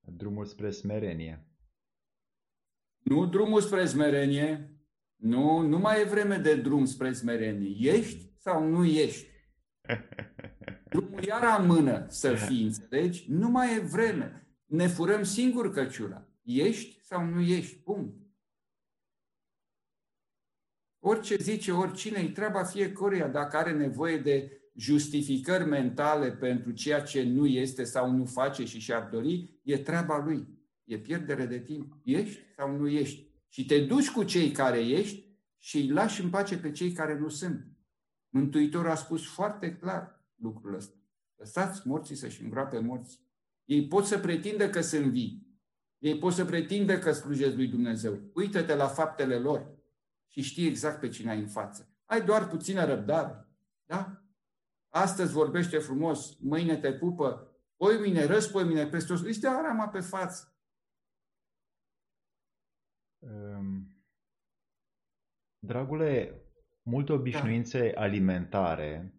Drumul 0.00 0.44
spre 0.44 0.70
smerenie. 0.70 1.48
Nu 2.98 3.26
drumul 3.26 3.60
spre 3.60 3.86
smerenie, 3.86 4.78
nu, 5.16 5.60
nu 5.60 5.78
mai 5.78 6.00
e 6.00 6.04
vreme 6.04 6.36
de 6.36 6.56
drum 6.56 6.84
spre 6.84 7.12
smerenie. 7.12 7.92
Ești 7.92 8.32
sau 8.38 8.68
nu 8.68 8.84
ești? 8.84 9.26
Drumul 10.90 11.24
iar 11.24 11.44
amână 11.44 12.06
să 12.08 12.34
fii, 12.34 12.62
înțelegi? 12.62 13.32
Nu 13.32 13.48
mai 13.48 13.76
e 13.76 13.80
vreme. 13.80 14.47
Ne 14.68 14.86
furăm 14.86 15.22
singur 15.22 15.72
căciula. 15.72 16.28
Ești 16.42 17.04
sau 17.04 17.24
nu 17.24 17.40
ești? 17.40 17.76
Punct. 17.76 18.16
Orice 20.98 21.36
zice 21.36 21.72
oricine, 21.72 22.18
e 22.18 22.30
treaba 22.30 22.64
fiecăruia 22.64 23.28
dacă 23.28 23.56
are 23.56 23.72
nevoie 23.72 24.18
de 24.18 24.62
justificări 24.74 25.64
mentale 25.64 26.32
pentru 26.32 26.72
ceea 26.72 27.02
ce 27.02 27.22
nu 27.22 27.46
este 27.46 27.84
sau 27.84 28.10
nu 28.10 28.24
face 28.24 28.64
și 28.64 28.78
și-ar 28.78 29.08
dori, 29.08 29.60
e 29.62 29.78
treaba 29.78 30.24
lui. 30.24 30.48
E 30.84 30.98
pierdere 30.98 31.46
de 31.46 31.60
timp. 31.60 31.96
Ești 32.02 32.40
sau 32.56 32.76
nu 32.76 32.88
ești? 32.88 33.26
Și 33.48 33.66
te 33.66 33.84
duci 33.84 34.10
cu 34.10 34.22
cei 34.22 34.50
care 34.50 34.78
ești 34.78 35.26
și 35.58 35.76
îi 35.76 35.88
lași 35.88 36.22
în 36.22 36.30
pace 36.30 36.58
pe 36.58 36.70
cei 36.70 36.92
care 36.92 37.18
nu 37.18 37.28
sunt. 37.28 37.66
Mântuitorul 38.28 38.90
a 38.90 38.94
spus 38.94 39.26
foarte 39.26 39.76
clar 39.76 40.24
lucrul 40.34 40.74
ăsta. 40.74 40.96
Lăsați 41.36 41.86
morții 41.86 42.14
să-și 42.14 42.42
îngroape 42.42 42.78
morții. 42.78 43.27
Ei 43.68 43.86
pot 43.86 44.04
să 44.04 44.18
pretindă 44.18 44.70
că 44.70 44.80
sunt 44.80 45.04
vii. 45.04 45.46
Ei 45.98 46.18
pot 46.18 46.32
să 46.32 46.44
pretindă 46.44 46.98
că 46.98 47.12
slujesc 47.12 47.54
lui 47.54 47.68
Dumnezeu. 47.68 48.20
Uită-te 48.34 48.74
la 48.74 48.86
faptele 48.86 49.38
lor 49.38 49.78
și 50.26 50.42
știi 50.42 50.66
exact 50.66 51.00
pe 51.00 51.08
cine 51.08 51.30
ai 51.30 51.40
în 51.40 51.48
față. 51.48 51.88
Ai 52.04 52.24
doar 52.24 52.48
puțină 52.48 52.84
răbdare. 52.84 53.48
Da? 53.84 54.22
Astăzi 54.88 55.32
vorbește 55.32 55.78
frumos, 55.78 56.36
mâine 56.40 56.76
te 56.76 56.92
pupă, 56.92 57.52
poi 57.76 57.98
mine 57.98 58.24
răspoi 58.24 58.64
mine 58.64 58.86
peste 58.86 59.12
o... 59.12 59.16
Îți 59.16 59.40
dă 59.40 59.48
arama 59.48 59.88
pe 59.88 60.00
față. 60.00 60.58
Um, 63.18 63.96
dragule, 65.58 66.42
multe 66.82 67.12
obișnuințe 67.12 67.92
da. 67.94 68.00
alimentare, 68.00 69.00
um, 69.02 69.17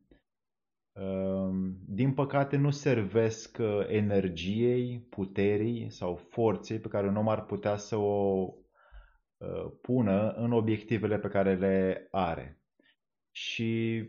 din 1.87 2.13
păcate, 2.13 2.57
nu 2.57 2.69
servesc 2.69 3.57
uh, 3.59 3.85
energiei, 3.87 5.07
puterii 5.09 5.89
sau 5.89 6.15
forței 6.15 6.79
pe 6.79 6.87
care 6.87 7.07
un 7.07 7.15
om 7.15 7.29
ar 7.29 7.45
putea 7.45 7.75
să 7.75 7.95
o 7.95 8.47
uh, 9.37 9.71
pună 9.81 10.31
în 10.31 10.51
obiectivele 10.51 11.19
pe 11.19 11.27
care 11.27 11.55
le 11.55 12.07
are. 12.11 12.61
Și 13.31 14.03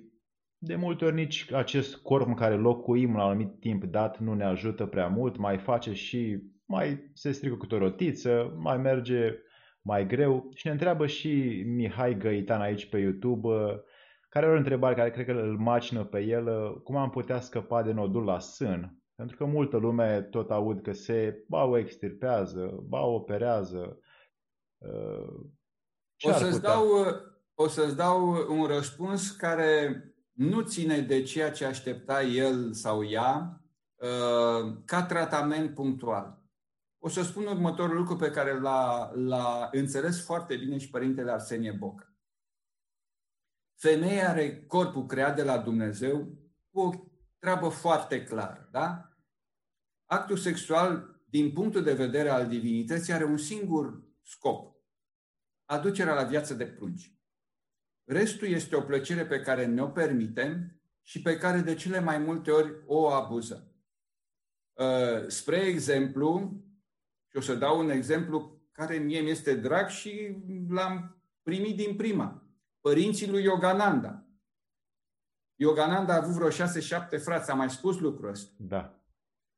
de 0.59 0.76
multe 0.76 1.05
ori 1.05 1.14
nici 1.14 1.53
acest 1.53 1.97
corp 1.97 2.26
în 2.26 2.34
care 2.34 2.55
locuim 2.55 3.16
la 3.16 3.24
un 3.24 3.30
anumit 3.30 3.61
timp 3.61 3.84
dat 3.84 4.18
nu 4.18 4.34
ne 4.34 4.45
ajută 4.45 4.86
prea 4.86 5.07
mult, 5.09 5.36
mai 5.36 5.59
face 5.59 5.93
și 5.93 6.43
mai 6.64 7.11
se 7.14 7.30
strică 7.32 7.55
cu 7.57 7.74
o 7.74 7.78
rotiță, 7.78 8.57
mai 8.59 8.78
merge 8.78 9.34
mai 9.82 10.07
greu. 10.07 10.51
Și 10.55 10.66
ne 10.66 10.72
întreabă 10.72 11.07
și 11.07 11.62
Mihai 11.66 12.16
Găitan 12.16 12.61
aici 12.61 12.88
pe 12.88 12.99
YouTube, 12.99 13.49
care 14.31 14.47
are 14.47 14.55
o 14.55 14.59
întrebare 14.59 14.95
care 14.95 15.11
cred 15.11 15.26
că 15.26 15.33
îl 15.33 15.59
macină 15.59 16.05
pe 16.05 16.20
el, 16.20 16.74
cum 16.83 16.97
am 16.97 17.11
putea 17.11 17.41
scăpa 17.41 17.83
de 17.83 17.93
nodul 17.93 18.24
la 18.24 18.39
sân? 18.39 19.03
Pentru 19.14 19.37
că 19.37 19.45
multă 19.45 19.76
lume 19.76 20.22
tot 20.22 20.51
aud 20.51 20.83
că 20.83 20.93
se 20.93 21.45
ba 21.49 21.64
o 21.64 21.78
extirpează, 21.78 22.85
ba 22.89 23.01
o 23.01 23.14
operează. 23.14 23.99
Ce 26.16 26.28
o 26.28 26.33
să-ți, 26.33 26.61
dau, 26.61 26.87
o 27.55 27.68
să-ți 27.68 27.97
dau 27.97 28.47
un 28.49 28.66
răspuns 28.66 29.31
care 29.31 30.05
nu 30.33 30.61
ține 30.61 31.01
de 31.01 31.22
ceea 31.22 31.51
ce 31.51 31.64
aștepta 31.64 32.22
el 32.22 32.72
sau 32.72 33.05
ea 33.05 33.61
uh, 33.95 34.76
ca 34.85 35.03
tratament 35.03 35.74
punctual. 35.74 36.43
O 36.99 37.09
să 37.09 37.22
spun 37.22 37.47
următorul 37.47 37.97
lucru 37.97 38.16
pe 38.16 38.31
care 38.31 38.61
l-a, 38.61 39.11
l-a 39.14 39.68
înțeles 39.72 40.24
foarte 40.24 40.57
bine 40.57 40.78
și 40.78 40.91
Părintele 40.91 41.31
Arsenie 41.31 41.76
Bocă. 41.78 42.10
Femeia 43.81 44.28
are 44.28 44.64
corpul 44.66 45.07
creat 45.07 45.37
de 45.37 45.43
la 45.43 45.59
Dumnezeu 45.59 46.39
cu 46.70 46.81
o 46.81 46.93
treabă 47.39 47.68
foarte 47.68 48.24
clară, 48.24 48.68
da? 48.72 49.14
Actul 50.05 50.37
sexual, 50.37 51.20
din 51.28 51.53
punctul 51.53 51.83
de 51.83 51.95
vedere 51.95 52.28
al 52.28 52.49
divinității, 52.49 53.12
are 53.12 53.24
un 53.24 53.37
singur 53.37 54.03
scop. 54.22 54.76
Aducerea 55.64 56.14
la 56.14 56.22
viață 56.22 56.55
de 56.55 56.66
prunci. 56.66 57.14
Restul 58.05 58.49
este 58.49 58.76
o 58.76 58.81
plăcere 58.81 59.26
pe 59.26 59.41
care 59.41 59.66
ne-o 59.66 59.89
permitem 59.89 60.81
și 61.03 61.22
pe 61.22 61.37
care 61.37 61.61
de 61.61 61.74
cele 61.74 62.01
mai 62.01 62.18
multe 62.18 62.51
ori 62.51 62.83
o 62.87 63.09
abuzăm. 63.09 63.74
Uh, 64.72 65.26
spre 65.26 65.57
exemplu, 65.57 66.61
și 67.28 67.37
o 67.37 67.41
să 67.41 67.55
dau 67.55 67.78
un 67.78 67.91
exemplu 67.91 68.62
care 68.72 68.97
mie 68.97 69.20
mi 69.20 69.31
este 69.31 69.55
drag 69.55 69.89
și 69.89 70.37
l-am 70.68 71.22
primit 71.43 71.76
din 71.76 71.97
prima. 71.97 72.49
Părinții 72.81 73.31
lui 73.31 73.43
Yogananda. 73.43 74.24
Yogananda 75.55 76.12
a 76.12 76.16
avut 76.16 76.35
vreo 76.35 76.51
șase-șapte 76.51 77.16
frați, 77.16 77.51
am 77.51 77.57
mai 77.57 77.70
spus 77.70 77.99
lucrul 77.99 78.28
ăsta. 78.28 78.53
Da. 78.57 79.05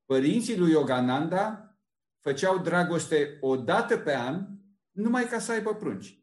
Părinții 0.05 0.59
lui 0.59 0.71
Yogananda 0.71 1.77
făceau 2.19 2.59
dragoste 2.59 3.39
o 3.41 3.57
dată 3.57 3.99
pe 3.99 4.17
an, 4.17 4.47
numai 4.91 5.29
ca 5.29 5.39
să 5.39 5.53
aibă 5.53 5.75
prunci. 5.75 6.23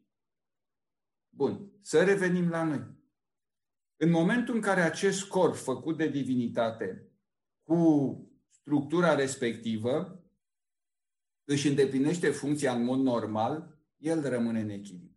Bun, 1.28 1.72
să 1.80 2.04
revenim 2.04 2.48
la 2.48 2.62
noi. 2.62 2.98
În 3.96 4.10
momentul 4.10 4.54
în 4.54 4.60
care 4.60 4.80
acest 4.80 5.28
corp 5.28 5.54
făcut 5.54 5.96
de 5.96 6.08
divinitate 6.08 7.12
cu 7.62 8.30
structura 8.50 9.14
respectivă 9.14 10.24
își 11.44 11.68
îndeplinește 11.68 12.30
funcția 12.30 12.74
în 12.74 12.84
mod 12.84 12.98
normal, 12.98 13.78
el 13.96 14.28
rămâne 14.28 14.60
în 14.60 14.68
echilibru. 14.68 15.09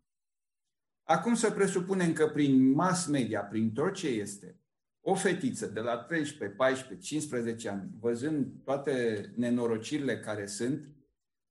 Acum 1.03 1.35
să 1.35 1.51
presupunem 1.51 2.13
că 2.13 2.27
prin 2.27 2.71
mass 2.71 3.07
media, 3.07 3.41
prin 3.41 3.73
tot 3.73 3.93
ce 3.93 4.07
este, 4.07 4.59
o 5.01 5.15
fetiță 5.15 5.67
de 5.67 5.79
la 5.79 5.97
13, 5.97 6.57
14, 6.57 7.07
15 7.07 7.69
ani, 7.69 7.89
văzând 7.99 8.63
toate 8.63 9.25
nenorocirile 9.35 10.19
care 10.19 10.45
sunt, 10.45 10.87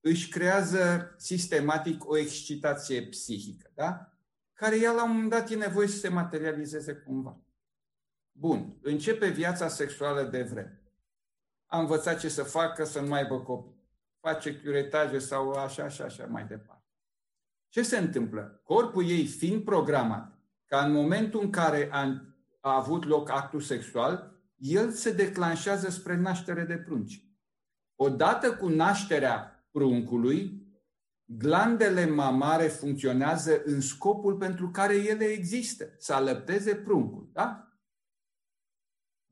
își 0.01 0.29
creează 0.29 1.15
sistematic 1.17 2.09
o 2.09 2.19
excitație 2.19 3.03
psihică. 3.03 3.71
Da? 3.75 4.13
care 4.63 4.81
ea 4.81 4.93
la 4.93 5.05
un 5.05 5.11
moment 5.11 5.31
dat 5.31 5.51
e 5.51 5.55
nevoie 5.55 5.87
să 5.87 5.97
se 5.97 6.09
materializeze 6.09 6.95
cumva. 6.95 7.41
Bun, 8.33 8.77
începe 8.83 9.29
viața 9.29 9.69
sexuală 9.69 10.23
de 10.23 10.43
vreme. 10.43 10.83
a 11.67 11.79
învățat 11.79 12.19
ce 12.19 12.29
să 12.29 12.43
facă 12.43 12.85
să 12.85 13.01
nu 13.01 13.09
mai 13.09 13.23
aibă 13.23 13.41
copii. 13.41 13.81
Face 14.21 14.55
curetaje 14.55 15.19
sau 15.19 15.51
așa, 15.51 15.85
așa, 15.85 16.05
așa, 16.05 16.27
mai 16.27 16.47
departe. 16.47 16.82
Ce 17.73 17.83
se 17.83 17.99
întâmplă? 17.99 18.61
Corpul 18.65 19.09
ei 19.09 19.27
fiind 19.27 19.65
programat 19.65 20.39
ca 20.67 20.85
în 20.85 20.93
momentul 20.93 21.41
în 21.41 21.51
care 21.51 21.89
a, 21.93 22.01
a 22.61 22.77
avut 22.77 23.05
loc 23.05 23.31
actul 23.31 23.61
sexual, 23.61 24.41
el 24.57 24.91
se 24.91 25.13
declanșează 25.13 25.91
spre 25.91 26.17
naștere 26.17 26.65
de 26.65 26.77
prunci. 26.77 27.27
Odată 27.95 28.57
cu 28.57 28.69
nașterea 28.69 29.67
pruncului, 29.71 30.67
glandele 31.25 32.07
mamare 32.07 32.67
funcționează 32.67 33.63
în 33.65 33.81
scopul 33.81 34.37
pentru 34.37 34.71
care 34.71 34.95
ele 34.95 35.25
există, 35.25 35.95
să 35.99 36.15
alăpteze 36.15 36.75
pruncul. 36.75 37.31
Da? 37.33 37.73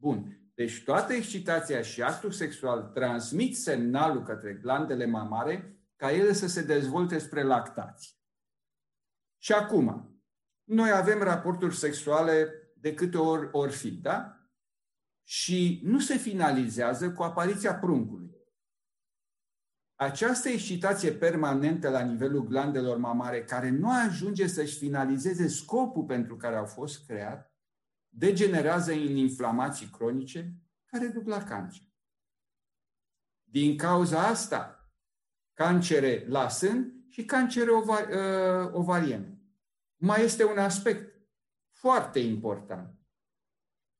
Bun. 0.00 0.50
Deci 0.54 0.82
toată 0.84 1.12
excitația 1.12 1.82
și 1.82 2.02
actul 2.02 2.30
sexual 2.30 2.90
transmit 2.94 3.56
semnalul 3.56 4.22
către 4.22 4.52
glandele 4.52 5.06
mamare 5.06 5.80
ca 5.96 6.12
ele 6.12 6.32
să 6.32 6.46
se 6.46 6.62
dezvolte 6.62 7.18
spre 7.18 7.42
lactație. 7.42 8.14
Și 9.42 9.52
acum, 9.52 10.14
noi 10.64 10.90
avem 10.90 11.22
raporturi 11.22 11.76
sexuale 11.76 12.52
de 12.76 12.94
câte 12.94 13.18
ori 13.18 13.48
ori 13.52 13.72
fi, 13.72 13.90
da? 13.90 14.34
Și 15.22 15.80
nu 15.84 15.98
se 16.00 16.16
finalizează 16.16 17.12
cu 17.12 17.22
apariția 17.22 17.74
pruncului. 17.74 18.30
Această 19.94 20.48
excitație 20.48 21.12
permanentă 21.12 21.88
la 21.88 22.00
nivelul 22.00 22.46
glandelor 22.46 22.96
mamare, 22.96 23.44
care 23.44 23.70
nu 23.70 23.90
ajunge 23.90 24.46
să-și 24.46 24.78
finalizeze 24.78 25.48
scopul 25.48 26.04
pentru 26.04 26.36
care 26.36 26.56
au 26.56 26.66
fost 26.66 27.06
creat, 27.06 27.54
degenerează 28.08 28.92
în 28.92 29.16
inflamații 29.16 29.86
cronice 29.86 30.54
care 30.84 31.06
duc 31.06 31.26
la 31.26 31.44
cancer. 31.44 31.82
Din 33.42 33.76
cauza 33.76 34.26
asta, 34.26 34.92
cancere 35.52 36.26
la 36.28 36.48
sân 36.48 36.99
și 37.10 37.24
cancere 37.24 37.70
ovar- 37.70 38.08
uh, 38.08 38.72
ovariene. 38.72 39.38
Mai 39.96 40.24
este 40.24 40.44
un 40.44 40.58
aspect 40.58 41.20
foarte 41.70 42.18
important. 42.18 42.94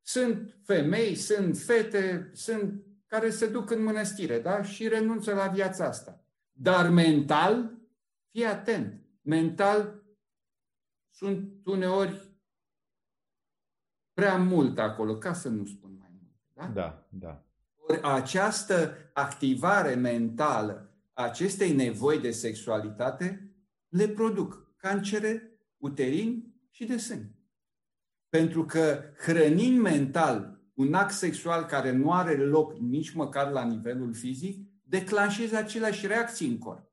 Sunt 0.03 0.57
femei, 0.63 1.15
sunt 1.15 1.59
fete, 1.59 2.31
sunt 2.33 2.85
care 3.07 3.31
se 3.31 3.49
duc 3.49 3.71
în 3.71 3.83
mănăstire, 3.83 4.41
da? 4.41 4.63
Și 4.63 4.89
renunță 4.89 5.35
la 5.35 5.47
viața 5.47 5.85
asta. 5.87 6.25
Dar 6.53 6.89
mental, 6.91 7.79
fii 8.29 8.45
atent, 8.45 9.05
mental 9.21 10.03
sunt 11.11 11.67
uneori 11.67 12.31
prea 14.13 14.37
mult 14.37 14.79
acolo, 14.79 15.19
ca 15.19 15.33
să 15.33 15.49
nu 15.49 15.65
spun 15.65 15.97
mai 15.99 16.09
mult. 16.13 16.35
Da? 16.53 16.67
Da, 16.67 17.07
da. 17.09 17.45
Ori 17.77 18.03
această 18.03 18.97
activare 19.13 19.95
mentală, 19.95 20.90
acestei 21.23 21.75
nevoi 21.75 22.21
de 22.21 22.31
sexualitate, 22.31 23.55
le 23.89 24.09
produc 24.09 24.77
cancere 24.77 25.61
uterin 25.77 26.55
și 26.71 26.85
de 26.85 26.97
sân. 26.97 27.35
Pentru 28.29 28.65
că 28.65 29.03
hrănind 29.19 29.79
mental 29.79 30.61
un 30.75 30.95
act 30.95 31.13
sexual 31.13 31.65
care 31.65 31.93
nu 31.93 32.13
are 32.13 32.37
loc 32.37 32.79
nici 32.79 33.13
măcar 33.13 33.51
la 33.51 33.65
nivelul 33.65 34.15
fizic, 34.15 34.69
declanșezi 34.83 35.55
aceleași 35.55 36.07
reacții 36.07 36.49
în 36.49 36.59
corp. 36.59 36.91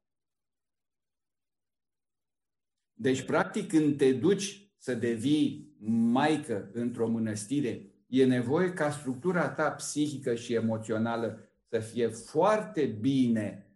Deci, 2.94 3.26
practic, 3.26 3.68
când 3.68 3.98
te 3.98 4.14
duci 4.14 4.72
să 4.78 4.96
devii 4.96 5.76
maică 6.12 6.70
într-o 6.74 7.08
mănăstire, 7.08 7.92
e 8.08 8.26
nevoie 8.26 8.74
ca 8.74 8.92
structura 8.92 9.50
ta 9.50 9.72
psihică 9.72 10.36
și 10.36 10.54
emoțională 10.54 11.40
să 11.70 11.80
fie 11.80 12.08
foarte 12.08 12.86
bine, 12.86 13.67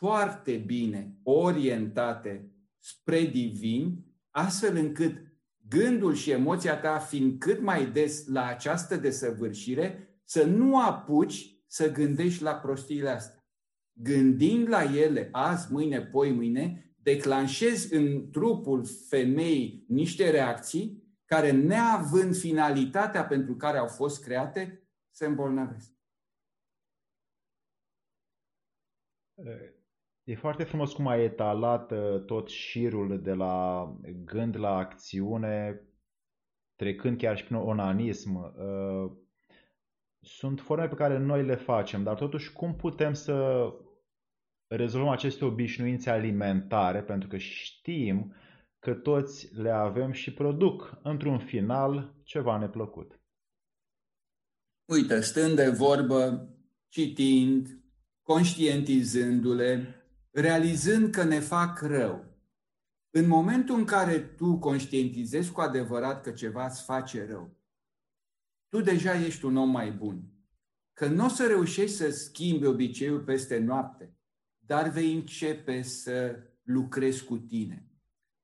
foarte 0.00 0.56
bine 0.56 1.16
orientate 1.22 2.50
spre 2.78 3.20
divin, 3.20 4.04
astfel 4.30 4.76
încât 4.76 5.22
gândul 5.68 6.14
și 6.14 6.30
emoția 6.30 6.80
ta 6.80 6.98
fiind 6.98 7.38
cât 7.38 7.60
mai 7.60 7.90
des 7.90 8.26
la 8.26 8.46
această 8.46 8.96
desăvârșire, 8.96 10.08
să 10.24 10.44
nu 10.44 10.80
apuci 10.80 11.56
să 11.66 11.92
gândești 11.92 12.42
la 12.42 12.54
prostiile 12.54 13.08
astea. 13.08 13.44
Gândind 13.92 14.68
la 14.68 14.82
ele 14.82 15.28
azi, 15.32 15.72
mâine, 15.72 16.00
poi, 16.00 16.32
mâine, 16.32 16.94
declanșezi 16.96 17.94
în 17.94 18.30
trupul 18.30 18.84
femeii 19.08 19.84
niște 19.88 20.30
reacții 20.30 21.02
care, 21.24 21.50
neavând 21.50 22.36
finalitatea 22.36 23.26
pentru 23.26 23.56
care 23.56 23.78
au 23.78 23.86
fost 23.86 24.22
create, 24.22 24.88
se 25.10 25.26
îmbolnăvesc. 25.26 25.92
E 30.30 30.34
foarte 30.34 30.64
frumos 30.64 30.92
cum 30.92 31.06
ai 31.06 31.24
etalat 31.24 31.90
uh, 31.90 32.24
tot 32.24 32.48
șirul 32.48 33.20
de 33.22 33.32
la 33.32 33.86
gând 34.24 34.56
la 34.56 34.76
acțiune, 34.76 35.80
trecând 36.76 37.18
chiar 37.18 37.36
și 37.36 37.44
prin 37.44 37.56
onanism. 37.56 38.34
Uh, 38.34 39.12
sunt 40.20 40.60
forme 40.60 40.88
pe 40.88 40.94
care 40.94 41.18
noi 41.18 41.44
le 41.44 41.54
facem, 41.54 42.02
dar 42.02 42.14
totuși 42.14 42.52
cum 42.52 42.74
putem 42.74 43.12
să 43.12 43.66
rezolvăm 44.66 45.10
aceste 45.10 45.44
obișnuințe 45.44 46.10
alimentare, 46.10 47.02
pentru 47.02 47.28
că 47.28 47.36
știm 47.36 48.34
că 48.78 48.94
toți 48.94 49.54
le 49.60 49.70
avem 49.70 50.12
și 50.12 50.32
produc, 50.32 50.98
într-un 51.02 51.38
final, 51.38 52.14
ceva 52.22 52.58
neplăcut. 52.58 53.20
Uite, 54.92 55.20
stând 55.20 55.56
de 55.56 55.70
vorbă, 55.70 56.48
citind, 56.88 57.68
conștientizându-le, 58.22 59.94
realizând 60.30 61.14
că 61.14 61.24
ne 61.24 61.40
fac 61.40 61.80
rău. 61.80 62.24
În 63.10 63.26
momentul 63.26 63.74
în 63.78 63.84
care 63.84 64.18
tu 64.18 64.58
conștientizezi 64.58 65.52
cu 65.52 65.60
adevărat 65.60 66.22
că 66.22 66.30
ceva 66.30 66.66
îți 66.66 66.82
face 66.82 67.26
rău, 67.26 67.56
tu 68.68 68.80
deja 68.80 69.24
ești 69.24 69.44
un 69.44 69.56
om 69.56 69.70
mai 69.70 69.92
bun. 69.92 70.22
Că 70.92 71.06
nu 71.06 71.24
o 71.24 71.28
să 71.28 71.46
reușești 71.46 71.96
să 71.96 72.10
schimbi 72.10 72.66
obiceiul 72.66 73.20
peste 73.20 73.58
noapte, 73.58 74.14
dar 74.58 74.88
vei 74.88 75.14
începe 75.14 75.82
să 75.82 76.36
lucrezi 76.62 77.24
cu 77.24 77.38
tine. 77.38 77.84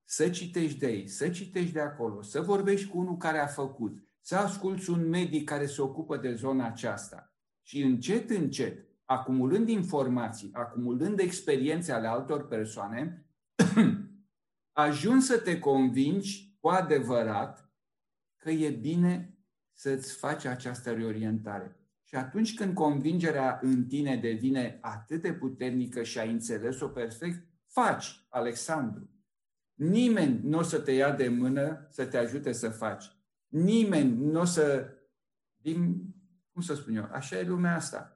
Să 0.05 0.31
citești 0.31 0.79
de 0.79 0.93
ei, 0.93 1.09
să 1.09 1.29
citești 1.29 1.73
de 1.73 1.81
acolo, 1.81 2.23
să 2.23 2.41
vorbești 2.41 2.89
cu 2.89 2.99
unul 2.99 3.17
care 3.17 3.39
a 3.39 3.47
făcut, 3.47 3.99
să 4.21 4.37
asculți 4.37 4.91
un 4.91 5.09
medic 5.09 5.49
care 5.49 5.67
se 5.67 5.83
ocupă 5.83 6.17
de 6.17 6.35
zona 6.35 6.67
aceasta. 6.67 7.35
Și 7.63 7.83
încet, 7.83 8.31
încet, 8.31 8.86
acumulând 9.07 9.69
informații, 9.69 10.51
acumulând 10.53 11.19
experiențe 11.19 11.93
ale 11.93 12.07
altor 12.07 12.47
persoane, 12.47 13.27
ajungi 14.87 15.27
să 15.27 15.39
te 15.39 15.59
convingi 15.59 16.57
cu 16.61 16.69
adevărat 16.69 17.71
că 18.37 18.51
e 18.51 18.71
bine 18.71 19.39
să-ți 19.73 20.17
faci 20.17 20.45
această 20.45 20.93
reorientare. 20.93 21.81
Și 22.03 22.15
atunci 22.15 22.55
când 22.55 22.75
convingerea 22.75 23.59
în 23.63 23.87
tine 23.87 24.17
devine 24.17 24.79
atât 24.81 25.23
de 25.23 25.33
puternică 25.33 26.03
și 26.03 26.19
ai 26.19 26.31
înțeles-o 26.31 26.89
perfect, 26.89 27.49
faci, 27.67 28.27
Alexandru. 28.29 29.11
Nimeni 29.75 30.41
nu 30.43 30.59
o 30.59 30.63
să 30.63 30.81
te 30.81 30.93
ia 30.93 31.13
de 31.13 31.29
mână 31.29 31.87
să 31.91 32.07
te 32.07 32.17
ajute 32.17 32.53
să 32.53 32.69
faci. 32.69 33.05
Nimeni 33.49 34.17
nu 34.17 34.41
o 34.41 34.45
să, 34.45 34.89
din, 35.57 36.03
cum 36.53 36.63
să 36.63 36.75
spun 36.75 36.97
eu, 36.97 37.09
așa 37.13 37.39
e 37.39 37.43
lumea 37.43 37.75
asta 37.75 38.16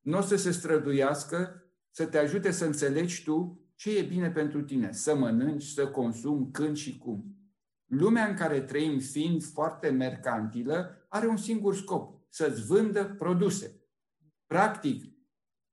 nu 0.00 0.18
o 0.18 0.20
să 0.20 0.36
se 0.36 0.50
străduiască 0.50 1.62
să 1.90 2.06
te 2.06 2.18
ajute 2.18 2.50
să 2.50 2.64
înțelegi 2.64 3.22
tu 3.24 3.68
ce 3.74 3.98
e 3.98 4.02
bine 4.02 4.30
pentru 4.30 4.62
tine, 4.62 4.92
să 4.92 5.16
mănânci, 5.16 5.62
să 5.62 5.88
consumi, 5.88 6.50
când 6.50 6.76
și 6.76 6.98
cum. 6.98 7.36
Lumea 7.84 8.26
în 8.26 8.36
care 8.36 8.60
trăim, 8.60 8.98
fiind 8.98 9.42
foarte 9.42 9.90
mercantilă, 9.90 11.06
are 11.08 11.26
un 11.26 11.36
singur 11.36 11.74
scop, 11.74 12.26
să-ți 12.28 12.66
vândă 12.66 13.04
produse. 13.04 13.82
Practic, 14.46 15.04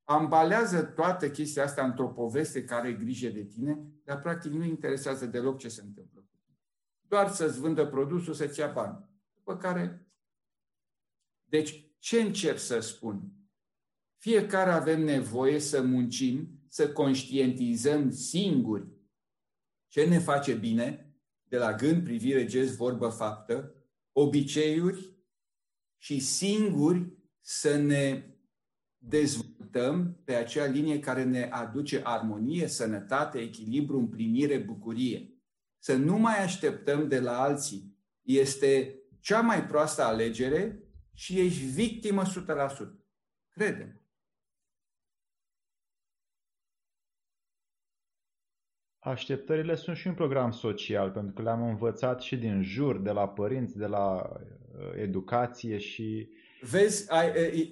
ambalează 0.03 0.83
toată 0.83 1.29
chestia 1.29 1.63
asta 1.63 1.85
într-o 1.85 2.07
poveste 2.07 2.63
care 2.63 2.87
are 2.87 2.93
grijă 2.93 3.29
de 3.29 3.43
tine, 3.43 3.85
dar 4.03 4.21
practic 4.21 4.51
nu 4.51 4.63
interesează 4.63 5.25
deloc 5.25 5.57
ce 5.57 5.67
se 5.67 5.81
întâmplă 5.81 6.19
cu 6.19 6.37
tine. 6.43 6.57
Doar 7.07 7.29
să-ți 7.29 7.59
vândă 7.59 7.85
produsul, 7.85 8.33
să-ți 8.33 8.59
ia 8.59 8.71
bani. 8.71 9.09
După 9.33 9.57
care... 9.57 10.07
Deci, 11.43 11.95
ce 11.99 12.21
încerc 12.21 12.57
să 12.57 12.79
spun? 12.79 13.31
Fiecare 14.25 14.71
avem 14.71 15.03
nevoie 15.03 15.59
să 15.59 15.81
muncim, 15.81 16.59
să 16.67 16.91
conștientizăm 16.91 18.11
singuri 18.11 18.87
ce 19.87 20.05
ne 20.05 20.19
face 20.19 20.53
bine, 20.53 21.15
de 21.43 21.57
la 21.57 21.73
gând, 21.73 22.03
privire, 22.03 22.45
gest, 22.45 22.75
vorbă, 22.75 23.07
faptă, 23.07 23.75
obiceiuri 24.11 25.15
și 25.97 26.19
singuri 26.19 27.17
să 27.41 27.77
ne 27.77 28.35
dezvoltăm 28.97 30.21
pe 30.23 30.35
acea 30.35 30.65
linie 30.65 30.99
care 30.99 31.23
ne 31.23 31.49
aduce 31.51 32.01
armonie, 32.03 32.67
sănătate, 32.67 33.39
echilibru, 33.39 33.97
împlinire, 33.97 34.57
bucurie. 34.57 35.33
Să 35.77 35.95
nu 35.95 36.17
mai 36.17 36.43
așteptăm 36.43 37.07
de 37.07 37.19
la 37.19 37.41
alții. 37.41 37.97
Este 38.21 38.99
cea 39.19 39.41
mai 39.41 39.65
proastă 39.65 40.03
alegere 40.03 40.83
și 41.13 41.39
ești 41.39 41.65
victimă 41.65 42.23
100%. 42.23 42.27
Credem. 43.49 43.99
Așteptările 49.05 49.75
sunt 49.75 49.97
și 49.97 50.07
un 50.07 50.13
program 50.13 50.51
social, 50.51 51.11
pentru 51.11 51.33
că 51.33 51.41
le-am 51.41 51.63
învățat 51.63 52.21
și 52.21 52.37
din 52.37 52.63
jur, 52.63 52.97
de 52.97 53.11
la 53.11 53.27
părinți, 53.27 53.77
de 53.77 53.85
la 53.85 54.29
uh, 54.29 55.01
educație 55.01 55.77
și... 55.77 56.29
Vezi, 56.61 57.07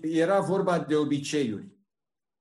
era 0.02 0.40
vorba 0.40 0.80
de 0.80 0.96
obiceiuri. 0.96 1.66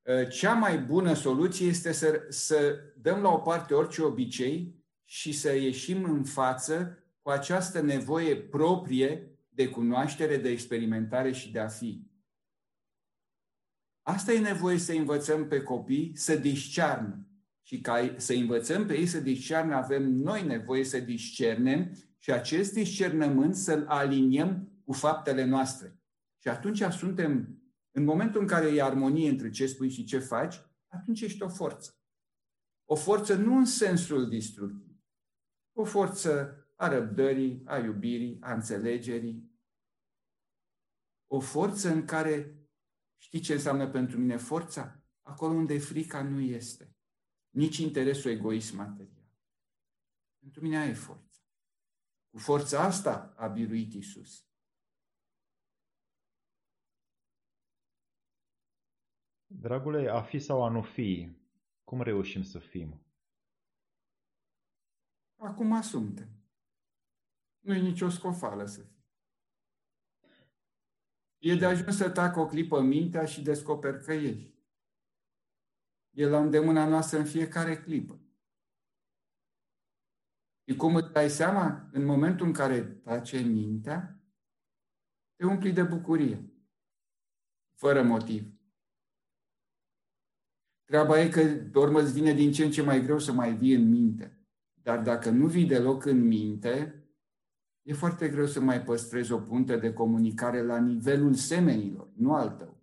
Uh, 0.03 0.29
cea 0.29 0.53
mai 0.53 0.79
bună 0.79 1.15
soluție 1.15 1.67
este 1.67 1.93
să, 1.93 2.27
să 2.29 2.79
dăm 2.97 3.23
la 3.23 3.29
o 3.29 3.39
parte 3.39 3.75
orice 3.75 4.03
obicei 4.03 4.85
și 5.05 5.33
să 5.33 5.55
ieșim 5.55 6.05
în 6.05 6.25
față 6.25 6.99
cu 7.23 7.31
această 7.31 7.81
nevoie 7.81 8.37
proprie 8.37 9.39
de 9.49 9.69
cunoaștere, 9.69 10.37
de 10.37 10.49
experimentare 10.49 11.33
și 11.33 11.53
de 11.53 11.59
a 11.59 11.69
fi. 11.69 12.07
Asta 14.03 14.33
e 14.33 14.39
nevoie 14.39 14.79
să 14.79 14.93
învățăm 14.93 15.49
pe 15.49 15.63
copii 15.63 16.13
să 16.15 16.37
discearnă. 16.37 17.27
Și 17.63 17.81
ca 17.81 18.15
să 18.17 18.33
învățăm 18.33 18.87
pe 18.87 18.99
ei 18.99 19.07
să 19.07 19.21
discearnă, 19.21 19.75
avem 19.75 20.03
noi 20.03 20.47
nevoie 20.47 20.85
să 20.85 20.99
discernem 20.99 21.93
și 22.19 22.33
acest 22.33 22.73
discernământ 22.73 23.55
să-l 23.55 23.87
aliniem 23.87 24.83
cu 24.85 24.93
faptele 24.93 25.45
noastre. 25.45 26.01
Și 26.39 26.49
atunci 26.49 26.83
suntem, 26.83 27.63
în 27.91 28.05
momentul 28.05 28.41
în 28.41 28.47
care 28.47 28.67
e 28.67 28.83
armonie 28.83 29.29
între 29.29 29.51
ce 29.51 29.67
spui 29.67 29.91
și 29.91 30.05
ce 30.05 30.19
faci, 30.19 30.55
atunci 30.87 31.21
ești 31.21 31.43
o 31.43 31.49
forță. 31.49 31.97
O 32.85 32.95
forță 32.95 33.35
nu 33.35 33.57
în 33.57 33.65
sensul 33.65 34.29
destructiv, 34.29 34.97
o 35.73 35.85
forță 35.85 36.57
a 36.77 36.89
răbdării, 36.89 37.63
a 37.65 37.79
iubirii, 37.79 38.39
a 38.41 38.53
înțelegerii. 38.53 39.51
O 41.27 41.41
forță 41.41 41.93
în 41.93 42.05
care, 42.05 42.57
știi 43.17 43.41
ce 43.41 43.53
înseamnă 43.53 43.91
pentru 43.91 44.19
mine 44.19 44.37
forța? 44.37 45.03
Acolo 45.23 45.53
unde 45.53 45.79
frica 45.79 46.23
nu 46.23 46.41
este. 46.41 46.97
Nici 47.53 47.79
interesul 47.79 48.31
egoist 48.31 48.75
material. 48.75 49.31
Pentru 50.39 50.61
mine 50.61 50.77
aia 50.77 50.89
e 50.89 50.95
forța. 50.95 51.41
Cu 52.31 52.39
forța 52.39 52.85
asta 52.85 53.35
a 53.37 53.47
biruit 53.47 53.93
Isus. 53.93 54.47
Dragule, 59.47 60.09
a 60.09 60.23
fi 60.23 60.39
sau 60.39 60.65
a 60.65 60.69
nu 60.69 60.83
fi, 60.83 61.37
cum 61.85 62.03
reușim 62.03 62.43
să 62.43 62.59
fim? 62.59 63.07
Acum 65.37 65.81
suntem. 65.81 66.29
Nu 67.61 67.75
e 67.75 67.81
nicio 67.81 68.09
scofală 68.09 68.65
să 68.65 68.83
fie. 68.83 69.07
E 71.39 71.55
de 71.55 71.65
ajuns 71.65 71.97
să 71.97 72.11
tacă 72.11 72.41
o 72.41 72.47
clipă 72.47 72.81
mintea 72.81 73.25
și 73.25 73.43
descoperi 73.43 74.05
că 74.05 74.13
ești. 74.13 74.52
E 76.13 76.27
la 76.27 76.41
îndemâna 76.41 76.89
noastră 76.89 77.19
în 77.19 77.25
fiecare 77.25 77.77
clipă. 77.77 78.21
Și 80.69 80.77
cum 80.77 80.95
îți 80.95 81.13
dai 81.13 81.31
seama? 81.31 81.89
În 81.93 82.05
momentul 82.05 82.47
în 82.47 82.53
care 82.53 82.83
tace 82.83 83.39
mintea, 83.39 84.21
te 85.37 85.47
umpli 85.47 85.73
de 85.73 85.83
bucurie, 85.83 86.53
fără 87.75 88.03
motiv. 88.03 88.53
Treaba 90.85 91.21
e 91.21 91.29
că, 91.29 91.43
de 91.45 91.79
urmă, 91.79 92.01
îți 92.01 92.13
vine 92.13 92.33
din 92.33 92.53
ce 92.53 92.65
în 92.65 92.71
ce 92.71 92.83
mai 92.83 93.03
greu 93.03 93.19
să 93.19 93.33
mai 93.33 93.57
vii 93.57 93.75
în 93.75 93.89
minte. 93.89 94.47
Dar 94.75 95.03
dacă 95.03 95.31
nu 95.31 95.47
vii 95.47 95.67
deloc 95.67 96.05
în 96.05 96.27
minte, 96.27 97.05
e 97.83 97.93
foarte 97.93 98.29
greu 98.29 98.47
să 98.47 98.61
mai 98.61 98.83
păstrezi 98.83 99.33
o 99.33 99.39
punte 99.39 99.77
de 99.77 99.93
comunicare 99.93 100.63
la 100.63 100.79
nivelul 100.79 101.35
semenilor, 101.35 102.13
nu 102.17 102.35
al 102.35 102.51
tău. 102.51 102.82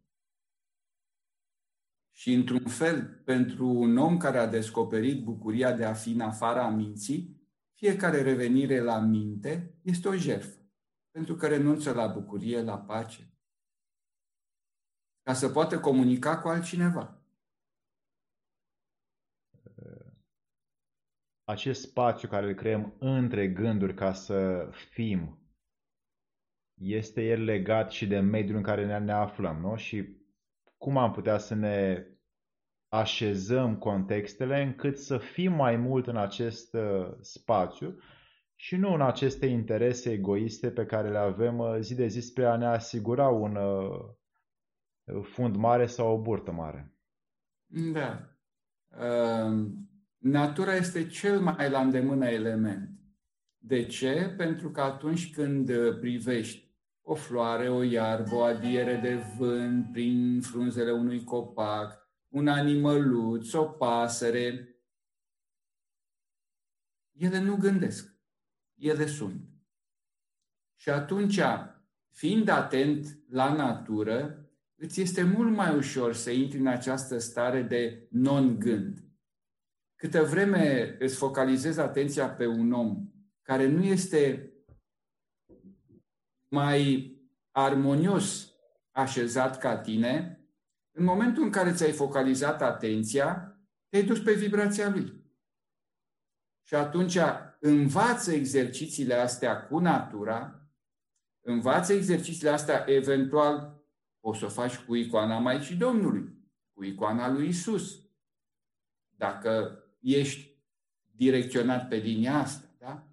Și, 2.19 2.33
într-un 2.33 2.65
fel, 2.65 3.21
pentru 3.25 3.67
un 3.67 3.97
om 3.97 4.17
care 4.17 4.37
a 4.37 4.47
descoperit 4.47 5.23
bucuria 5.23 5.73
de 5.73 5.85
a 5.85 5.93
fi 5.93 6.11
în 6.11 6.19
afara 6.19 6.69
minții, 6.69 7.41
fiecare 7.73 8.21
revenire 8.21 8.79
la 8.79 8.99
minte 8.99 9.79
este 9.81 10.07
o 10.07 10.15
jertfă, 10.15 10.59
pentru 11.11 11.35
că 11.35 11.47
renunță 11.47 11.93
la 11.93 12.07
bucurie, 12.07 12.61
la 12.61 12.77
pace, 12.77 13.33
ca 15.21 15.33
să 15.33 15.49
poată 15.49 15.79
comunica 15.79 16.41
cu 16.41 16.47
altcineva. 16.47 17.23
acest 21.43 21.81
spațiu 21.81 22.27
care 22.27 22.47
îl 22.47 22.53
creăm 22.53 22.95
între 22.99 23.47
gânduri 23.47 23.93
ca 23.93 24.13
să 24.13 24.69
fim, 24.89 25.39
este 26.81 27.27
el 27.27 27.43
legat 27.43 27.91
și 27.91 28.07
de 28.07 28.19
mediul 28.19 28.57
în 28.57 28.63
care 28.63 28.85
ne, 28.85 28.97
ne 28.97 29.11
aflăm, 29.11 29.59
nu? 29.59 29.75
Și 29.75 30.18
cum 30.79 30.97
am 30.97 31.11
putea 31.11 31.37
să 31.37 31.55
ne 31.55 32.05
așezăm 32.87 33.77
contextele 33.77 34.61
încât 34.61 34.97
să 34.97 35.17
fim 35.17 35.53
mai 35.53 35.75
mult 35.75 36.07
în 36.07 36.17
acest 36.17 36.73
uh, 36.73 37.11
spațiu 37.21 37.97
și 38.55 38.75
nu 38.75 38.93
în 38.93 39.01
aceste 39.01 39.45
interese 39.45 40.11
egoiste 40.11 40.71
pe 40.71 40.85
care 40.85 41.09
le 41.09 41.17
avem 41.17 41.57
uh, 41.57 41.77
zi 41.79 41.95
de 41.95 42.07
zi 42.07 42.19
spre 42.19 42.45
a 42.45 42.55
ne 42.55 42.65
asigura 42.65 43.27
un 43.27 43.55
uh, 43.55 45.23
fund 45.23 45.55
mare 45.55 45.85
sau 45.85 46.13
o 46.13 46.21
burtă 46.21 46.51
mare. 46.51 46.93
Da. 47.93 48.37
Uh, 48.89 49.67
natura 50.17 50.75
este 50.75 51.07
cel 51.07 51.39
mai 51.39 51.69
la 51.69 51.81
îndemână 51.81 52.27
element. 52.27 52.89
De 53.57 53.85
ce? 53.85 54.33
Pentru 54.37 54.71
că 54.71 54.81
atunci 54.81 55.33
când 55.33 55.69
uh, 55.69 55.99
privești 55.99 56.68
o 57.11 57.15
floare, 57.15 57.69
o 57.69 57.83
iarbă, 57.83 58.35
o 58.35 58.43
adiere 58.43 58.95
de 58.95 59.15
vânt 59.15 59.91
prin 59.91 60.41
frunzele 60.41 60.91
unui 60.91 61.23
copac, 61.23 62.09
un 62.27 62.47
animăluț, 62.47 63.53
o 63.53 63.63
pasăre, 63.63 64.75
ele 67.11 67.39
nu 67.39 67.55
gândesc, 67.55 68.15
ele 68.75 69.05
sunt. 69.05 69.49
Și 70.75 70.89
atunci, 70.89 71.39
fiind 72.11 72.47
atent 72.47 73.19
la 73.29 73.53
natură, 73.53 74.49
îți 74.75 75.01
este 75.01 75.23
mult 75.23 75.55
mai 75.55 75.75
ușor 75.75 76.13
să 76.13 76.31
intri 76.31 76.59
în 76.59 76.67
această 76.67 77.17
stare 77.17 77.61
de 77.61 78.07
non-gând. 78.09 79.03
Câtă 79.95 80.23
vreme 80.23 80.95
îți 80.99 81.15
focalizezi 81.15 81.79
atenția 81.79 82.29
pe 82.29 82.45
un 82.45 82.71
om 82.71 83.07
care 83.41 83.67
nu 83.67 83.83
este 83.83 84.48
mai 86.49 87.13
armonios 87.51 88.53
așezat 88.91 89.57
ca 89.57 89.77
tine, 89.77 90.43
în 90.91 91.03
momentul 91.03 91.43
în 91.43 91.49
care 91.49 91.73
ți-ai 91.73 91.91
focalizat 91.91 92.61
atenția, 92.61 93.57
te-ai 93.89 94.03
dus 94.03 94.19
pe 94.19 94.33
vibrația 94.33 94.89
lui. 94.89 95.23
Și 96.63 96.75
atunci 96.75 97.17
învață 97.59 98.31
exercițiile 98.31 99.13
astea 99.13 99.65
cu 99.65 99.79
natura, 99.79 100.69
învață 101.41 101.93
exercițiile 101.93 102.49
astea, 102.49 102.83
eventual 102.87 103.83
o 104.19 104.33
să 104.33 104.45
o 104.45 104.49
faci 104.49 104.77
cu 104.77 104.95
icoana 104.95 105.39
Maicii 105.39 105.75
Domnului, 105.75 106.37
cu 106.73 106.83
icoana 106.83 107.29
lui 107.29 107.47
Isus. 107.47 108.01
Dacă 109.09 109.83
ești 109.99 110.57
direcționat 111.11 111.87
pe 111.87 111.95
linia 111.95 112.33
asta, 112.37 112.67
da? 112.77 113.07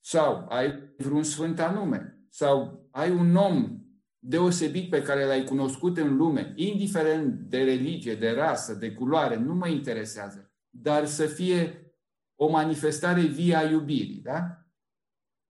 Sau 0.00 0.46
ai 0.48 0.94
vreun 0.96 1.22
sfânt 1.22 1.58
anume, 1.58 2.21
sau 2.32 2.88
ai 2.90 3.10
un 3.10 3.36
om 3.36 3.80
deosebit 4.18 4.90
pe 4.90 5.02
care 5.02 5.24
l-ai 5.24 5.44
cunoscut 5.44 5.96
în 5.96 6.16
lume, 6.16 6.52
indiferent 6.56 7.40
de 7.40 7.62
religie, 7.62 8.14
de 8.14 8.30
rasă, 8.30 8.74
de 8.74 8.92
culoare, 8.92 9.36
nu 9.36 9.54
mă 9.54 9.68
interesează, 9.68 10.52
dar 10.70 11.06
să 11.06 11.26
fie 11.26 11.86
o 12.34 12.50
manifestare 12.50 13.20
vie 13.20 13.54
a 13.54 13.70
iubirii, 13.70 14.20
da? 14.20 14.66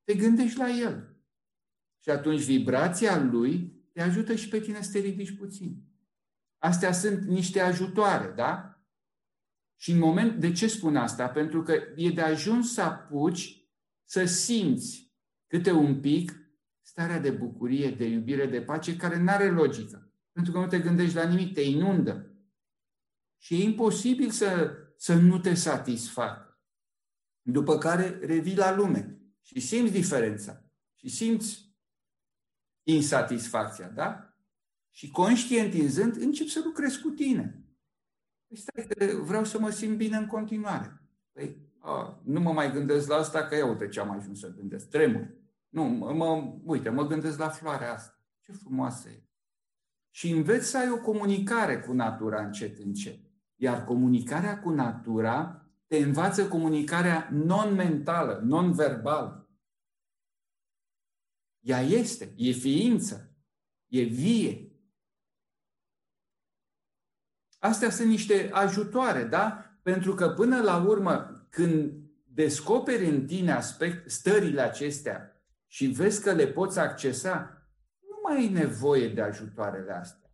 Te 0.05 0.14
gândești 0.14 0.59
la 0.59 0.68
el. 0.70 1.16
Și 2.03 2.11
atunci 2.11 2.43
vibrația 2.43 3.22
lui 3.22 3.80
te 3.93 4.03
ajută 4.03 4.35
și 4.35 4.49
pe 4.49 4.61
tine 4.61 4.83
să 4.83 4.93
te 4.93 4.99
ridici 4.99 5.37
puțin. 5.37 5.83
Astea 6.59 6.93
sunt 6.93 7.22
niște 7.22 7.61
ajutoare, 7.61 8.33
da? 8.37 8.83
Și 9.76 9.91
în 9.91 9.99
moment, 9.99 10.41
de 10.41 10.53
ce 10.53 10.66
spun 10.66 10.97
asta? 10.97 11.28
Pentru 11.28 11.62
că 11.62 11.72
e 11.97 12.11
de 12.11 12.20
ajuns 12.20 12.72
să 12.72 12.83
apuci 12.83 13.66
să 14.05 14.24
simți 14.24 15.14
câte 15.47 15.70
un 15.70 16.01
pic 16.01 16.41
starea 16.93 17.18
de 17.18 17.30
bucurie, 17.30 17.90
de 17.90 18.05
iubire, 18.05 18.47
de 18.47 18.62
pace, 18.62 18.97
care 18.97 19.18
nu 19.18 19.30
are 19.30 19.51
logică. 19.51 20.12
Pentru 20.32 20.53
că 20.53 20.59
nu 20.59 20.66
te 20.66 20.78
gândești 20.78 21.14
la 21.14 21.28
nimic, 21.28 21.55
te 21.55 21.61
inundă. 21.61 22.34
Și 23.38 23.55
e 23.55 23.62
imposibil 23.62 24.30
să, 24.30 24.76
să 24.97 25.14
nu 25.14 25.38
te 25.38 25.55
satisfacă. 25.55 26.61
După 27.43 27.78
care 27.78 28.18
revii 28.20 28.57
la 28.57 28.74
lume 28.74 29.20
și 29.43 29.61
simți 29.61 29.93
diferența. 29.93 30.64
Și 30.95 31.09
simți 31.09 31.74
insatisfacția, 32.82 33.88
da? 33.88 34.36
Și 34.90 35.11
conștientizând, 35.11 36.16
începi 36.16 36.51
să 36.51 36.61
lucrezi 36.64 37.01
cu 37.01 37.09
tine. 37.09 37.64
Păi 38.47 38.57
stai 38.57 38.86
că 38.86 39.22
vreau 39.22 39.45
să 39.45 39.59
mă 39.59 39.70
simt 39.70 39.97
bine 39.97 40.16
în 40.16 40.26
continuare. 40.26 41.03
Păi, 41.32 41.57
a, 41.78 42.20
nu 42.24 42.40
mă 42.40 42.53
mai 42.53 42.72
gândesc 42.72 43.09
la 43.09 43.16
asta, 43.16 43.47
că 43.47 43.55
ia 43.55 43.66
uite 43.66 43.88
ce 43.88 44.01
am 44.01 44.11
ajuns 44.11 44.38
să 44.38 44.55
gândesc. 44.55 44.88
Tremur. 44.88 45.40
Nu, 45.73 45.83
mă, 45.83 46.55
uite, 46.64 46.89
mă 46.89 47.07
gândesc 47.07 47.39
la 47.39 47.49
floarea 47.49 47.93
asta. 47.93 48.18
Ce 48.41 48.53
frumoasă 48.53 49.09
e. 49.09 49.23
Și 50.11 50.31
înveți 50.31 50.66
să 50.66 50.79
ai 50.79 50.91
o 50.91 51.01
comunicare 51.01 51.81
cu 51.81 51.93
natura 51.93 52.43
încet, 52.43 52.79
încet. 52.79 53.20
Iar 53.57 53.85
comunicarea 53.85 54.61
cu 54.61 54.70
natura 54.70 55.66
te 55.87 55.97
te 55.97 55.97
învață 55.97 56.49
comunicarea 56.49 57.29
non-mentală, 57.33 58.41
non-verbală. 58.45 59.51
Ea 61.61 61.81
este, 61.81 62.35
e 62.37 62.51
ființă, 62.53 63.37
e 63.87 64.03
vie. 64.03 64.73
Astea 67.59 67.91
sunt 67.91 68.09
niște 68.09 68.51
ajutoare, 68.53 69.25
da? 69.25 69.77
Pentru 69.83 70.14
că 70.14 70.29
până 70.29 70.62
la 70.62 70.77
urmă, 70.77 71.47
când 71.51 71.93
descoperi 72.25 73.09
în 73.09 73.27
tine 73.27 73.53
aspect, 73.53 74.11
stările 74.11 74.61
acestea 74.61 75.32
și 75.73 75.87
vezi 75.87 76.23
că 76.23 76.33
le 76.33 76.47
poți 76.47 76.79
accesa, 76.79 77.66
nu 78.01 78.16
mai 78.25 78.37
ai 78.37 78.49
nevoie 78.49 79.09
de 79.09 79.20
ajutoarele 79.20 79.93
astea. 79.93 80.31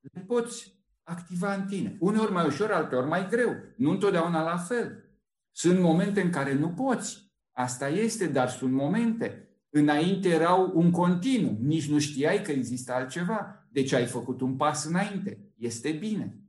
Le 0.00 0.20
poți 0.20 0.82
activa 1.02 1.54
în 1.54 1.66
tine. 1.66 1.96
Uneori 2.00 2.32
mai 2.32 2.46
ușor, 2.46 2.70
alteori 2.70 3.06
mai 3.06 3.28
greu. 3.28 3.54
Nu 3.76 3.90
întotdeauna 3.90 4.42
la 4.42 4.56
fel. 4.56 5.04
Sunt 5.50 5.80
momente 5.80 6.20
în 6.20 6.30
care 6.30 6.54
nu 6.54 6.68
poți. 6.68 7.32
Asta 7.52 7.88
este, 7.88 8.26
dar 8.26 8.48
sunt 8.48 8.72
momente. 8.72 9.48
Înainte 9.70 10.28
erau 10.28 10.72
un 10.74 10.90
continuu. 10.90 11.58
Nici 11.60 11.90
nu 11.90 11.98
știai 11.98 12.42
că 12.42 12.50
există 12.50 12.92
altceva. 12.92 13.68
Deci 13.70 13.92
ai 13.92 14.06
făcut 14.06 14.40
un 14.40 14.56
pas 14.56 14.84
înainte. 14.84 15.52
Este 15.56 15.92
bine. 15.92 16.40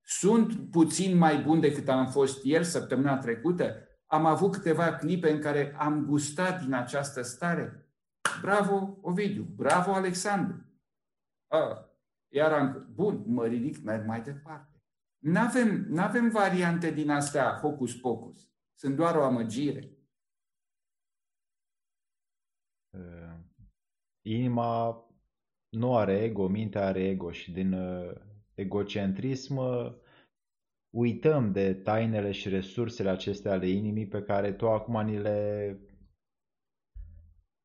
Sunt 0.00 0.70
puțin 0.70 1.16
mai 1.16 1.42
bun 1.42 1.60
decât 1.60 1.88
am 1.88 2.10
fost 2.10 2.44
ieri, 2.44 2.64
săptămâna 2.64 3.18
trecută. 3.18 3.84
Am 4.10 4.26
avut 4.26 4.52
câteva 4.52 4.96
clipe 4.96 5.30
în 5.30 5.40
care 5.40 5.74
am 5.74 6.04
gustat 6.04 6.62
din 6.62 6.72
această 6.72 7.22
stare. 7.22 7.90
Bravo, 8.40 8.98
Ovidiu! 9.00 9.42
Bravo, 9.42 9.92
Alexandru! 9.92 10.64
Ah, 11.46 11.76
iar 12.28 12.52
am, 12.52 12.88
bun, 12.94 13.24
mă 13.26 13.46
ridic, 13.46 13.82
merg 13.82 14.06
mai 14.06 14.22
departe. 14.22 14.82
Nu 15.18 15.40
avem, 15.40 15.84
n-avem 15.88 16.30
variante 16.30 16.90
din 16.90 17.10
astea 17.10 17.58
hocus-pocus. 17.58 18.52
Sunt 18.74 18.96
doar 18.96 19.16
o 19.16 19.24
amăgire. 19.24 19.90
Uh, 22.90 23.38
inima 24.22 25.04
nu 25.68 25.96
are 25.96 26.22
ego, 26.22 26.46
mintea 26.46 26.86
are 26.86 27.08
ego 27.08 27.30
și 27.30 27.52
din 27.52 27.72
uh, 27.72 28.20
egocentrism 28.54 29.56
uh, 29.56 29.94
uităm 30.90 31.52
de 31.52 31.74
tainele 31.74 32.30
și 32.30 32.48
resursele 32.48 33.08
acestea 33.08 33.52
ale 33.52 33.68
inimii 33.68 34.06
pe 34.06 34.22
care 34.22 34.52
tu 34.52 34.68
acum 34.68 35.04
ni 35.04 35.18
le 35.18 35.78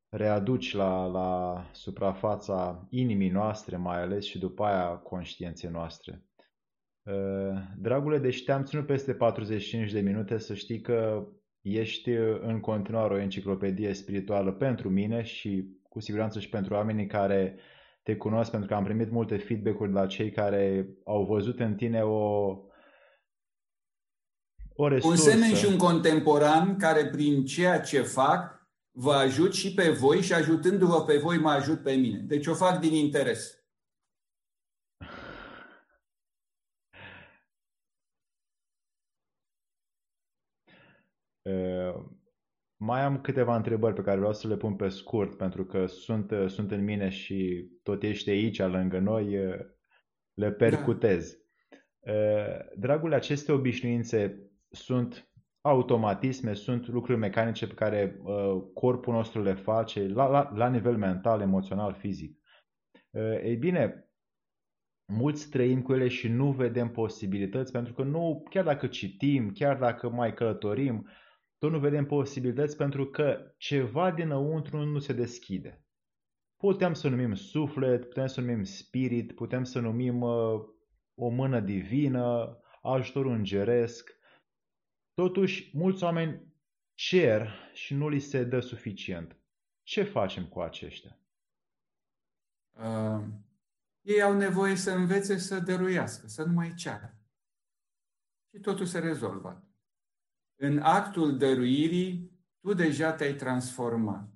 readuci 0.08 0.74
la, 0.74 1.06
la 1.06 1.62
suprafața 1.72 2.86
inimii 2.90 3.30
noastre 3.30 3.76
mai 3.76 4.00
ales 4.00 4.24
și 4.24 4.38
după 4.38 4.64
aia 4.64 4.88
conștiinței 4.88 5.70
noastre. 5.70 6.24
Uh, 7.02 7.62
dragule, 7.78 8.18
deci 8.18 8.44
te-am 8.44 8.64
ținut 8.64 8.86
peste 8.86 9.14
45 9.14 9.92
de 9.92 10.00
minute 10.00 10.38
să 10.38 10.54
știi 10.54 10.80
că 10.80 11.26
ești 11.60 12.10
în 12.40 12.60
continuare 12.60 13.14
o 13.14 13.18
enciclopedie 13.18 13.92
spirituală 13.92 14.52
pentru 14.52 14.90
mine 14.90 15.22
și 15.22 15.78
cu 15.88 16.00
siguranță 16.00 16.40
și 16.40 16.48
pentru 16.48 16.74
oamenii 16.74 17.06
care 17.06 17.58
te 18.02 18.16
cunosc, 18.16 18.50
pentru 18.50 18.68
că 18.68 18.74
am 18.74 18.84
primit 18.84 19.10
multe 19.10 19.36
feedback-uri 19.36 19.92
de 19.92 19.98
la 19.98 20.06
cei 20.06 20.30
care 20.30 20.88
au 21.04 21.24
văzut 21.24 21.60
în 21.60 21.74
tine 21.74 22.02
o, 22.02 22.56
o 24.76 24.88
resursă. 24.88 25.08
Un 25.08 25.32
semen 25.32 25.54
și 25.54 25.66
un 25.66 25.76
contemporan 25.76 26.76
care 26.76 27.06
prin 27.06 27.44
ceea 27.44 27.80
ce 27.80 28.00
fac 28.00 28.56
vă 28.90 29.12
ajut 29.12 29.54
și 29.54 29.74
pe 29.74 29.90
voi 29.90 30.20
și 30.20 30.32
ajutându-vă 30.32 31.04
pe 31.04 31.16
voi 31.16 31.38
mă 31.38 31.50
ajut 31.50 31.82
pe 31.82 31.92
mine. 31.92 32.18
Deci 32.18 32.46
o 32.46 32.54
fac 32.54 32.80
din 32.80 32.94
interes. 32.94 33.54
Uh, 41.46 42.04
mai 42.76 43.00
am 43.00 43.20
câteva 43.20 43.56
întrebări 43.56 43.94
pe 43.94 44.02
care 44.02 44.16
vreau 44.16 44.32
să 44.32 44.48
le 44.48 44.56
pun 44.56 44.76
pe 44.76 44.88
scurt, 44.88 45.36
pentru 45.36 45.64
că 45.64 45.86
sunt, 45.86 46.30
uh, 46.30 46.48
sunt 46.48 46.70
în 46.70 46.84
mine 46.84 47.08
și 47.08 47.70
tot 47.82 48.02
ești 48.02 48.30
aici 48.30 48.58
lângă 48.58 48.98
noi, 48.98 49.46
uh, 49.46 49.58
le 50.34 50.52
percutez. 50.52 51.32
Da. 51.32 52.12
Dragule, 52.76 53.14
aceste 53.14 53.52
obișnuințe 53.52 54.45
sunt 54.70 55.30
automatisme, 55.60 56.54
sunt 56.54 56.88
lucruri 56.88 57.18
mecanice 57.18 57.66
pe 57.66 57.74
care 57.74 58.20
uh, 58.22 58.62
corpul 58.74 59.14
nostru 59.14 59.42
le 59.42 59.54
face 59.54 60.08
la, 60.08 60.26
la, 60.26 60.50
la 60.54 60.68
nivel 60.68 60.96
mental, 60.96 61.40
emoțional, 61.40 61.94
fizic. 61.94 62.38
Uh, 63.10 63.40
ei 63.42 63.56
bine, 63.56 64.10
mulți 65.12 65.50
trăim 65.50 65.82
cu 65.82 65.94
ele 65.94 66.08
și 66.08 66.28
nu 66.28 66.52
vedem 66.52 66.90
posibilități 66.90 67.72
pentru 67.72 67.92
că 67.92 68.02
nu, 68.02 68.42
chiar 68.50 68.64
dacă 68.64 68.86
citim, 68.86 69.52
chiar 69.52 69.78
dacă 69.78 70.10
mai 70.10 70.34
călătorim, 70.34 71.08
tot 71.58 71.70
nu 71.70 71.78
vedem 71.78 72.06
posibilități 72.06 72.76
pentru 72.76 73.06
că 73.06 73.54
ceva 73.56 74.10
dinăuntru 74.10 74.84
nu 74.84 74.98
se 74.98 75.12
deschide. 75.12 75.84
Putem 76.56 76.92
să 76.92 77.08
numim 77.08 77.34
suflet, 77.34 78.04
putem 78.04 78.26
să 78.26 78.40
numim 78.40 78.62
spirit, 78.62 79.34
putem 79.34 79.64
să 79.64 79.80
numim 79.80 80.20
uh, 80.20 80.60
o 81.14 81.28
mână 81.28 81.60
divină, 81.60 82.58
ajutor 82.82 83.26
îngeresc, 83.26 84.15
Totuși, 85.16 85.70
mulți 85.72 86.02
oameni 86.02 86.54
cer 86.94 87.48
și 87.72 87.94
nu 87.94 88.08
li 88.08 88.18
se 88.18 88.44
dă 88.44 88.60
suficient. 88.60 89.36
Ce 89.82 90.02
facem 90.02 90.46
cu 90.46 90.60
aceștia? 90.60 91.18
Uh, 92.72 93.24
ei 94.00 94.22
au 94.22 94.36
nevoie 94.36 94.74
să 94.74 94.90
învețe 94.90 95.38
să 95.38 95.58
dăruiască, 95.58 96.26
să 96.26 96.42
nu 96.44 96.52
mai 96.52 96.74
ceară. 96.74 97.18
Și 98.50 98.60
totul 98.60 98.86
se 98.86 98.98
rezolvă. 98.98 99.64
În 100.54 100.78
actul 100.78 101.38
dăruirii, 101.38 102.30
tu 102.60 102.74
deja 102.74 103.12
te-ai 103.12 103.34
transformat. 103.34 104.28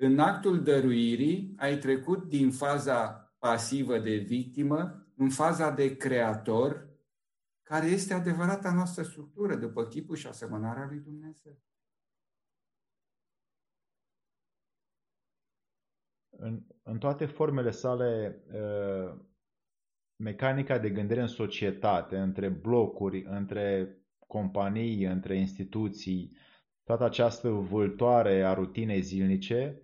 În 0.00 0.18
actul 0.18 0.62
dăruirii, 0.62 1.54
ai 1.56 1.78
trecut 1.78 2.28
din 2.28 2.50
faza 2.50 3.10
pasivă 3.38 3.98
de 3.98 4.16
victimă 4.16 5.06
în 5.16 5.30
faza 5.30 5.70
de 5.70 5.96
creator 5.96 6.87
care 7.68 7.86
este 7.86 8.14
adevărata 8.14 8.72
noastră 8.72 9.02
structură 9.02 9.54
după 9.54 9.86
chipul 9.86 10.16
și 10.16 10.26
asemănarea 10.26 10.86
lui 10.86 10.98
Dumnezeu. 10.98 11.58
În, 16.28 16.62
în 16.82 16.98
toate 16.98 17.26
formele 17.26 17.70
sale, 17.70 18.42
uh, 18.52 19.20
mecanica 20.16 20.78
de 20.78 20.90
gândire 20.90 21.20
în 21.20 21.26
societate, 21.26 22.18
între 22.18 22.48
blocuri, 22.48 23.24
între 23.24 23.96
companii, 24.26 25.04
între 25.04 25.36
instituții, 25.36 26.36
toată 26.84 27.04
această 27.04 27.48
vâltoare 27.48 28.44
a 28.44 28.54
rutinei 28.54 29.00
zilnice, 29.00 29.82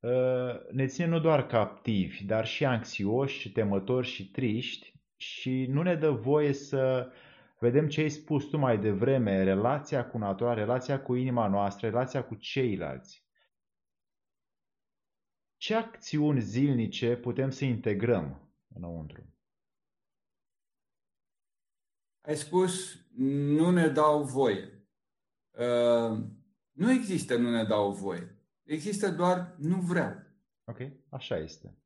uh, 0.00 0.70
ne 0.70 0.86
ține 0.86 1.06
nu 1.06 1.20
doar 1.20 1.46
captivi, 1.46 2.24
dar 2.24 2.46
și 2.46 2.64
anxioși, 2.64 3.52
temători 3.52 4.06
și 4.06 4.30
triști 4.30 4.94
și 5.16 5.66
nu 5.66 5.82
ne 5.82 5.94
dă 5.94 6.10
voie 6.10 6.52
să 6.52 7.10
vedem 7.58 7.88
ce 7.88 8.00
ai 8.00 8.08
spus 8.08 8.44
tu 8.44 8.56
mai 8.56 8.78
devreme, 8.78 9.42
relația 9.42 10.08
cu 10.08 10.18
natura, 10.18 10.54
relația 10.54 11.02
cu 11.02 11.14
inima 11.14 11.48
noastră, 11.48 11.88
relația 11.88 12.24
cu 12.24 12.34
ceilalți. 12.34 13.24
Ce 15.56 15.74
acțiuni 15.74 16.40
zilnice 16.40 17.16
putem 17.16 17.50
să 17.50 17.64
integrăm 17.64 18.52
înăuntru? 18.74 19.34
Ai 22.20 22.36
spus, 22.36 22.98
nu 23.56 23.70
ne 23.70 23.88
dau 23.88 24.22
voie. 24.22 24.88
Uh, 25.50 26.18
nu 26.72 26.90
există 26.90 27.36
nu 27.36 27.50
ne 27.50 27.64
dau 27.64 27.92
voie. 27.92 28.40
Există 28.62 29.10
doar 29.10 29.54
nu 29.58 29.80
vreau. 29.80 30.14
Ok, 30.64 30.78
așa 31.08 31.36
este. 31.36 31.78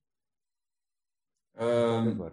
Uh, 1.51 2.33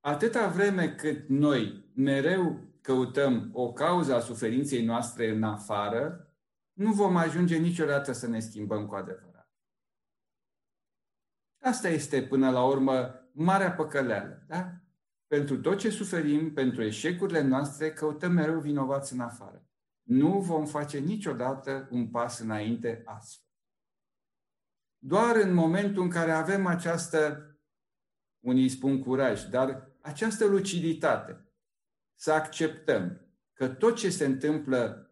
atâta 0.00 0.48
vreme 0.48 0.94
cât 0.94 1.28
noi 1.28 1.85
mereu 1.96 2.60
căutăm 2.80 3.50
o 3.52 3.72
cauză 3.72 4.14
a 4.14 4.20
suferinței 4.20 4.84
noastre 4.84 5.28
în 5.28 5.42
afară, 5.42 6.30
nu 6.72 6.92
vom 6.92 7.16
ajunge 7.16 7.56
niciodată 7.56 8.12
să 8.12 8.26
ne 8.26 8.40
schimbăm 8.40 8.86
cu 8.86 8.94
adevărat. 8.94 9.50
Asta 11.62 11.88
este, 11.88 12.22
până 12.22 12.50
la 12.50 12.64
urmă, 12.64 13.14
marea 13.32 13.72
păcăleală. 13.72 14.44
Da? 14.48 14.72
Pentru 15.26 15.60
tot 15.60 15.78
ce 15.78 15.90
suferim, 15.90 16.52
pentru 16.52 16.82
eșecurile 16.82 17.40
noastre, 17.40 17.92
căutăm 17.92 18.32
mereu 18.32 18.60
vinovați 18.60 19.12
în 19.12 19.20
afară. 19.20 19.66
Nu 20.02 20.40
vom 20.40 20.66
face 20.66 20.98
niciodată 20.98 21.88
un 21.90 22.08
pas 22.08 22.38
înainte 22.38 23.02
astfel. 23.04 23.50
Doar 24.98 25.36
în 25.36 25.54
momentul 25.54 26.02
în 26.02 26.10
care 26.10 26.30
avem 26.30 26.66
această, 26.66 27.50
unii 28.44 28.68
spun 28.68 29.02
curaj, 29.02 29.44
dar 29.44 29.96
această 30.00 30.46
luciditate, 30.46 31.45
să 32.16 32.32
acceptăm 32.32 33.20
că 33.52 33.68
tot 33.68 33.96
ce 33.96 34.10
se 34.10 34.24
întâmplă, 34.24 35.10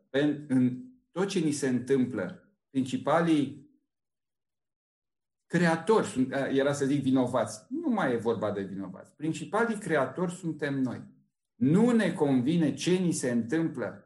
în 0.49 0.83
tot 1.11 1.29
ce 1.29 1.39
ni 1.39 1.51
se 1.51 1.69
întâmplă, 1.69 2.49
principalii 2.71 3.71
creatori, 5.47 6.29
era 6.53 6.73
să 6.73 6.85
zic 6.85 7.03
vinovați, 7.03 7.67
nu 7.69 7.89
mai 7.89 8.13
e 8.13 8.17
vorba 8.17 8.51
de 8.51 8.63
vinovați, 8.63 9.13
principalii 9.17 9.79
creatori 9.79 10.33
suntem 10.33 10.81
noi. 10.81 11.03
nu 11.55 11.91
ne 11.91 12.13
convine 12.13 12.75
ce 12.75 12.91
ni 12.91 13.13
se 13.13 13.31
întâmplă, 13.31 14.05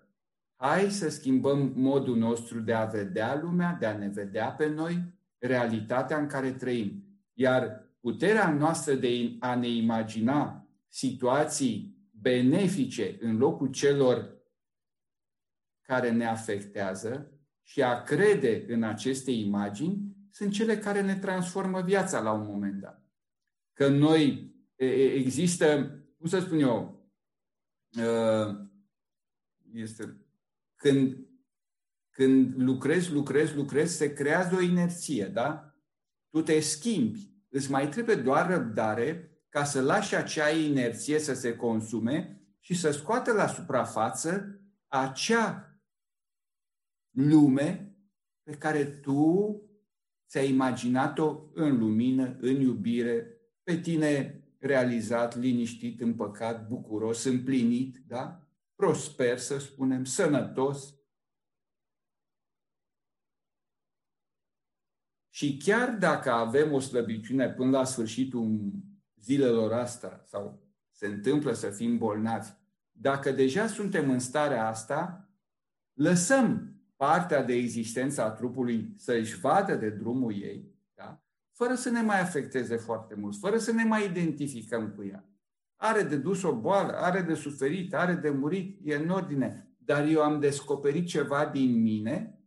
hai 0.56 0.90
să 0.90 1.08
schimbăm 1.08 1.72
modul 1.74 2.16
nostru 2.16 2.60
de 2.60 2.72
a 2.72 2.84
vedea 2.84 3.40
lumea, 3.42 3.76
de 3.80 3.86
a 3.86 3.98
ne 3.98 4.08
vedea 4.08 4.50
pe 4.50 4.68
noi, 4.68 5.02
realitatea 5.38 6.18
în 6.18 6.26
care 6.26 6.52
trăim. 6.52 7.04
Iar 7.32 7.84
puterea 8.00 8.52
noastră 8.52 8.94
de 8.94 9.36
a 9.38 9.54
ne 9.54 9.68
imagina 9.68 10.68
situații 10.88 11.97
benefice 12.20 13.16
în 13.20 13.36
locul 13.36 13.70
celor 13.70 14.36
care 15.82 16.10
ne 16.10 16.26
afectează 16.26 17.32
și 17.62 17.82
a 17.82 18.02
crede 18.02 18.64
în 18.68 18.82
aceste 18.82 19.30
imagini 19.30 20.16
sunt 20.30 20.52
cele 20.52 20.78
care 20.78 21.00
ne 21.00 21.18
transformă 21.18 21.82
viața 21.82 22.20
la 22.20 22.32
un 22.32 22.46
moment 22.46 22.80
dat. 22.80 23.06
Că 23.72 23.88
noi 23.88 24.54
există, 25.14 25.90
cum 26.18 26.28
să 26.28 26.38
spun 26.40 26.58
eu, 26.60 27.10
este 29.72 30.16
când, 30.74 31.16
când 32.10 32.54
lucrezi, 32.56 33.12
lucrezi, 33.12 33.54
lucrezi, 33.54 33.96
se 33.96 34.12
creează 34.12 34.54
o 34.54 34.60
inerție, 34.60 35.24
da? 35.24 35.76
Tu 36.30 36.42
te 36.42 36.60
schimbi. 36.60 37.36
Îți 37.48 37.70
mai 37.70 37.88
trebuie 37.88 38.16
doar 38.16 38.50
răbdare 38.50 39.37
ca 39.58 39.64
să 39.64 39.82
lași 39.82 40.14
acea 40.14 40.50
inerție 40.50 41.18
să 41.18 41.34
se 41.34 41.56
consume 41.56 42.42
și 42.58 42.74
să 42.74 42.90
scoată 42.90 43.32
la 43.32 43.46
suprafață 43.46 44.60
acea 44.86 45.80
lume 47.10 47.96
pe 48.42 48.52
care 48.52 48.84
tu 48.84 49.62
ți-ai 50.28 50.50
imaginat-o 50.50 51.42
în 51.54 51.78
lumină, 51.78 52.36
în 52.40 52.60
iubire, 52.60 53.40
pe 53.62 53.80
tine 53.80 54.42
realizat, 54.58 55.36
liniștit, 55.36 56.00
împăcat, 56.00 56.68
bucuros, 56.68 57.24
împlinit, 57.24 57.98
da? 58.06 58.48
prosper, 58.74 59.38
să 59.38 59.58
spunem, 59.58 60.04
sănătos. 60.04 60.94
Și 65.28 65.56
chiar 65.56 65.90
dacă 65.90 66.30
avem 66.30 66.72
o 66.72 66.80
slăbiciune 66.80 67.50
până 67.50 67.70
la 67.70 67.84
sfârșitul 67.84 68.70
zilelor 69.22 69.72
astea 69.72 70.22
sau 70.24 70.62
se 70.90 71.06
întâmplă 71.06 71.52
să 71.52 71.70
fim 71.70 71.98
bolnavi, 71.98 72.50
dacă 72.92 73.30
deja 73.30 73.66
suntem 73.66 74.10
în 74.10 74.18
starea 74.18 74.68
asta, 74.68 75.28
lăsăm 75.92 76.72
partea 76.96 77.42
de 77.42 77.52
existență 77.52 78.22
a 78.22 78.30
trupului 78.30 78.92
să-și 78.96 79.40
vadă 79.40 79.74
de 79.74 79.90
drumul 79.90 80.32
ei, 80.32 80.74
da? 80.94 81.22
fără 81.52 81.74
să 81.74 81.90
ne 81.90 82.00
mai 82.00 82.20
afecteze 82.20 82.76
foarte 82.76 83.14
mult, 83.14 83.36
fără 83.36 83.58
să 83.58 83.72
ne 83.72 83.84
mai 83.84 84.04
identificăm 84.04 84.90
cu 84.90 85.04
ea. 85.04 85.28
Are 85.76 86.02
de 86.02 86.16
dus 86.16 86.42
o 86.42 86.54
boală, 86.54 86.92
are 86.92 87.20
de 87.20 87.34
suferit, 87.34 87.94
are 87.94 88.14
de 88.14 88.30
murit, 88.30 88.80
e 88.82 88.94
în 88.94 89.08
ordine. 89.08 89.76
Dar 89.78 90.06
eu 90.06 90.22
am 90.22 90.40
descoperit 90.40 91.06
ceva 91.06 91.46
din 91.46 91.82
mine 91.82 92.40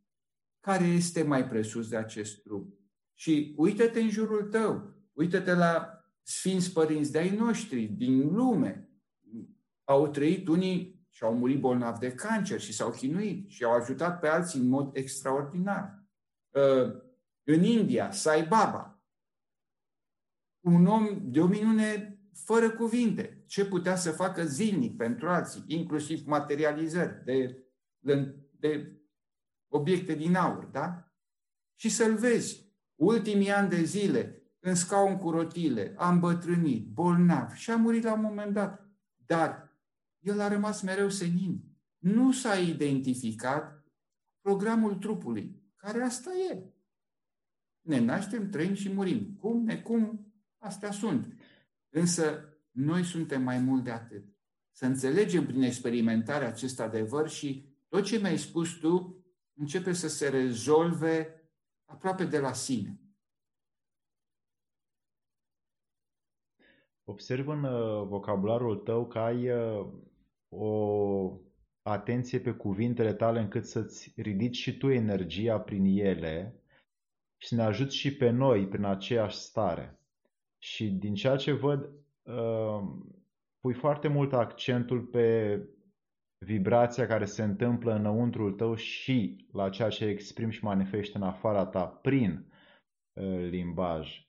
care 0.60 0.84
este 0.84 1.24
mai 1.24 1.48
presus 1.48 1.88
de 1.90 1.98
acest 1.98 2.44
trup. 2.44 2.74
Și 3.14 3.54
uită-te 3.58 4.00
în 4.00 4.10
jurul 4.10 4.44
tău, 4.44 4.94
uită-te 5.14 5.54
la 5.54 6.01
sfinți 6.22 6.74
părinți 6.74 7.12
de-ai 7.12 7.36
noștri, 7.36 7.86
din 7.86 8.34
lume. 8.34 8.90
Au 9.84 10.08
trăit 10.08 10.48
unii 10.48 11.06
și 11.10 11.24
au 11.24 11.36
murit 11.36 11.60
bolnavi 11.60 12.00
de 12.00 12.12
cancer 12.12 12.60
și 12.60 12.74
s-au 12.74 12.92
chinuit 12.92 13.50
și 13.50 13.64
au 13.64 13.72
ajutat 13.72 14.20
pe 14.20 14.28
alții 14.28 14.60
în 14.60 14.68
mod 14.68 14.96
extraordinar. 14.96 16.04
Uh, 16.50 17.02
în 17.44 17.64
India, 17.64 18.12
Sai 18.12 18.46
Baba, 18.48 19.02
un 20.60 20.86
om 20.86 21.32
de 21.32 21.40
o 21.40 21.48
minune 21.48 22.20
fără 22.34 22.72
cuvinte, 22.72 23.44
ce 23.48 23.66
putea 23.66 23.96
să 23.96 24.12
facă 24.12 24.46
zilnic 24.46 24.98
pentru 24.98 25.30
alții, 25.30 25.64
inclusiv 25.68 26.26
materializări 26.26 27.24
de, 27.26 27.66
de, 28.00 28.36
de 28.60 29.02
obiecte 29.68 30.16
din 30.16 30.36
aur, 30.36 30.64
da? 30.64 31.12
Și 31.76 31.90
să-l 31.90 32.16
vezi, 32.16 32.74
ultimii 32.96 33.52
ani 33.52 33.70
de 33.70 33.84
zile, 33.84 34.41
în 34.64 34.76
scaun 34.76 35.18
cu 35.18 35.30
rotile, 35.30 35.94
a 35.98 36.10
îmbătrânit, 36.10 36.88
bolnav 36.88 37.54
și 37.54 37.72
a 37.72 37.76
murit 37.76 38.04
la 38.04 38.14
un 38.14 38.22
moment 38.22 38.54
dat. 38.54 38.90
Dar 39.26 39.78
el 40.20 40.40
a 40.40 40.48
rămas 40.48 40.82
mereu 40.82 41.10
senin. 41.10 41.64
Nu 41.98 42.32
s-a 42.32 42.58
identificat 42.58 43.84
programul 44.42 44.96
trupului, 44.96 45.62
care 45.76 46.02
asta 46.02 46.30
e. 46.52 46.64
Ne 47.82 48.00
naștem, 48.00 48.50
trăim 48.50 48.74
și 48.74 48.94
murim. 48.94 49.36
Cum, 49.40 49.64
necum, 49.64 50.34
astea 50.58 50.92
sunt. 50.92 51.34
Însă 51.90 52.46
noi 52.72 53.04
suntem 53.04 53.42
mai 53.42 53.60
mult 53.60 53.84
de 53.84 53.92
atât. 53.92 54.24
Să 54.72 54.86
înțelegem 54.86 55.46
prin 55.46 55.62
experimentarea 55.62 56.48
acest 56.48 56.80
adevăr 56.80 57.30
și 57.30 57.76
tot 57.88 58.04
ce 58.04 58.18
mi-ai 58.18 58.38
spus 58.38 58.70
tu 58.70 59.24
începe 59.54 59.94
să 59.94 60.08
se 60.08 60.30
rezolve 60.30 61.42
aproape 61.86 62.26
de 62.26 62.40
la 62.40 62.54
sine. 62.54 63.01
Observ 67.12 67.48
în 67.48 67.64
uh, 67.64 68.08
vocabularul 68.08 68.76
tău 68.76 69.08
că 69.08 69.20
ai 69.20 69.50
uh, 69.50 69.88
o 70.50 71.40
atenție 71.82 72.40
pe 72.40 72.52
cuvintele 72.52 73.14
tale 73.14 73.40
încât 73.40 73.66
să-ți 73.66 74.14
ridici 74.16 74.56
și 74.56 74.78
tu 74.78 74.90
energia 74.90 75.60
prin 75.60 75.86
ele 75.86 76.62
și 77.38 77.48
să 77.48 77.56
ne 77.56 77.62
ajuți 77.62 77.96
și 77.96 78.16
pe 78.16 78.30
noi 78.30 78.68
prin 78.68 78.84
aceeași 78.84 79.38
stare. 79.38 80.00
Și 80.58 80.90
din 80.90 81.14
ceea 81.14 81.36
ce 81.36 81.52
văd, 81.52 81.90
uh, 82.24 82.82
pui 83.60 83.74
foarte 83.74 84.08
mult 84.08 84.34
accentul 84.34 85.02
pe 85.02 85.60
vibrația 86.46 87.08
care 87.08 87.26
se 87.26 87.44
întâmplă 87.44 87.94
înăuntrul 87.94 88.54
tău 88.54 88.76
și 88.76 89.48
la 89.54 89.70
ceea 89.70 89.90
ce 89.90 90.06
exprimi 90.06 90.52
și 90.52 90.64
manifesti 90.64 91.16
în 91.16 91.24
afara 91.24 91.66
ta 91.66 91.86
prin 91.86 92.46
uh, 93.14 93.48
limbaj. 93.50 94.26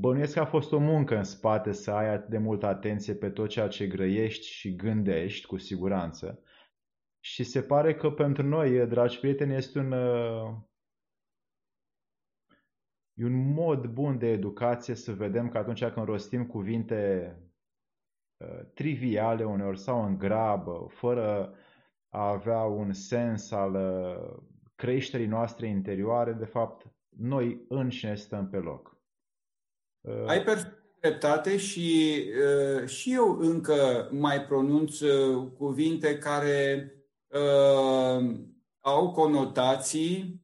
Uh, 0.00 0.06
bănuiesc 0.06 0.34
că 0.34 0.40
a 0.40 0.44
fost 0.44 0.72
o 0.72 0.78
muncă 0.78 1.16
în 1.16 1.24
spate 1.24 1.72
să 1.72 1.90
ai 1.90 2.08
atât 2.08 2.28
de 2.28 2.38
multă 2.38 2.66
atenție 2.66 3.14
pe 3.14 3.30
tot 3.30 3.48
ceea 3.48 3.68
ce 3.68 3.86
grăiești 3.86 4.46
și 4.46 4.76
gândești, 4.76 5.46
cu 5.46 5.56
siguranță. 5.56 6.42
Și 7.20 7.44
se 7.44 7.62
pare 7.62 7.94
că 7.94 8.10
pentru 8.10 8.46
noi, 8.46 8.86
dragi 8.86 9.18
prieteni, 9.18 9.54
este 9.54 9.78
un, 9.78 9.92
E 13.20 13.24
un 13.24 13.52
mod 13.52 13.86
bun 13.86 14.18
de 14.18 14.26
educație 14.26 14.94
să 14.94 15.12
vedem 15.12 15.48
că 15.48 15.58
atunci 15.58 15.84
când 15.84 16.06
rostim 16.06 16.46
cuvinte 16.46 17.34
uh, 18.36 18.60
triviale 18.74 19.44
uneori 19.44 19.78
sau 19.78 20.04
în 20.04 20.18
grabă, 20.18 20.86
fără 20.88 21.54
a 22.08 22.28
avea 22.28 22.62
un 22.62 22.92
sens 22.92 23.50
al 23.50 23.74
uh, 23.74 24.42
creșterii 24.74 25.26
noastre 25.26 25.66
interioare, 25.66 26.32
de 26.32 26.44
fapt, 26.44 26.86
noi 27.08 27.64
înșine 27.68 28.14
stăm 28.14 28.48
pe 28.48 28.56
loc. 28.56 28.99
Uh, 30.00 30.24
Ai 30.26 30.44
dreptate 31.00 31.56
și, 31.56 32.22
și 32.86 33.14
eu 33.14 33.38
încă 33.38 34.08
mai 34.12 34.44
pronunț 34.44 34.98
cuvinte 35.58 36.18
care 36.18 36.92
uh, 37.28 38.34
au 38.80 39.12
conotații 39.12 40.42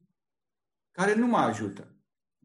care 0.91 1.15
nu 1.15 1.27
mă 1.27 1.37
ajută. 1.37 1.87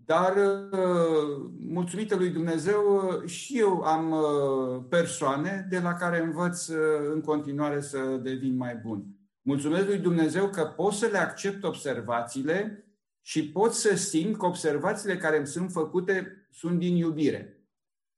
Dar, 0.05 0.37
uh, 0.37 1.51
mulțumită 1.59 2.17
lui 2.17 2.31
Dumnezeu, 2.31 2.97
uh, 2.97 3.29
și 3.29 3.59
eu 3.59 3.81
am 3.81 4.11
uh, 4.11 4.85
persoane 4.89 5.67
de 5.71 5.79
la 5.79 5.93
care 5.93 6.21
învăț 6.21 6.69
în 7.13 7.21
continuare 7.21 7.81
să 7.81 7.99
devin 8.23 8.57
mai 8.57 8.77
bun. 8.77 9.05
Mulțumesc 9.43 9.87
lui 9.87 9.99
Dumnezeu 9.99 10.49
că 10.49 10.65
pot 10.65 10.93
să 10.93 11.07
le 11.07 11.19
accept 11.19 11.65
observațiile 11.65 12.85
și 13.23 13.51
pot 13.51 13.73
să 13.73 13.97
simt 13.97 14.39
că 14.39 14.47
observațiile 14.47 15.16
care 15.16 15.37
îmi 15.37 15.47
sunt 15.47 15.70
făcute 15.70 16.47
sunt 16.51 16.79
din 16.79 16.97
iubire. 16.97 17.66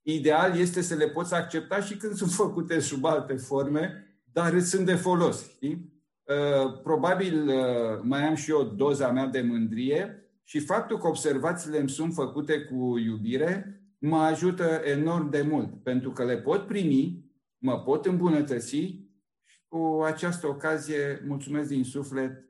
Ideal 0.03 0.59
este 0.59 0.81
să 0.81 0.95
le 0.95 1.09
poți 1.09 1.35
accepta 1.35 1.81
și 1.81 1.97
când 1.97 2.15
sunt 2.15 2.31
făcute 2.43 2.79
sub 2.79 3.05
alte 3.05 3.35
forme, 3.35 4.07
dar 4.33 4.53
îți 4.53 4.69
sunt 4.69 4.87
de 4.87 4.95
folos. 4.95 5.51
Știi? 5.51 5.93
Probabil 6.83 7.51
mai 8.03 8.27
am 8.27 8.35
și 8.35 8.51
eu 8.51 8.63
doza 8.63 9.11
mea 9.11 9.27
de 9.27 9.41
mândrie, 9.41 10.19
și 10.45 10.59
faptul 10.59 10.99
că 10.99 11.07
observațiile 11.07 11.79
îmi 11.79 11.91
sunt 11.91 12.15
făcute 12.15 12.61
cu 12.61 12.99
iubire 12.99 13.79
mă 13.99 14.19
ajută 14.19 14.65
enorm 14.85 15.31
de 15.31 15.43
mult, 15.43 15.83
pentru 15.83 16.11
că 16.11 16.25
le 16.25 16.37
pot 16.37 16.67
primi, 16.67 17.25
mă 17.59 17.81
pot 17.81 18.07
îmbunătăți 18.07 18.69
și 18.69 19.09
cu 19.69 20.03
această 20.05 20.47
ocazie 20.47 21.23
mulțumesc 21.27 21.69
din 21.69 21.85
suflet 21.85 22.45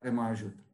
care 0.00 0.14
mă 0.14 0.22
ajută. 0.22 0.64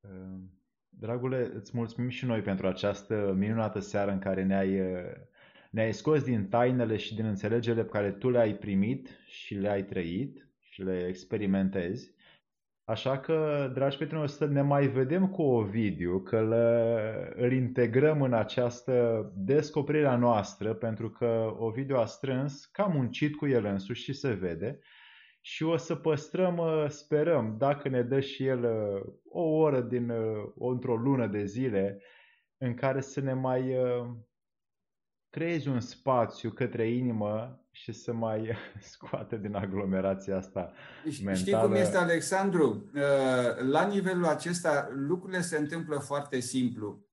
Ehm, 0.00 0.50
dragule, 0.88 1.50
îți 1.54 1.76
mulțumim 1.76 2.08
și 2.08 2.24
noi 2.24 2.40
pentru 2.40 2.66
această 2.66 3.34
minunată 3.36 3.78
seară 3.78 4.10
în 4.10 4.18
care 4.18 4.44
ne-ai, 4.44 4.80
ne-ai 5.70 5.92
scos 5.92 6.22
din 6.22 6.48
tainele 6.48 6.96
și 6.96 7.14
din 7.14 7.24
înțelegerile 7.24 7.82
pe 7.82 7.90
care 7.90 8.12
tu 8.12 8.30
le-ai 8.30 8.54
primit 8.54 9.08
și 9.26 9.54
le-ai 9.54 9.84
trăit 9.84 10.48
și 10.58 10.82
le 10.82 11.06
experimentezi 11.06 12.14
Așa 12.90 13.18
că, 13.18 13.70
dragi 13.74 13.96
prieteni, 13.96 14.22
o 14.22 14.26
să 14.26 14.46
ne 14.46 14.62
mai 14.62 14.86
vedem 14.86 15.28
cu 15.28 15.42
Ovidiu, 15.42 16.20
că 16.20 16.42
le, 16.42 17.32
îl 17.44 17.52
integrăm 17.52 18.22
în 18.22 18.32
această 18.32 19.24
descoperire 19.36 20.06
a 20.06 20.16
noastră, 20.16 20.74
pentru 20.74 21.10
că 21.10 21.54
Ovidiu 21.58 21.96
a 21.96 22.04
strâns, 22.04 22.64
cam 22.64 22.92
muncit 22.92 23.36
cu 23.36 23.46
el 23.46 23.64
însuși 23.64 24.02
și 24.02 24.12
se 24.12 24.32
vede, 24.32 24.78
și 25.40 25.62
o 25.62 25.76
să 25.76 25.94
păstrăm, 25.94 26.56
uh, 26.58 26.84
sperăm, 26.88 27.54
dacă 27.58 27.88
ne 27.88 28.02
dă 28.02 28.20
și 28.20 28.46
el 28.46 28.64
uh, 28.64 29.12
o 29.30 29.42
oră 29.42 29.80
din, 29.80 30.10
uh, 30.10 30.52
într-o 30.58 30.96
lună 30.96 31.26
de 31.26 31.44
zile, 31.44 32.02
în 32.56 32.74
care 32.74 33.00
să 33.00 33.20
ne 33.20 33.32
mai 33.32 33.74
creezi 35.30 35.68
un 35.68 35.80
spațiu 35.80 36.50
către 36.50 36.88
inimă 36.88 37.64
și 37.70 37.92
să 37.92 38.12
mai 38.12 38.56
scoate 38.92 39.36
din 39.38 39.54
aglomerația 39.54 40.36
asta 40.36 40.72
mentală. 41.04 41.36
Știi 41.36 41.52
cum 41.52 41.72
este, 41.72 41.96
Alexandru? 41.96 42.90
La 43.70 43.86
nivelul 43.86 44.26
acesta, 44.26 44.88
lucrurile 44.92 45.40
se 45.40 45.56
întâmplă 45.56 45.98
foarte 45.98 46.40
simplu. 46.40 47.06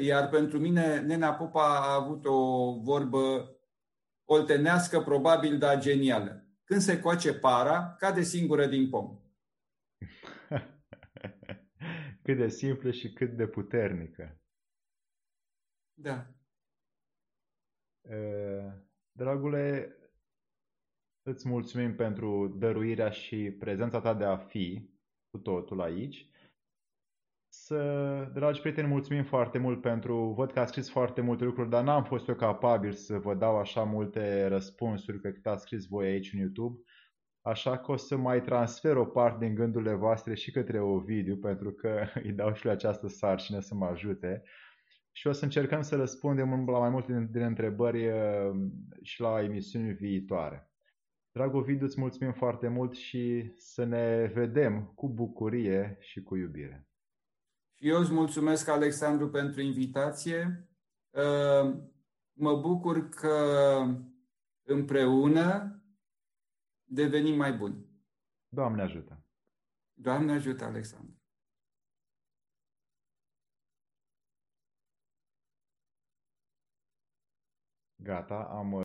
Iar 0.00 0.28
pentru 0.28 0.58
mine, 0.58 1.00
Nena 1.00 1.32
Popa 1.32 1.62
a 1.62 1.94
avut 1.94 2.24
o 2.26 2.72
vorbă 2.80 3.56
oltenească, 4.24 5.00
probabil, 5.00 5.58
dar 5.58 5.78
genială. 5.78 6.41
Când 6.64 6.80
se 6.80 7.00
coace 7.00 7.34
para, 7.34 7.94
cade 7.98 8.22
singură 8.22 8.66
din 8.66 8.88
pom. 8.88 9.18
cât 12.22 12.36
de 12.36 12.48
simplă 12.48 12.90
și 12.90 13.12
cât 13.12 13.36
de 13.36 13.46
puternică. 13.46 14.40
Da. 15.94 16.34
Dragule, 19.12 19.96
îți 21.22 21.48
mulțumim 21.48 21.94
pentru 21.94 22.48
dăruirea 22.48 23.10
și 23.10 23.56
prezența 23.58 24.00
ta 24.00 24.14
de 24.14 24.24
a 24.24 24.36
fi 24.36 24.90
cu 25.30 25.38
totul 25.38 25.80
aici. 25.80 26.31
Să, 27.64 28.30
dragi 28.34 28.60
prieteni, 28.60 28.88
mulțumim 28.88 29.24
foarte 29.24 29.58
mult 29.58 29.80
pentru... 29.80 30.32
Văd 30.36 30.52
că 30.52 30.60
ați 30.60 30.70
scris 30.70 30.90
foarte 30.90 31.20
multe 31.20 31.44
lucruri, 31.44 31.68
dar 31.68 31.82
n-am 31.82 32.04
fost 32.04 32.28
eu 32.28 32.34
capabil 32.34 32.92
să 32.92 33.18
vă 33.18 33.34
dau 33.34 33.58
așa 33.58 33.82
multe 33.82 34.46
răspunsuri 34.46 35.18
pe 35.18 35.32
cât 35.32 35.46
ați 35.46 35.62
scris 35.62 35.86
voi 35.86 36.06
aici 36.06 36.32
în 36.32 36.38
YouTube. 36.38 36.80
Așa 37.40 37.78
că 37.78 37.92
o 37.92 37.96
să 37.96 38.16
mai 38.16 38.42
transfer 38.42 38.96
o 38.96 39.04
parte 39.04 39.44
din 39.44 39.54
gândurile 39.54 39.94
voastre 39.94 40.34
și 40.34 40.50
către 40.50 40.80
Ovidiu, 40.80 41.36
pentru 41.36 41.72
că 41.72 42.04
îi 42.24 42.32
dau 42.32 42.52
și 42.52 42.64
lui 42.64 42.72
această 42.74 43.08
sarcină 43.08 43.60
să 43.60 43.74
mă 43.74 43.86
ajute. 43.86 44.42
Și 45.12 45.26
o 45.26 45.32
să 45.32 45.44
încercăm 45.44 45.82
să 45.82 45.96
răspundem 45.96 46.66
la 46.66 46.78
mai 46.78 46.90
multe 46.90 47.12
din, 47.12 47.28
din 47.30 47.42
întrebări 47.42 48.06
uh, 48.08 48.50
și 49.02 49.20
la 49.20 49.42
emisiuni 49.42 49.92
viitoare. 49.92 50.70
Drag 51.32 51.54
Ovidiu, 51.54 51.86
îți 51.86 52.00
mulțumim 52.00 52.32
foarte 52.32 52.68
mult 52.68 52.94
și 52.94 53.52
să 53.56 53.84
ne 53.84 54.30
vedem 54.34 54.92
cu 54.94 55.08
bucurie 55.08 55.96
și 56.00 56.22
cu 56.22 56.36
iubire. 56.36 56.86
Și 57.82 57.88
eu 57.88 58.00
îți 58.00 58.12
mulțumesc, 58.12 58.68
Alexandru, 58.68 59.28
pentru 59.30 59.60
invitație. 59.60 60.68
Uh, 61.10 61.74
mă 62.32 62.60
bucur 62.60 63.08
că 63.08 63.36
împreună 64.62 65.76
devenim 66.84 67.36
mai 67.36 67.52
buni. 67.52 67.86
Doamne 68.48 68.82
ajută! 68.82 69.24
Doamne 69.92 70.32
ajută, 70.32 70.64
Alexandru! 70.64 71.20
Gata, 78.02 78.44
am 78.44 78.72